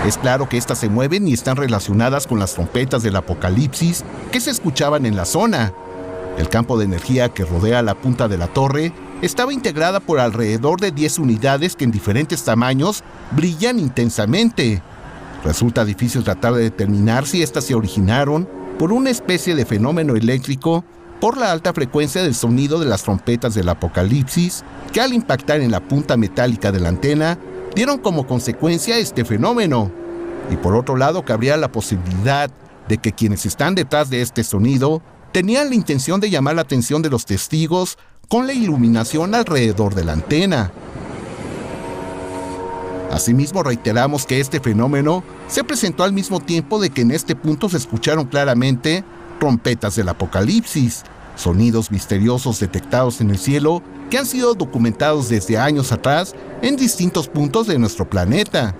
Es 0.07 0.19
claro 0.19 0.49
que 0.49 0.57
estas 0.57 0.79
se 0.79 0.89
mueven 0.89 1.27
y 1.27 1.33
están 1.33 1.57
relacionadas 1.57 2.29
con 2.29 2.39
las 2.39 2.55
trompetas 2.55 3.03
del 3.03 3.17
apocalipsis 3.17 4.05
que 4.31 4.41
se 4.41 4.53
escuchaban 4.53 5.05
en 5.05 5.17
la 5.17 5.25
zona. 5.25 5.73
El 6.39 6.49
campo 6.49 6.79
de 6.79 6.85
energía 6.85 7.31
que 7.31 7.45
rodea 7.45 7.83
la 7.83 7.97
punta 7.97 8.29
de 8.29 8.39
la 8.39 8.47
torre 8.47 8.93
estaba 9.21 9.53
integrada 9.53 9.99
por 9.99 10.21
alrededor 10.21 10.81
de 10.81 10.93
10 10.93 11.19
unidades 11.19 11.75
que 11.75 11.83
en 11.83 11.91
diferentes 11.91 12.45
tamaños 12.45 13.03
brillan 13.33 13.81
intensamente. 13.81 14.81
Resulta 15.43 15.85
difícil 15.85 16.23
tratar 16.23 16.55
de 16.55 16.63
determinar 16.63 17.27
si 17.27 17.43
éstas 17.43 17.65
se 17.65 17.75
originaron 17.75 18.49
por 18.79 18.93
una 18.93 19.11
especie 19.11 19.57
de 19.57 19.67
fenómeno 19.67 20.15
eléctrico 20.15 20.85
por 21.21 21.37
la 21.37 21.51
alta 21.51 21.73
frecuencia 21.73 22.23
del 22.23 22.37
sonido 22.37 22.79
de 22.79 22.87
las 22.87 23.03
trompetas 23.03 23.55
del 23.55 23.69
apocalipsis, 23.69 24.63
que 24.93 25.01
al 25.01 25.13
impactar 25.13 25.61
en 25.63 25.73
la 25.73 25.81
punta 25.81 26.17
metálica 26.17 26.71
de 26.71 26.79
la 26.79 26.91
antena 26.91 27.39
dieron 27.77 27.99
como 27.99 28.27
consecuencia 28.27 28.99
este 28.99 29.25
fenómeno. 29.25 29.93
Y 30.51 30.57
por 30.57 30.75
otro 30.75 30.97
lado, 30.97 31.25
cabría 31.25 31.59
la 31.59 31.71
posibilidad 31.71 32.51
de 32.89 32.99
que 32.99 33.13
quienes 33.13 33.45
están 33.45 33.75
detrás 33.75 34.09
de 34.09 34.23
este 34.23 34.43
sonido 34.43 35.03
tenían 35.31 35.69
la 35.69 35.75
intención 35.75 36.19
de 36.19 36.31
llamar 36.31 36.57
la 36.57 36.63
atención 36.63 37.03
de 37.03 37.11
los 37.11 37.27
testigos 37.27 37.99
con 38.29 38.47
la 38.47 38.55
iluminación 38.55 39.35
alrededor 39.35 39.95
de 39.95 40.05
la 40.05 40.15
antena. 40.15 40.73
Asimismo, 43.13 43.63
reiteramos 43.63 44.25
que 44.25 44.41
este 44.41 44.59
fenómeno 44.59 45.23
se 45.47 45.63
presentó 45.63 46.03
al 46.03 46.15
mismo 46.15 46.41
tiempo 46.41 46.81
de 46.81 46.89
que 46.89 47.03
en 47.03 47.11
este 47.11 47.37
punto 47.37 47.69
se 47.69 47.77
escucharon 47.77 48.25
claramente 48.25 49.05
trompetas 49.39 49.97
del 49.97 50.09
apocalipsis, 50.09 51.05
sonidos 51.37 51.93
misteriosos 51.93 52.59
detectados 52.59 53.21
en 53.21 53.31
el 53.31 53.39
cielo 53.39 53.83
que 54.11 54.19
han 54.19 54.27
sido 54.27 54.55
documentados 54.55 55.29
desde 55.29 55.59
años 55.59 55.93
atrás 55.93 56.35
en 56.63 56.77
distintos 56.77 57.29
puntos 57.29 57.67
de 57.67 57.79
nuestro 57.79 58.09
planeta. 58.09 58.75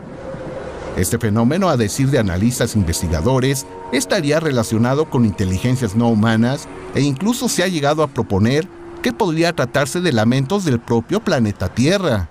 Este 0.97 1.19
fenómeno, 1.19 1.69
a 1.69 1.77
decir 1.77 2.11
de 2.11 2.19
analistas 2.19 2.75
investigadores, 2.75 3.67
estaría 3.93 4.41
relacionado 4.41 5.11
con 5.11 5.27
inteligencias 5.27 5.95
no 5.95 6.09
humanas 6.09 6.67
e 6.95 7.03
incluso 7.03 7.49
se 7.49 7.63
ha 7.63 7.69
llegado 7.69 8.03
a 8.03 8.09
proponer 8.09 8.67
que 9.03 9.13
podría 9.13 9.53
tratarse 9.53 10.01
de 10.01 10.13
lamentos 10.13 10.65
del 10.65 10.81
propio 10.81 11.21
planeta 11.21 11.69
Tierra. 11.69 12.31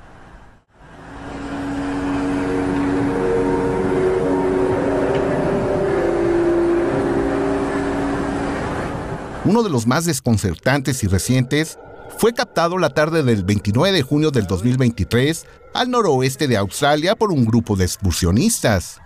Uno 9.46 9.62
de 9.62 9.70
los 9.70 9.86
más 9.86 10.06
desconcertantes 10.06 11.04
y 11.04 11.08
recientes 11.08 11.78
fue 12.18 12.34
captado 12.34 12.80
la 12.80 12.90
tarde 12.90 13.22
del 13.22 13.44
29 13.44 13.96
de 13.96 14.02
junio 14.02 14.32
del 14.32 14.48
2023 14.48 15.46
al 15.76 15.92
noroeste 15.92 16.48
de 16.48 16.58
Australia 16.58 17.16
por 17.16 17.32
un 17.32 17.46
grupo 17.46 17.76
de 17.76 17.86
excursionistas. 17.86 19.00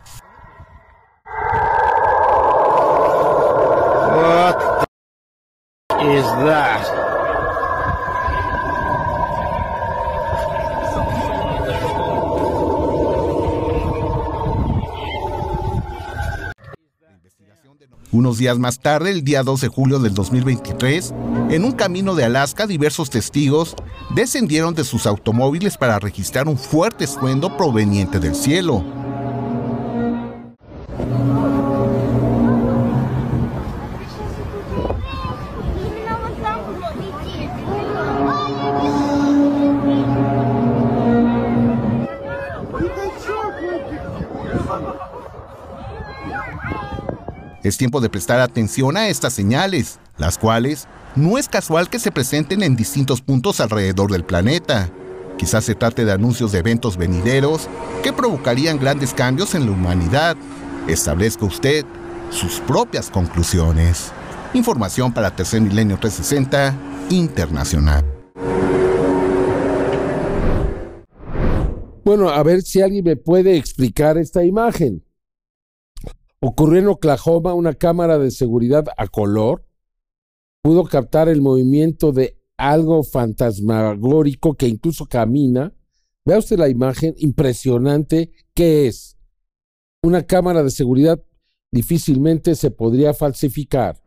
Unos 18.12 18.40
días 18.40 18.58
más 18.58 18.80
tarde, 18.80 19.12
el 19.12 19.24
día 19.24 19.44
2 19.44 19.62
de 19.62 19.68
julio 19.68 20.00
del 20.00 20.16
2023, 20.16 21.14
en 21.52 21.64
un 21.64 21.74
camino 21.74 22.16
de 22.16 22.24
Alaska, 22.24 22.66
diversos 22.66 23.12
testigos 23.12 23.76
descendieron 24.16 24.74
de 24.74 24.84
sus 24.84 25.06
automóviles 25.06 25.78
para 25.78 26.00
registrar 26.00 26.48
un 26.48 26.58
fuerte 26.58 27.04
estruendo 27.04 27.56
proveniente 27.56 28.20
del 28.20 28.34
cielo. 28.34 28.84
Tiempo 47.80 48.02
de 48.02 48.10
prestar 48.10 48.42
atención 48.42 48.98
a 48.98 49.08
estas 49.08 49.32
señales, 49.32 50.00
las 50.18 50.38
cuales 50.38 50.86
no 51.16 51.38
es 51.38 51.48
casual 51.48 51.90
que 51.90 51.98
se 51.98 52.12
presenten 52.12 52.62
en 52.62 52.76
distintos 52.76 53.22
puntos 53.22 53.62
alrededor 53.62 54.12
del 54.12 54.26
planeta. 54.26 54.90
Quizás 55.38 55.64
se 55.64 55.76
trate 55.76 56.04
de 56.04 56.12
anuncios 56.12 56.52
de 56.52 56.60
eventos 56.60 56.98
venideros 56.98 57.70
que 58.04 58.12
provocarían 58.12 58.80
grandes 58.80 59.14
cambios 59.14 59.56
en 59.56 59.66
la 59.66 59.72
humanidad. 59.72 60.36
establezca 60.90 61.46
usted 61.46 61.86
sus 62.32 62.60
propias 62.60 63.10
conclusiones. 63.10 64.12
Información 64.54 65.14
para 65.14 65.34
Tercer 65.34 65.62
Milenio 65.62 65.98
360 65.98 66.76
Internacional. 67.12 68.04
Bueno, 72.04 72.28
a 72.28 72.44
ver 72.44 72.62
si 72.62 72.82
alguien 72.82 73.06
me 73.06 73.16
puede 73.16 73.56
explicar 73.56 74.18
esta 74.18 74.44
imagen. 74.44 75.02
Ocurrió 76.42 76.80
en 76.80 76.88
Oklahoma 76.88 77.54
una 77.54 77.74
cámara 77.74 78.18
de 78.18 78.32
seguridad 78.32 78.86
a 78.98 79.08
color. 79.08 79.66
Pudo 80.62 80.86
captar 80.86 81.28
el 81.28 81.42
movimiento 81.42 82.14
de 82.14 82.40
algo 82.58 83.04
fantasmagórico 83.04 84.56
que 84.56 84.68
incluso 84.68 85.06
camina. 85.06 85.74
Vea 86.26 86.38
usted 86.38 86.58
la 86.58 86.70
imagen, 86.70 87.14
impresionante. 87.18 88.32
¿Qué 88.54 88.88
es? 88.88 89.18
Una 90.02 90.24
cámara 90.24 90.64
de 90.64 90.72
seguridad 90.72 91.22
difícilmente 91.72 92.56
se 92.56 92.72
podría 92.72 93.14
falsificar. 93.14 94.02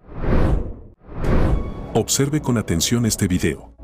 Observe 1.94 2.40
con 2.40 2.56
atención 2.56 3.04
este 3.04 3.28
video. 3.28 3.74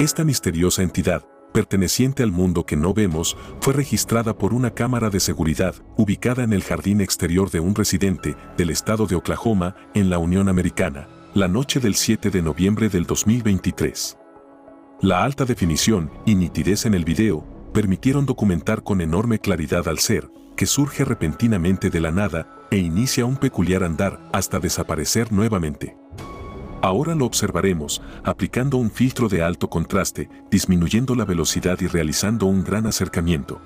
Esta 0.00 0.24
misteriosa 0.24 0.82
entidad, 0.82 1.24
perteneciente 1.52 2.22
al 2.22 2.32
mundo 2.32 2.66
que 2.66 2.76
no 2.76 2.94
vemos, 2.94 3.36
fue 3.60 3.74
registrada 3.74 4.36
por 4.36 4.54
una 4.54 4.72
cámara 4.72 5.10
de 5.10 5.20
seguridad 5.20 5.74
ubicada 5.96 6.42
en 6.42 6.52
el 6.52 6.62
jardín 6.62 7.00
exterior 7.00 7.50
de 7.50 7.60
un 7.60 7.74
residente 7.74 8.34
del 8.56 8.70
estado 8.70 9.06
de 9.06 9.16
Oklahoma, 9.16 9.76
en 9.94 10.10
la 10.10 10.18
Unión 10.18 10.48
Americana, 10.48 11.08
la 11.34 11.48
noche 11.48 11.80
del 11.80 11.94
7 11.94 12.30
de 12.30 12.42
noviembre 12.42 12.88
del 12.88 13.04
2023. 13.04 14.18
La 15.00 15.24
alta 15.24 15.44
definición 15.44 16.10
y 16.26 16.34
nitidez 16.34 16.86
en 16.86 16.94
el 16.94 17.04
video 17.04 17.44
permitieron 17.72 18.26
documentar 18.26 18.82
con 18.82 19.00
enorme 19.00 19.38
claridad 19.38 19.88
al 19.88 19.98
ser, 19.98 20.30
que 20.56 20.66
surge 20.66 21.04
repentinamente 21.04 21.90
de 21.90 22.00
la 22.00 22.10
nada 22.10 22.46
e 22.70 22.78
inicia 22.78 23.24
un 23.24 23.36
peculiar 23.36 23.82
andar 23.84 24.20
hasta 24.32 24.58
desaparecer 24.60 25.32
nuevamente. 25.32 26.01
Ahora 26.82 27.14
lo 27.14 27.26
observaremos, 27.26 28.02
aplicando 28.24 28.76
un 28.76 28.90
filtro 28.90 29.28
de 29.28 29.40
alto 29.40 29.70
contraste, 29.70 30.28
disminuyendo 30.50 31.14
la 31.14 31.24
velocidad 31.24 31.80
y 31.80 31.86
realizando 31.86 32.46
un 32.46 32.64
gran 32.64 32.86
acercamiento. 32.88 33.60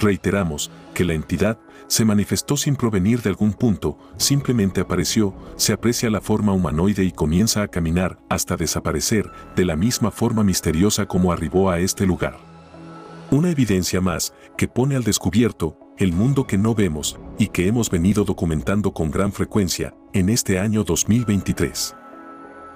Reiteramos 0.00 0.72
que 0.94 1.04
la 1.04 1.14
entidad 1.14 1.60
se 1.86 2.04
manifestó 2.04 2.56
sin 2.56 2.74
provenir 2.74 3.22
de 3.22 3.30
algún 3.30 3.52
punto, 3.52 3.96
simplemente 4.16 4.80
apareció, 4.80 5.32
se 5.54 5.72
aprecia 5.72 6.10
la 6.10 6.20
forma 6.20 6.52
humanoide 6.52 7.04
y 7.04 7.12
comienza 7.12 7.62
a 7.62 7.68
caminar 7.68 8.18
hasta 8.28 8.56
desaparecer 8.56 9.30
de 9.54 9.64
la 9.64 9.76
misma 9.76 10.10
forma 10.10 10.42
misteriosa 10.42 11.06
como 11.06 11.30
arribó 11.30 11.70
a 11.70 11.78
este 11.78 12.04
lugar. 12.04 12.36
Una 13.30 13.50
evidencia 13.50 14.00
más 14.00 14.34
que 14.56 14.66
pone 14.66 14.96
al 14.96 15.04
descubierto 15.04 15.78
el 15.98 16.12
mundo 16.12 16.48
que 16.48 16.58
no 16.58 16.74
vemos 16.74 17.16
y 17.38 17.46
que 17.46 17.68
hemos 17.68 17.90
venido 17.90 18.24
documentando 18.24 18.92
con 18.92 19.12
gran 19.12 19.32
frecuencia 19.32 19.94
en 20.12 20.28
este 20.28 20.58
año 20.58 20.82
2023. 20.82 21.94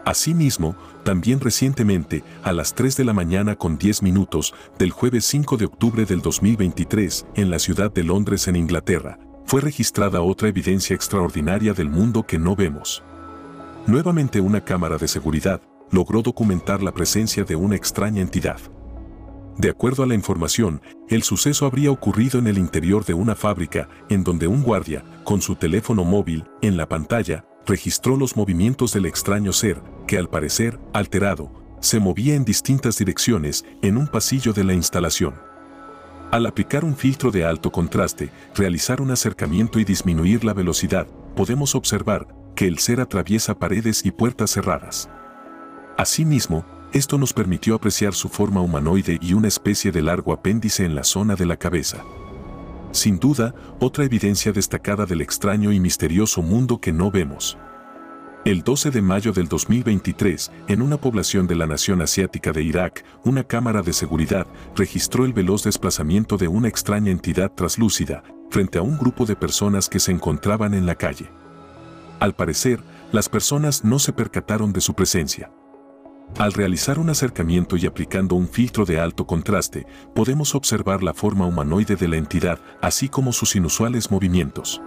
Asimismo, 0.05 0.77
también 1.05 1.41
recientemente, 1.41 2.25
a 2.43 2.53
las 2.53 2.75
3 2.75 2.97
de 2.97 3.05
la 3.05 3.13
mañana 3.13 3.57
con 3.57 3.79
10 3.79 4.03
minutos 4.03 4.55
del 4.79 4.91
jueves 4.91 5.25
5 5.27 5.57
de 5.57 5.67
octubre 5.67 6.05
del 6.05 6.23
2023, 6.23 7.27
en 7.35 7.51
la 7.51 7.59
ciudad 7.59 7.93
de 7.93 8.05
Londres, 8.05 8.49
en 8.49 8.57
Inglaterra, 8.57 9.19
fue 9.45 9.61
registrada 9.61 10.21
otra 10.21 10.49
evidencia 10.49 10.95
extraordinaria 10.95 11.73
del 11.73 11.89
mundo 11.89 12.25
que 12.27 12.39
no 12.39 12.55
vemos. 12.57 13.03
Nuevamente 13.87 14.41
una 14.41 14.63
cámara 14.63 14.99
de 14.99 15.09
seguridad 15.09 15.63
logró 15.91 16.21
documentar 16.23 16.83
la 16.83 16.93
presencia 16.93 17.45
de 17.45 17.57
una 17.57 17.77
extraña 17.77 18.21
entidad. 18.21 18.61
De 19.57 19.71
acuerdo 19.71 20.05
a 20.05 20.07
la 20.07 20.15
información, 20.15 20.81
el 21.09 21.23
suceso 21.23 21.67
habría 21.67 21.91
ocurrido 21.91 22.39
en 22.39 22.47
el 22.47 22.59
interior 22.59 23.05
de 23.05 23.15
una 23.15 23.35
fábrica, 23.35 23.89
en 24.09 24.23
donde 24.23 24.47
un 24.47 24.63
guardia, 24.63 25.03
con 25.25 25.43
su 25.43 25.57
teléfono 25.57 26.05
móvil, 26.05 26.45
en 26.63 26.77
la 26.77 26.89
pantalla, 26.89 27.45
registró 27.69 28.17
los 28.17 28.37
movimientos 28.37 28.93
del 28.93 29.07
extraño 29.07 29.53
ser, 29.53 29.81
que 30.07 30.19
al 30.19 30.29
parecer, 30.29 30.81
alterado, 30.95 31.53
se 31.81 32.01
movía 32.01 32.35
en 32.35 32.45
distintas 32.45 32.99
direcciones 32.99 33.65
en 33.83 33.99
un 33.99 34.09
pasillo 34.09 34.53
de 34.53 34.65
la 34.65 34.73
instalación. 34.73 35.35
Al 36.31 36.47
aplicar 36.47 36.85
un 36.85 36.97
filtro 36.97 37.31
de 37.31 37.45
alto 37.45 37.71
contraste, 37.71 38.31
realizar 38.55 39.01
un 39.01 39.11
acercamiento 39.11 39.79
y 39.79 39.85
disminuir 39.85 40.45
la 40.45 40.55
velocidad, 40.55 41.07
podemos 41.37 41.75
observar 41.75 42.27
que 42.57 42.67
el 42.67 42.79
ser 42.79 43.01
atraviesa 43.01 43.59
paredes 43.59 44.05
y 44.05 44.11
puertas 44.11 44.51
cerradas. 44.51 45.09
Asimismo, 45.97 46.65
esto 46.93 47.19
nos 47.19 47.33
permitió 47.33 47.75
apreciar 47.75 48.15
su 48.15 48.29
forma 48.29 48.63
humanoide 48.63 49.19
y 49.21 49.35
una 49.35 49.49
especie 49.49 49.93
de 49.93 50.03
largo 50.03 50.33
apéndice 50.33 50.85
en 50.85 50.95
la 50.95 51.05
zona 51.05 51.37
de 51.37 51.47
la 51.47 51.59
cabeza. 51.59 52.03
Sin 52.93 53.19
duda, 53.19 53.55
otra 53.81 54.05
evidencia 54.05 54.53
destacada 54.53 55.07
del 55.07 55.21
extraño 55.21 55.73
y 55.73 55.81
misterioso 55.81 56.43
mundo 56.43 56.81
que 56.81 56.93
no 56.93 57.11
vemos. 57.11 57.59
El 58.45 58.63
12 58.63 58.91
de 58.91 59.03
mayo 59.03 59.33
del 59.33 59.47
2023, 59.49 60.51
en 60.69 60.81
una 60.81 60.97
población 60.97 61.47
de 61.47 61.55
la 61.55 61.67
nación 61.67 62.01
asiática 62.01 62.51
de 62.53 62.63
Irak, 62.63 63.05
una 63.25 63.45
cámara 63.45 63.83
de 63.83 63.93
seguridad 63.93 64.47
registró 64.75 65.27
el 65.27 65.35
veloz 65.35 65.65
desplazamiento 65.65 66.39
de 66.39 66.49
una 66.49 66.69
extraña 66.69 67.11
entidad 67.11 67.53
traslúcida 67.53 68.23
frente 68.51 68.79
a 68.79 68.83
un 68.83 68.97
grupo 68.97 69.27
de 69.27 69.37
personas 69.37 69.89
que 69.89 70.01
se 70.01 70.13
encontraban 70.13 70.73
en 70.73 70.87
la 70.87 70.95
calle. 70.95 71.31
Al 72.21 72.35
parecer, 72.35 72.81
las 73.13 73.29
personas 73.29 73.85
no 73.85 73.99
se 73.99 74.13
percataron 74.13 74.73
de 74.73 74.81
su 74.81 74.95
presencia. 74.95 75.51
Al 76.37 76.53
realizar 76.53 76.99
un 76.99 77.11
acercamiento 77.11 77.77
y 77.77 77.87
aplicando 77.87 78.37
un 78.37 78.49
filtro 78.49 78.85
de 78.85 79.01
alto 79.01 79.27
contraste, 79.27 79.87
podemos 80.15 80.55
observar 80.55 81.03
la 81.03 81.15
forma 81.15 81.47
humanoide 81.47 81.97
de 81.97 82.07
la 82.07 82.17
entidad, 82.17 82.61
así 82.81 83.09
como 83.09 83.33
sus 83.33 83.57
inusuales 83.57 84.11
movimientos. 84.11 84.81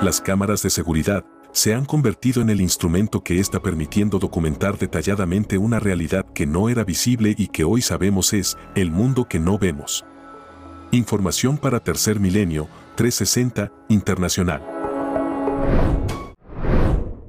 Las 0.00 0.20
cámaras 0.20 0.62
de 0.62 0.70
seguridad 0.70 1.24
se 1.52 1.74
han 1.74 1.84
convertido 1.84 2.40
en 2.40 2.48
el 2.48 2.62
instrumento 2.62 3.22
que 3.22 3.38
está 3.38 3.60
permitiendo 3.60 4.18
documentar 4.18 4.78
detalladamente 4.78 5.58
una 5.58 5.78
realidad 5.78 6.24
que 6.32 6.46
no 6.46 6.70
era 6.70 6.82
visible 6.82 7.34
y 7.36 7.48
que 7.48 7.64
hoy 7.64 7.82
sabemos 7.82 8.32
es 8.32 8.56
el 8.74 8.90
mundo 8.90 9.28
que 9.28 9.38
no 9.38 9.58
vemos. 9.58 10.04
Información 10.90 11.58
para 11.58 11.80
Tercer 11.80 12.18
Milenio 12.18 12.68
360 12.96 13.72
Internacional. 13.88 14.62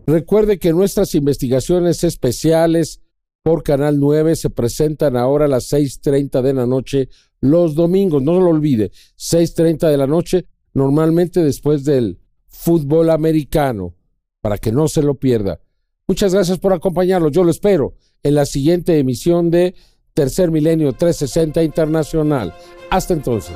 Recuerde 0.05 0.59
que 0.59 0.74
nuestras 0.74 1.16
investigaciones 1.16 2.03
especiales 2.03 3.01
por 3.41 3.64
Canal 3.64 3.99
9 3.99 4.36
se 4.36 4.49
presentan 4.49 5.18
ahora 5.18 5.45
a 5.45 5.49
las 5.49 5.72
6.30 5.72 6.41
de 6.41 6.53
la 6.53 6.66
noche 6.66 7.09
los 7.41 7.76
domingos. 7.76 8.22
No 8.22 8.39
lo 8.39 8.49
olvide, 8.49 8.91
6.30 9.18 9.89
de 9.89 9.97
la 9.97 10.07
noche, 10.07 10.45
normalmente 10.74 11.43
después 11.43 11.84
del 11.84 12.20
fútbol 12.47 13.09
americano, 13.09 13.95
para 14.41 14.57
que 14.57 14.72
no 14.72 14.88
se 14.88 15.01
lo 15.01 15.16
pierda. 15.16 15.59
Muchas 16.07 16.34
gracias 16.34 16.59
por 16.59 16.74
acompañarnos. 16.74 17.32
Yo 17.32 17.43
lo 17.43 17.51
espero 17.51 17.95
en 18.24 18.36
la 18.36 18.45
siguiente 18.45 18.97
emisión 18.97 19.49
de 19.49 19.76
Tercer 20.14 20.51
Milenio 20.51 20.93
360 20.93 21.64
Internacional. 21.64 22.53
Hasta 22.89 23.14
entonces. 23.14 23.55